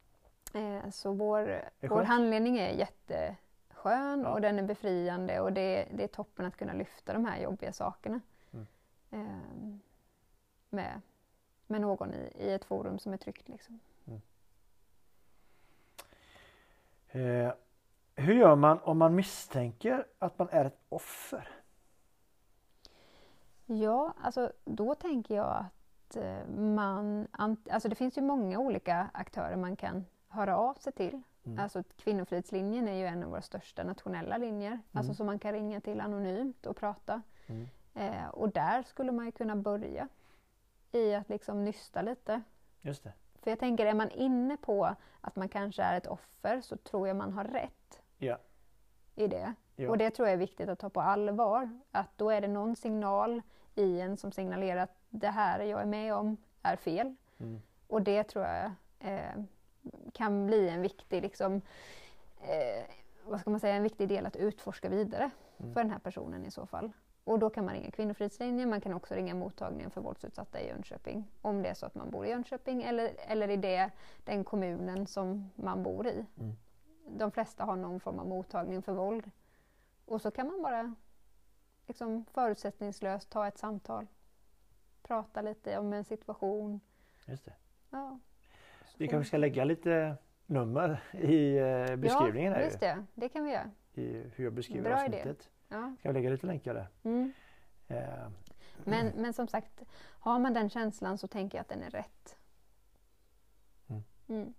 Eh, 0.59 0.89
så 0.89 1.13
vår, 1.13 1.69
vår 1.79 2.03
handledning 2.03 2.57
är 2.57 2.69
jätteskön 2.69 4.21
Ja. 4.21 4.29
och 4.33 4.41
den 4.41 4.59
är 4.59 4.63
befriande 4.63 5.39
och 5.39 5.53
det, 5.53 5.87
det 5.93 6.03
är 6.03 6.07
toppen 6.07 6.45
att 6.45 6.57
kunna 6.57 6.73
lyfta 6.73 7.13
de 7.13 7.25
här 7.25 7.39
jobbiga 7.41 7.73
sakerna. 7.73 8.21
Mm. 8.53 8.67
Eh, 9.11 9.79
med, 10.69 11.01
med 11.67 11.81
någon 11.81 12.13
i, 12.13 12.31
i 12.35 12.53
ett 12.53 12.65
forum 12.65 12.99
som 12.99 13.13
är 13.13 13.17
tryggt. 13.17 13.49
Liksom. 13.49 13.79
Eh, 17.07 17.53
hur 18.15 18.33
gör 18.33 18.55
man 18.55 18.79
om 18.79 18.97
man 18.97 19.15
misstänker 19.15 20.07
att 20.19 20.39
man 20.39 20.49
är 20.51 20.65
ett 20.65 20.79
offer? 20.89 21.49
Ja, 23.65 24.13
alltså 24.21 24.51
då 24.65 24.95
tänker 24.95 25.35
jag 25.35 25.45
att 25.45 25.74
man... 26.57 27.27
Alltså 27.69 27.89
det 27.89 27.95
finns 27.95 28.17
ju 28.17 28.21
många 28.21 28.59
olika 28.59 29.09
aktörer 29.13 29.55
man 29.55 29.75
kan 29.75 30.05
höra 30.27 30.57
av 30.57 30.73
sig 30.73 30.93
till. 30.93 31.21
Mm. 31.45 31.59
Alltså 31.59 31.83
Kvinnofridslinjen 31.97 32.87
är 32.87 32.93
ju 32.93 33.05
en 33.05 33.23
av 33.23 33.29
våra 33.29 33.41
största 33.41 33.83
nationella 33.83 34.37
linjer. 34.37 34.79
Alltså 34.91 35.13
som 35.13 35.25
man 35.25 35.39
kan 35.39 35.51
ringa 35.51 35.81
till 35.81 36.01
anonymt 36.01 36.65
och 36.65 36.75
prata. 36.75 37.21
Mm. 37.47 37.67
Eh, 37.93 38.27
och 38.27 38.49
där 38.49 38.83
skulle 38.83 39.11
man 39.11 39.25
ju 39.25 39.31
kunna 39.31 39.55
börja 39.55 40.07
i 40.91 41.13
att 41.15 41.29
liksom 41.29 41.65
nysta 41.65 42.01
lite. 42.01 42.41
Just 42.81 43.03
det. 43.03 43.13
För 43.41 43.51
jag 43.51 43.59
tänker, 43.59 43.85
är 43.85 43.93
man 43.93 44.09
inne 44.09 44.57
på 44.57 44.95
att 45.21 45.35
man 45.35 45.49
kanske 45.49 45.83
är 45.83 45.97
ett 45.97 46.07
offer 46.07 46.61
så 46.61 46.77
tror 46.77 47.07
jag 47.07 47.17
man 47.17 47.33
har 47.33 47.43
rätt 47.43 48.01
Ja. 48.17 48.37
i 49.15 49.27
det. 49.27 49.53
Ja. 49.75 49.89
Och 49.89 49.97
det 49.97 50.09
tror 50.09 50.27
jag 50.27 50.33
är 50.33 50.37
viktigt 50.37 50.69
att 50.69 50.79
ta 50.79 50.89
på 50.89 51.01
allvar. 51.01 51.79
Att 51.91 52.17
då 52.17 52.29
är 52.29 52.41
det 52.41 52.47
någon 52.47 52.75
signal 52.75 53.41
i 53.75 54.01
en 54.01 54.17
som 54.17 54.31
signalerar 54.31 54.81
att 54.81 54.97
det 55.19 55.29
här 55.29 55.59
jag 55.59 55.81
är 55.81 55.85
med 55.85 56.13
om 56.13 56.37
är 56.61 56.75
fel. 56.75 57.15
Mm. 57.37 57.61
Och 57.87 58.01
det 58.01 58.23
tror 58.23 58.45
jag 58.45 58.71
eh, 58.99 59.43
kan 60.13 60.47
bli 60.47 60.69
en 60.69 60.81
viktig, 60.81 61.21
liksom, 61.21 61.61
eh, 62.41 62.85
vad 63.25 63.39
ska 63.39 63.49
man 63.49 63.59
säga, 63.59 63.75
en 63.75 63.83
viktig 63.83 64.07
del 64.09 64.25
att 64.25 64.35
utforska 64.35 64.89
vidare 64.89 65.31
Mm. 65.57 65.73
för 65.73 65.81
den 65.81 65.91
här 65.91 65.99
personen 65.99 66.45
i 66.45 66.51
så 66.51 66.65
fall. 66.65 66.91
Och 67.23 67.39
då 67.39 67.49
kan 67.49 67.65
man 67.65 67.73
ringa 67.73 67.91
Kvinnofridslinjen, 67.91 68.69
man 68.69 68.81
kan 68.81 68.93
också 68.93 69.13
ringa 69.13 69.35
mottagningen 69.35 69.91
för 69.91 70.01
våldsutsatta 70.01 70.61
i 70.61 70.67
Jönköping. 70.67 71.31
Om 71.41 71.61
det 71.61 71.69
är 71.69 71.73
så 71.73 71.85
att 71.85 71.95
man 71.95 72.11
bor 72.11 72.25
i 72.25 72.29
Jönköping 72.29 72.83
eller, 72.83 73.11
eller 73.27 73.49
i 73.49 73.57
det, 73.57 73.91
den 74.23 74.43
kommunen 74.43 75.07
som 75.07 75.51
man 75.55 75.83
bor 75.83 76.07
i. 76.07 76.25
Mm. 76.39 76.55
De 77.07 77.31
flesta 77.31 77.63
har 77.63 77.75
någon 77.75 77.99
form 77.99 78.19
av 78.19 78.27
mottagning 78.27 78.81
för 78.81 78.93
våld. 78.93 79.31
Och 80.05 80.21
så 80.21 80.31
kan 80.31 80.47
man 80.47 80.61
bara 80.61 80.95
liksom, 81.87 82.25
förutsättningslöst 82.25 83.29
ta 83.29 83.47
ett 83.47 83.57
samtal. 83.57 84.07
Prata 85.07 85.41
lite 85.41 85.77
om 85.77 85.93
en 85.93 86.03
situation. 86.03 86.79
Just 87.25 87.45
det. 87.45 87.53
Ja. 87.89 88.19
Vi 88.97 89.07
kanske 89.07 89.27
ska 89.27 89.37
lägga 89.37 89.63
lite 89.63 90.17
nummer 90.45 91.03
i 91.13 91.57
eh, 91.57 91.95
beskrivningen 91.95 92.51
ja, 92.51 92.57
här 92.57 92.65
just 92.65 92.79
det. 92.79 93.05
Det 93.13 93.29
kan 93.29 93.43
vi 93.45 93.51
göra. 93.51 93.71
i 93.93 94.23
hur 94.35 94.43
jag 94.43 94.53
beskriver 94.53 94.89
Bra 94.89 95.05
idé. 95.05 95.17
avsnittet. 95.17 95.49
Ja. 95.67 95.95
Ska 95.99 96.09
vi 96.09 96.13
lägga 96.13 96.29
lite 96.29 96.47
länkar 96.47 96.73
där? 96.73 96.87
Mm. 97.03 97.33
Eh, 97.87 98.29
Men, 98.83 99.07
men 99.15 99.33
som 99.33 99.47
sagt, 99.47 99.81
har 100.19 100.39
man 100.39 100.53
den 100.53 100.69
känslan 100.69 101.17
så 101.17 101.27
tänker 101.27 101.57
jag 101.57 101.61
att 101.61 101.69
den 101.69 101.83
är 101.83 101.89
rätt. 101.89 102.37
Mm. 103.87 104.03
Mm. 104.27 104.53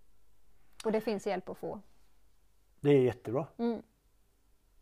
Och 0.84 0.92
det 0.92 1.00
finns 1.00 1.26
hjälp 1.26 1.48
att 1.48 1.58
få. 1.58 1.80
det 2.80 2.90
är 2.90 3.00
jättebra. 3.02 3.46
Mm. 3.58 3.82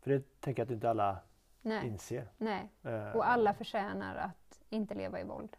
För 0.01 0.11
det 0.11 0.39
tänker 0.41 0.61
jag 0.61 0.65
att 0.65 0.71
inte 0.71 0.89
alla 0.89 1.17
Nej, 1.65 1.87
inser. 1.87 2.29
nej. 2.37 2.69
Eh, 2.83 3.11
Och 3.15 3.27
alla 3.29 3.53
förtjänar 3.53 4.15
att 4.15 4.61
inte 4.69 4.93
leva 4.95 5.19
i 5.19 5.23
våld. 5.23 5.57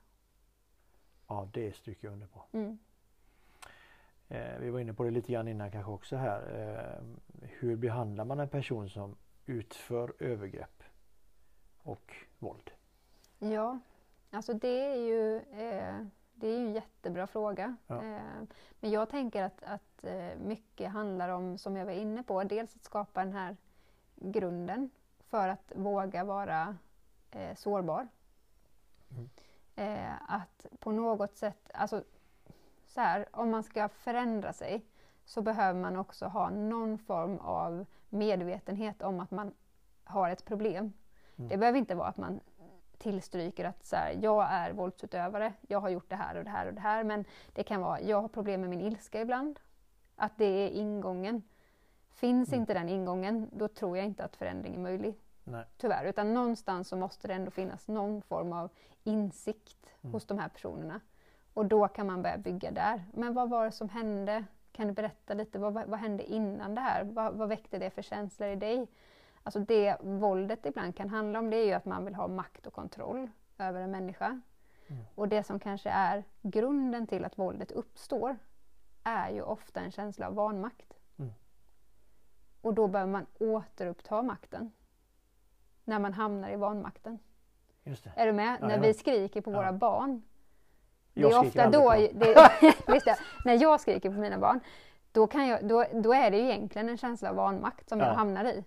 Ja, 1.28 1.48
det 1.52 1.76
stryker 1.76 2.07
jag 2.07 2.12
under 2.12 2.26
på. 2.26 2.44
Mm. 2.52 2.78
Eh, 4.28 4.59
vi 4.59 4.70
var 4.70 4.80
inne 4.80 4.94
på 4.94 5.04
det 5.04 5.11
lite 5.11 5.32
grann 5.32 5.48
innan 5.48 5.70
kanske 5.70 5.92
också 5.92 6.16
här. 6.16 6.40
Eh, 6.59 7.04
hur 7.48 7.76
behandlar 7.76 8.24
man 8.24 8.40
en 8.40 8.48
person 8.48 8.90
som 8.90 9.16
utför 9.46 10.12
övergrepp 10.18 10.82
och 11.82 12.12
våld? 12.38 12.70
Ja, 13.38 13.78
alltså 14.30 14.54
det 14.54 14.92
är 14.92 14.96
ju, 14.96 15.36
eh, 15.36 16.07
det 16.34 16.48
är 16.48 16.59
ju 16.59 16.66
en 16.66 16.72
jättebra 16.72 17.26
fråga. 17.26 17.76
Ja. 17.86 17.96
Eh, 18.02 18.20
men 18.80 18.90
jag 18.90 19.09
tänker 19.11 19.42
att, 19.42 19.62
att 19.62 20.04
eh, 20.04 20.38
mycket 20.38 20.90
handlar 20.90 21.28
om, 21.28 21.59
som 21.59 21.76
jag 21.76 21.84
var 21.86 21.92
inne 21.92 22.22
på, 22.22 22.44
dels 22.44 22.76
att 22.76 22.84
skapa 22.84 23.24
den 23.24 23.32
här 23.32 23.57
grunden 24.16 24.90
för 25.31 25.49
att 25.49 25.72
våga 25.74 26.24
vara 26.24 26.77
eh, 27.31 27.55
sårbar. 27.57 28.09
Mm. 29.11 29.29
Eh, 29.77 30.14
att 30.29 30.66
på 30.79 30.93
något 30.93 31.37
sätt, 31.37 31.70
alltså 31.74 32.05
så 32.87 33.01
här, 33.01 33.27
om 33.33 33.51
man 33.51 33.62
ska 33.62 33.89
förändra 33.89 34.53
sig 34.53 34.85
så 35.24 35.43
behöver 35.43 35.81
man 35.81 35.97
också 35.97 36.27
ha 36.27 36.51
någon 36.51 36.99
form 36.99 37.39
av 37.39 37.87
medvetenhet 38.09 39.03
om 39.03 39.20
att 39.20 39.31
man 39.31 39.55
har 40.05 40.31
ett 40.31 40.45
problem. 40.45 40.93
Mm. 41.37 41.49
Det 41.49 41.57
behöver 41.57 41.79
inte 41.79 41.95
vara 41.95 42.09
att 42.09 42.16
man 42.16 42.41
tillstryker 42.99 43.64
att 43.64 43.87
så 43.87 43.97
här, 43.97 44.18
jag 44.22 44.47
är 44.51 44.72
våldsutövare, 44.72 45.53
jag 45.68 45.81
har 45.81 45.89
gjort 45.89 46.11
det 46.11 46.16
här 46.16 46.37
och 46.37 46.45
det 46.45 46.51
här 46.51 46.66
och 46.66 46.74
det 46.74 46.81
här. 46.81 47.05
Men 47.05 47.24
det 47.53 47.62
kan 47.62 47.81
vara, 47.81 48.01
jag 48.01 48.22
har 48.22 48.29
problem 48.29 48.61
med 48.61 48.70
min 48.70 48.81
ilska 48.81 49.20
ibland. 49.20 49.61
Att 50.16 50.33
det 50.37 50.45
är 50.45 50.68
ingången. 50.68 51.43
Finns 52.16 52.48
Mm. 52.48 52.60
inte 52.60 52.74
den 52.74 52.88
ingången, 52.88 53.50
då 53.52 53.68
tror 53.68 53.96
jag 53.96 54.06
inte 54.06 54.24
att 54.24 54.36
förändring 54.36 54.74
är 54.74 54.78
möjlig. 54.78 55.14
Nej. 55.44 55.64
Tyvärr. 55.76 56.04
Utan 56.04 56.34
någonstans 56.34 56.88
så 56.88 56.96
måste 56.96 57.28
det 57.28 57.34
ändå 57.34 57.50
finnas 57.50 57.88
någon 57.88 58.22
form 58.22 58.52
av 58.52 58.70
insikt 59.04 59.86
Mm. 60.02 60.12
hos 60.12 60.26
de 60.26 60.38
här 60.38 60.48
personerna. 60.48 61.00
Och 61.54 61.66
då 61.66 61.88
kan 61.88 62.06
man 62.06 62.22
börja 62.22 62.38
bygga 62.38 62.70
där. 62.70 63.04
Men 63.14 63.34
vad 63.34 63.50
var 63.50 63.64
det 63.64 63.72
som 63.72 63.88
hände? 63.88 64.44
Kan 64.72 64.86
du 64.86 64.92
berätta 64.92 65.34
lite? 65.34 65.58
Vad, 65.58 65.72
vad 65.74 65.98
hände 65.98 66.24
innan 66.24 66.74
det 66.74 66.80
här? 66.80 67.04
Vad, 67.04 67.34
vad 67.34 67.48
väckte 67.48 67.78
det 67.78 67.90
för 67.90 68.02
känslor 68.02 68.48
i 68.48 68.56
dig? 68.56 68.86
Alltså 69.42 69.58
det 69.60 69.96
våldet 70.02 70.66
ibland 70.66 70.96
kan 70.96 71.08
handla 71.10 71.38
om 71.38 71.50
det 71.50 71.56
är 71.56 71.64
ju 71.66 71.72
att 71.72 71.84
man 71.84 72.04
vill 72.04 72.14
ha 72.14 72.28
makt 72.28 72.66
och 72.66 72.72
kontroll 72.72 73.30
över 73.58 73.80
en 73.80 73.90
människa. 73.90 74.40
Mm. 74.88 75.04
Och 75.14 75.28
det 75.28 75.42
som 75.42 75.58
kanske 75.58 75.90
är 75.90 76.24
grunden 76.42 77.06
till 77.06 77.24
att 77.24 77.38
våldet 77.38 77.70
uppstår 77.72 78.36
är 79.04 79.30
ju 79.30 79.42
ofta 79.42 79.80
en 79.80 79.90
känsla 79.92 80.26
av 80.26 80.34
vanmakt. 80.34 80.95
Och 82.66 82.74
då 82.74 82.88
behöver 82.88 83.12
man 83.12 83.26
återuppta 83.38 84.22
makten. 84.22 84.72
När 85.84 85.98
man 85.98 86.12
hamnar 86.12 86.50
i 86.50 86.56
vanmakten. 86.56 87.18
Är 88.14 88.26
du 88.26 88.32
med? 88.32 88.58
Ja, 88.60 88.68
när 88.68 88.78
vi 88.80 88.94
skriker 88.94 89.40
på 89.40 89.50
våra 89.50 89.72
barn. 89.72 90.22
Det 91.12 91.20
Jag 91.20 91.32
är 91.32 91.40
ofta 91.40 91.70
då, 91.70 91.90
det, 91.90 92.12
det, 92.86 93.18
när 93.44 93.62
jag 93.62 93.80
skriker 93.80 94.10
på 94.10 94.20
mina 94.20 94.38
barn, 94.38 94.60
då, 95.12 95.26
kan 95.26 95.46
jag, 95.48 95.68
då, 95.68 95.84
då 95.92 96.14
är 96.14 96.30
det 96.30 96.36
ju 96.36 96.44
egentligen 96.44 96.88
en 96.88 96.96
känsla 96.96 97.30
av 97.30 97.36
vanmakt 97.36 97.88
som 97.88 98.00
Ja. 98.00 98.06
jag 98.06 98.14
hamnar 98.14 98.44
i. 98.44 98.64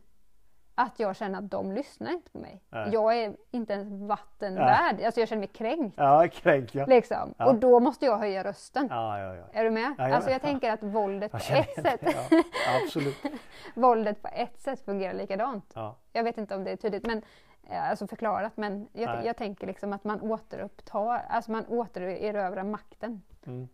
Att 0.81 0.99
jag 0.99 1.15
känner 1.15 1.39
att 1.39 1.51
de 1.51 1.71
lyssnar 1.71 2.11
inte 2.11 2.31
på 2.31 2.37
mig. 2.37 2.61
Nej. 2.69 2.89
Jag 2.93 3.17
är 3.17 3.35
inte 3.51 3.73
ens 3.73 3.87
vatten 4.09 4.55
värd. 4.55 5.01
Alltså 5.05 5.19
jag 5.19 5.29
känner 5.29 5.39
mig 5.39 5.47
kränkt. 5.47 5.97
Ja, 5.97 6.27
kränk 6.31 6.75
ja. 6.75 6.85
Liksom. 6.85 7.33
Ja. 7.37 7.45
Och 7.45 7.55
då 7.55 7.79
måste 7.79 8.05
jag 8.05 8.17
höja 8.17 8.43
rösten. 8.43 8.87
Ja, 8.89 9.19
ja. 9.19 9.43
Är 9.53 9.63
du 9.63 9.69
med? 9.71 9.95
Ja, 9.97 10.03
jag 10.03 10.11
alltså 10.11 10.31
jag 10.31 10.41
tänker 10.41 10.71
att 10.71 10.83
våldet 10.83 11.31
på 11.31 11.37
ett 11.37 11.43
sätt, 11.43 12.01
det, 12.01 12.27
ja. 12.31 12.43
Absolut. 12.83 13.15
våldet 13.75 14.21
på 14.21 14.29
ett 14.33 14.59
sätt 14.59 14.85
fungerar 14.85 15.13
likadant. 15.13 15.71
Ja. 15.75 15.95
Jag 16.13 16.23
vet 16.23 16.37
inte 16.37 16.55
om 16.55 16.63
det 16.63 16.71
är 16.71 16.77
tydligt, 16.77 17.05
men 17.05 17.21
eh, 17.69 17.89
alltså 17.89 18.07
förklarat, 18.07 18.57
men 18.57 18.87
jag, 18.93 19.25
jag 19.25 19.37
tänker 19.37 19.67
liksom 19.67 19.93
att 19.93 20.03
man 20.03 20.21
återupptar, 20.21 21.25
alltså 21.29 21.51
man 21.51 21.65
återerövrar 21.65 22.63
makten. 22.63 23.21
Mm. 23.45 23.69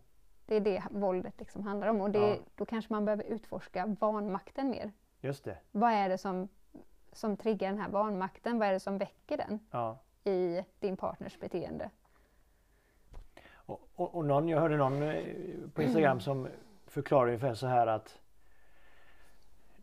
Det 0.46 0.56
är 0.56 0.60
det 0.60 0.82
våldet 0.90 1.34
liksom 1.38 1.62
handlar 1.62 1.88
om 1.88 2.00
och 2.00 2.10
det, 2.10 2.38
då 2.54 2.64
kanske 2.64 2.92
man 2.92 3.04
behöver 3.04 3.24
utforska 3.24 3.96
vanmakten 4.00 4.70
mer. 4.70 4.92
Just 5.20 5.44
det. 5.44 5.58
Vad 5.72 5.92
är 5.92 6.08
det 6.08 6.18
som, 6.18 6.48
som 7.16 7.36
triggar 7.36 7.68
den 7.68 7.78
här 7.78 7.88
vanmakten? 7.88 8.58
Vad 8.58 8.68
är 8.68 8.72
det 8.72 8.80
som 8.80 8.98
väcker 8.98 9.36
den 9.36 9.58
Ja. 9.70 9.98
i 10.24 10.64
din 10.80 10.96
partners 10.96 11.40
beteende? 11.40 11.90
Och, 13.54 13.80
och, 13.94 14.14
och 14.14 14.24
någon, 14.24 14.48
jag 14.48 14.60
hörde 14.60 14.76
någon 14.76 15.02
eh, 15.02 15.24
på 15.74 15.82
Instagram 15.82 16.20
som 16.20 16.48
förklarade 16.86 17.30
ungefär 17.30 17.54
så 17.54 17.66
här 17.66 17.86
att 17.86 18.18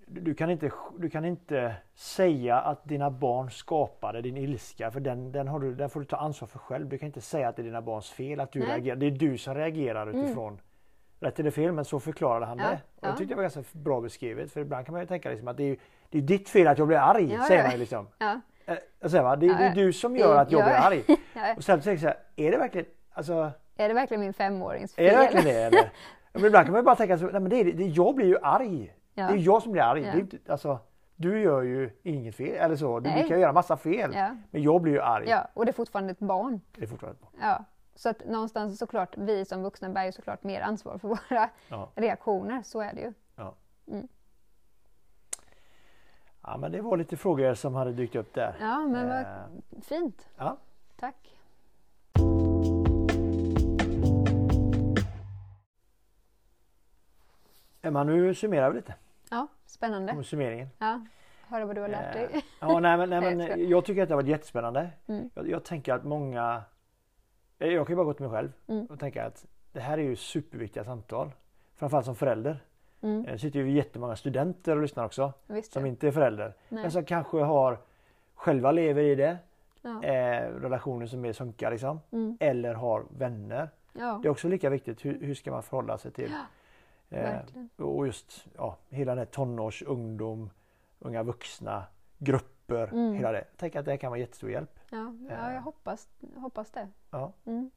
du 0.06 0.34
kan, 0.34 0.50
inte, 0.50 0.72
du 0.98 1.10
kan 1.10 1.26
inte 1.26 1.76
säga 1.94 2.60
att 2.60 2.84
dina 2.86 3.10
barn 3.12 3.52
skapade 3.52 4.22
din 4.22 4.38
ilska 4.38 4.92
för 4.92 5.00
den, 5.00 5.32
den, 5.32 5.48
har 5.48 5.60
du, 5.60 5.76
den 5.76 5.90
får 5.90 6.00
du 6.00 6.06
ta 6.06 6.18
ansvar 6.18 6.48
för 6.48 6.60
själv. 6.60 6.90
Du 6.90 6.98
kan 6.98 7.06
inte 7.06 7.22
säga 7.22 7.48
att 7.50 7.56
det 7.56 7.62
är 7.62 7.64
dina 7.64 7.82
barns 7.82 8.10
fel 8.12 8.40
att 8.40 8.52
du 8.52 8.60
Nej. 8.60 8.68
reagerar. 8.68 8.96
Det 8.96 9.06
är 9.06 9.12
du 9.12 9.38
som 9.38 9.56
reagerar 9.56 10.08
utifrån 10.10 10.62
rätt 11.20 11.40
eller 11.40 11.52
fel 11.52 11.72
men 11.72 11.86
så 11.86 12.00
förklarade 12.00 12.46
han 12.46 12.58
Ja, 12.58 12.70
det. 12.70 12.80
Och 13.00 13.08
jag 13.08 13.18
tyckte 13.18 13.32
det 13.32 13.36
var 13.36 13.44
ganska 13.44 13.64
bra 13.72 14.02
beskrivet 14.02 14.52
för 14.52 14.62
ibland 14.62 14.86
kan 14.86 14.94
man 14.94 15.02
ju 15.02 15.08
tänka 15.08 15.30
liksom 15.30 15.48
att 15.48 15.58
det 15.58 15.64
är, 15.64 15.78
det 16.14 16.20
är 16.20 16.22
ditt 16.22 16.50
fel 16.50 16.68
att 16.68 16.78
jag 16.78 16.88
blir 16.88 16.98
arg. 16.98 17.34
Ja, 17.34 17.44
säger 17.44 17.64
man 17.64 17.72
ju 17.72 17.78
liksom. 17.78 18.08
Ja, 18.18 18.40
säger, 19.10 19.24
va? 19.24 19.36
Det, 19.36 19.48
är 19.48 19.76
du 19.76 19.94
som 19.94 20.18
gör 20.18 20.38
att 20.38 20.52
jag 20.52 20.62
ja. 20.62 20.66
blir 20.66 20.76
arg. 20.76 21.04
ja. 21.34 21.54
Och 21.58 21.64
sen 21.64 21.82
tänker 21.82 21.92
jag 21.92 22.00
så 22.00 22.08
här, 22.08 22.18
är 22.36 22.52
det 22.52 22.58
verkligen, 22.58 22.88
alltså 23.14 23.52
Är 23.78 23.88
det 23.88 23.94
verkligen 23.94 24.22
min 24.22 24.34
femårings 24.34 24.96
fel? 24.96 25.06
är 25.06 25.10
det 25.12 25.18
verkligen 25.18 25.46
det 25.46 25.64
eller? 25.64 25.92
Men 26.34 26.46
ibland 26.46 26.66
kan 26.66 26.72
man 26.72 26.80
ju 26.82 26.86
bara 26.86 26.96
tänka 26.96 27.18
så, 27.18 27.26
nej 27.26 27.42
men 27.42 27.50
det 27.50 27.60
är, 27.60 27.74
det, 27.74 27.86
jag 27.86 28.16
blir 28.16 28.26
ju 28.26 28.38
arg. 28.42 28.96
Det 29.14 29.22
är 29.22 29.36
jag 29.36 29.64
som 29.64 29.72
blir 29.72 29.82
arg. 29.82 30.02
Det 30.02 30.10
är 30.10 30.20
inte, 30.20 30.38
alltså, 30.48 30.80
du 31.16 31.42
gör 31.42 31.62
ju 31.62 31.90
inget 32.04 32.36
fel 32.36 32.56
eller 32.56 32.76
så. 32.76 33.00
Du, 33.00 33.10
du 33.10 33.28
kan 33.28 33.40
göra 33.40 33.54
massa 33.54 33.78
fel. 33.78 34.16
Men 34.52 34.64
jag 34.64 34.82
blir 34.82 34.94
ju 34.94 35.02
arg. 35.02 35.30
ja, 35.30 35.48
och 35.54 35.66
det 35.66 35.72
är 35.72 35.74
fortfarande 35.74 36.12
ett 36.12 36.20
barn. 36.20 36.62
Det 36.76 36.84
är 36.84 36.88
fortfarande 36.88 37.20
bra. 37.20 37.30
Ja. 37.42 37.64
Så 37.96 38.10
att 38.10 38.26
någonstans 38.26 38.80
såklart, 38.80 39.18
vi 39.18 39.46
som 39.46 39.64
vuxna 39.64 39.90
bär 39.90 40.06
ju 40.06 40.12
såklart 40.12 40.44
mer 40.44 40.62
ansvar 40.62 40.98
för 40.98 41.08
våra 41.08 41.50
Ja. 41.68 41.92
reaktioner, 41.96 42.62
så 42.64 42.82
är 42.82 42.94
det 42.94 43.02
ju. 43.02 43.14
Ja. 43.36 43.56
Mm. 43.88 44.08
Ja 46.44 46.58
men 46.58 46.72
det 46.72 46.82
var 46.82 46.98
lite 46.98 47.18
frågor 47.18 47.54
som 47.54 47.76
hade 47.76 47.92
dykt 47.94 48.16
upp 48.16 48.34
där. 48.34 48.56
Ja, 48.60 48.80
men 48.88 49.08
vad 49.10 49.22
Eh, 49.22 49.82
fint. 49.82 50.28
ja. 50.38 50.58
Tack. 51.00 51.16
Emma 57.82 58.04
nu 58.04 58.34
summerar 58.36 58.70
vi 58.70 58.76
lite. 58.76 58.94
Ja, 59.30 59.48
spännande. 59.66 60.12
Om 60.14 60.24
summeringen. 60.24 60.70
Ja, 60.78 61.02
höra 61.48 61.66
vad 61.66 61.76
du 61.76 61.82
har 61.82 61.88
lärt 61.90 62.14
dig. 62.14 62.28
Eh, 62.34 62.42
Ja, 62.60 62.80
nej, 62.80 62.98
men, 62.98 63.10
nej, 63.10 63.22
Nej, 63.36 63.36
men 63.50 63.70
jag 63.70 63.86
tycker 63.86 64.02
att 64.04 64.10
det 64.10 64.14
har 64.16 64.22
varit 64.22 64.30
jättespännande. 64.30 64.90
Mm. 65.08 65.30
Jag, 65.36 65.50
jag 65.50 65.64
tänker 65.64 65.94
att 65.94 66.04
många... 66.04 66.64
eh, 67.60 67.68
Jag 67.68 67.88
kan 67.88 67.92
ju 67.94 67.98
bara 67.98 68.06
gå 68.06 68.14
till 68.14 68.26
mig 68.26 68.32
själv 68.36 68.52
Mm. 68.68 68.86
och 68.86 69.00
tänka 69.00 69.26
att 69.26 69.46
det 69.72 69.80
här 69.80 69.98
är 69.98 70.02
ju 70.04 70.16
superviktiga 70.16 70.84
samtal. 70.84 71.32
Framförallt 71.76 72.06
som 72.06 72.16
förälder. 72.16 72.64
Mm. 73.04 73.24
Det 73.24 73.40
sitter 73.40 73.60
ju 73.60 73.72
jättemånga 73.72 74.16
studenter 74.16 74.76
och 74.76 74.82
lyssnar 74.82 75.06
också 75.06 75.34
Visst 75.48 75.74
som 75.74 75.82
ja. 75.82 75.88
inte 75.88 76.08
är 76.08 76.12
förälder. 76.12 76.54
Nej. 76.70 76.82
Men 76.84 76.92
som 76.92 77.06
kanske 77.06 77.38
har 77.38 77.78
själva 78.36 78.72
lever 78.72 79.02
i 79.04 79.16
det. 79.16 79.38
Ja. 79.82 80.04
Eh, 80.04 80.50
relationer 80.50 81.06
som 81.06 81.26
är 81.26 81.34
sunkiga 81.34 81.70
liksom. 81.70 82.00
Mm. 82.12 82.38
Eller 82.40 82.74
har 82.74 83.04
vänner. 83.18 83.70
ja, 83.94 84.20
Det 84.22 84.28
är 84.28 84.32
också 84.32 84.48
lika 84.48 84.70
viktigt. 84.70 85.06
Hur, 85.06 85.20
hur 85.22 85.34
ska 85.36 85.52
man 85.52 85.64
förhålla 85.64 85.98
sig 85.98 86.12
till 86.12 86.32
eh, 87.10 87.40
och 87.78 88.06
just 88.08 88.46
ja, 88.58 88.78
hela 88.90 89.12
den 89.12 89.18
här 89.18 89.26
tonårs, 89.26 89.84
ungdom, 89.88 90.50
unga 91.00 91.24
vuxna, 91.24 91.84
grupper. 92.18 92.88
Mm. 92.94 93.14
Hela 93.14 93.32
det. 93.32 93.44
Tänker 93.58 93.80
att 93.80 93.86
det 93.86 93.92
här 93.92 93.98
kan 93.98 94.12
vara 94.12 94.20
jättestor 94.20 94.50
hjälp. 94.52 94.80
Ja, 94.92 95.14
ja 95.30 95.54
jag 95.54 95.62
hoppas, 95.62 96.08
hoppas 96.36 96.72
det. 96.72 96.88
Ja. 97.12 97.32
Mm. 97.46 97.72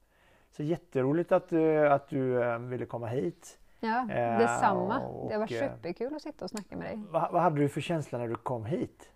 Så 0.50 0.62
jätteroligt 0.62 1.32
att, 1.32 1.48
du- 1.48 1.88
att 1.88 2.08
du 2.08 2.42
eh, 2.42 2.58
ville 2.58 2.86
komma 2.86 3.06
hit. 3.06 3.58
Ja, 3.80 4.06
Eh, 4.10 4.38
detsamma. 4.38 4.98
Det 5.28 5.36
var 5.38 5.44
och, 5.44 5.52
eh, 5.52 5.58
superkul 5.72 6.14
att 6.16 6.22
sitta 6.22 6.44
och 6.44 6.50
snacka 6.50 6.76
med 6.76 6.86
dig. 6.86 7.02
Vad, 7.10 7.32
vad 7.32 7.42
hade 7.42 7.60
du 7.60 7.68
för 7.68 7.80
känsla 7.80 8.18
när 8.18 8.28
du 8.28 8.34
kom 8.34 8.64
hit? 8.64 9.10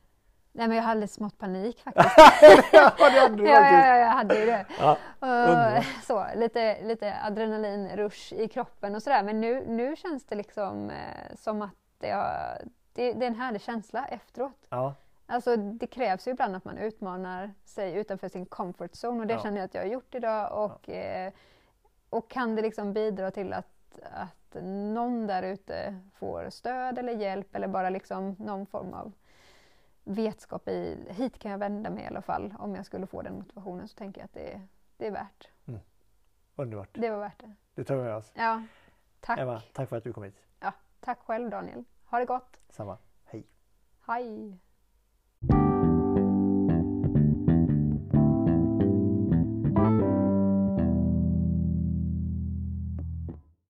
Nej, 0.53 0.69
men 0.69 0.77
jag 0.77 0.85
hade 0.85 1.01
lite 1.01 1.13
smått 1.13 1.39
panik 1.39 1.81
faktiskt. 1.85 2.15
ja, 2.73 2.93
det 2.99 3.21
hade 3.21 3.37
du 3.37 3.45
ja, 3.45 3.51
ja, 3.51 3.61
faktiskt. 3.61 3.87
ja, 3.87 3.97
jag 3.97 4.09
hade 4.11 4.39
ju 4.41 4.47
det. 4.47 4.67
Ja, 4.81 4.97
Och, 5.79 5.85
så, 6.05 6.27
lite, 6.37 6.83
lite 6.83 7.15
adrenalinrush 7.23 8.33
i 8.35 8.49
kroppen 8.49 8.95
och 8.95 9.03
sådär. 9.03 9.23
Men 9.23 9.41
nu, 9.41 9.65
nu 9.67 9.97
känns 9.97 10.25
det 10.27 10.35
liksom 10.35 10.91
eh, 10.91 11.35
som 11.37 11.63
att 11.63 11.75
det, 11.99 12.11
har, 12.11 12.59
det, 12.93 13.13
det 13.13 13.25
är 13.27 13.31
en 13.31 13.35
härlig 13.41 13.61
känsla 13.61 14.07
efteråt. 14.07 14.67
ja, 14.71 14.95
Alltså 15.27 15.57
det 15.57 15.87
krävs 15.87 16.27
ju 16.29 16.31
ibland 16.31 16.57
att 16.57 16.65
man 16.65 16.79
utmanar 16.79 17.51
sig 17.65 17.95
utanför 17.95 18.29
sin 18.29 18.47
comfort 18.47 18.91
zone 19.05 19.21
och 19.21 19.27
det 19.27 19.35
Ja. 19.35 19.41
känner 19.43 19.57
jag 19.57 19.65
att 19.65 19.75
jag 19.75 19.83
har 19.83 19.89
gjort 19.89 20.15
idag. 20.15 20.65
Och, 20.65 20.89
eh, 20.91 21.33
och 22.11 22.31
kan 22.31 22.57
det 22.57 22.63
liksom 22.63 22.93
bidra 22.93 23.31
till 23.31 23.53
att, 23.53 23.67
att 24.13 24.37
någon 24.55 25.26
där 25.26 25.42
ute 25.42 26.01
får 26.14 26.51
stöd 26.51 26.98
eller 26.98 27.12
hjälp 27.12 27.55
eller 27.55 27.68
bara 27.68 27.90
liksom 27.90 28.36
någon 28.38 28.66
form 28.66 28.94
av 28.94 29.12
vetskap 30.05 30.68
i 30.68 31.07
hit 31.09 31.38
kan 31.38 31.51
jag 31.51 31.59
vända 31.59 31.90
mig 31.90 32.05
i 32.05 32.07
alla 32.07 32.22
fall. 32.22 32.55
Om 32.59 32.74
jag 32.74 32.86
skulle 32.86 33.07
få 33.07 33.22
den 33.22 33.34
motivationen 33.34 33.88
så 33.88 33.96
tänker 33.96 34.20
jag 34.20 34.24
att 34.24 34.34
det, 34.34 34.61
det 34.96 35.07
är 35.07 35.11
värt. 35.11 35.48
underbart. 36.57 36.88
Det 36.92 37.11
var 37.11 37.18
värt 37.18 37.40
det. 37.40 37.55
Det 37.74 37.84
tar 37.84 37.96
vi 37.96 38.03
med 38.03 38.16
oss. 38.16 38.32
Ja, 38.34 38.62
tack. 39.20 39.38
Emma, 39.38 39.62
tack 39.72 39.88
för 39.88 39.96
att 39.96 40.05
du 40.05 40.12
kom 40.12 40.22
hit. 40.22 40.36
Ja, 40.61 40.72
tack 41.01 41.18
själv 41.18 41.51
Daniel. 41.51 41.84
Ha 42.05 42.18
det 42.18 42.24
gott. 42.24 42.61
Samma. 42.68 42.98
Hej. 43.24 43.46
Hej. 44.07 44.59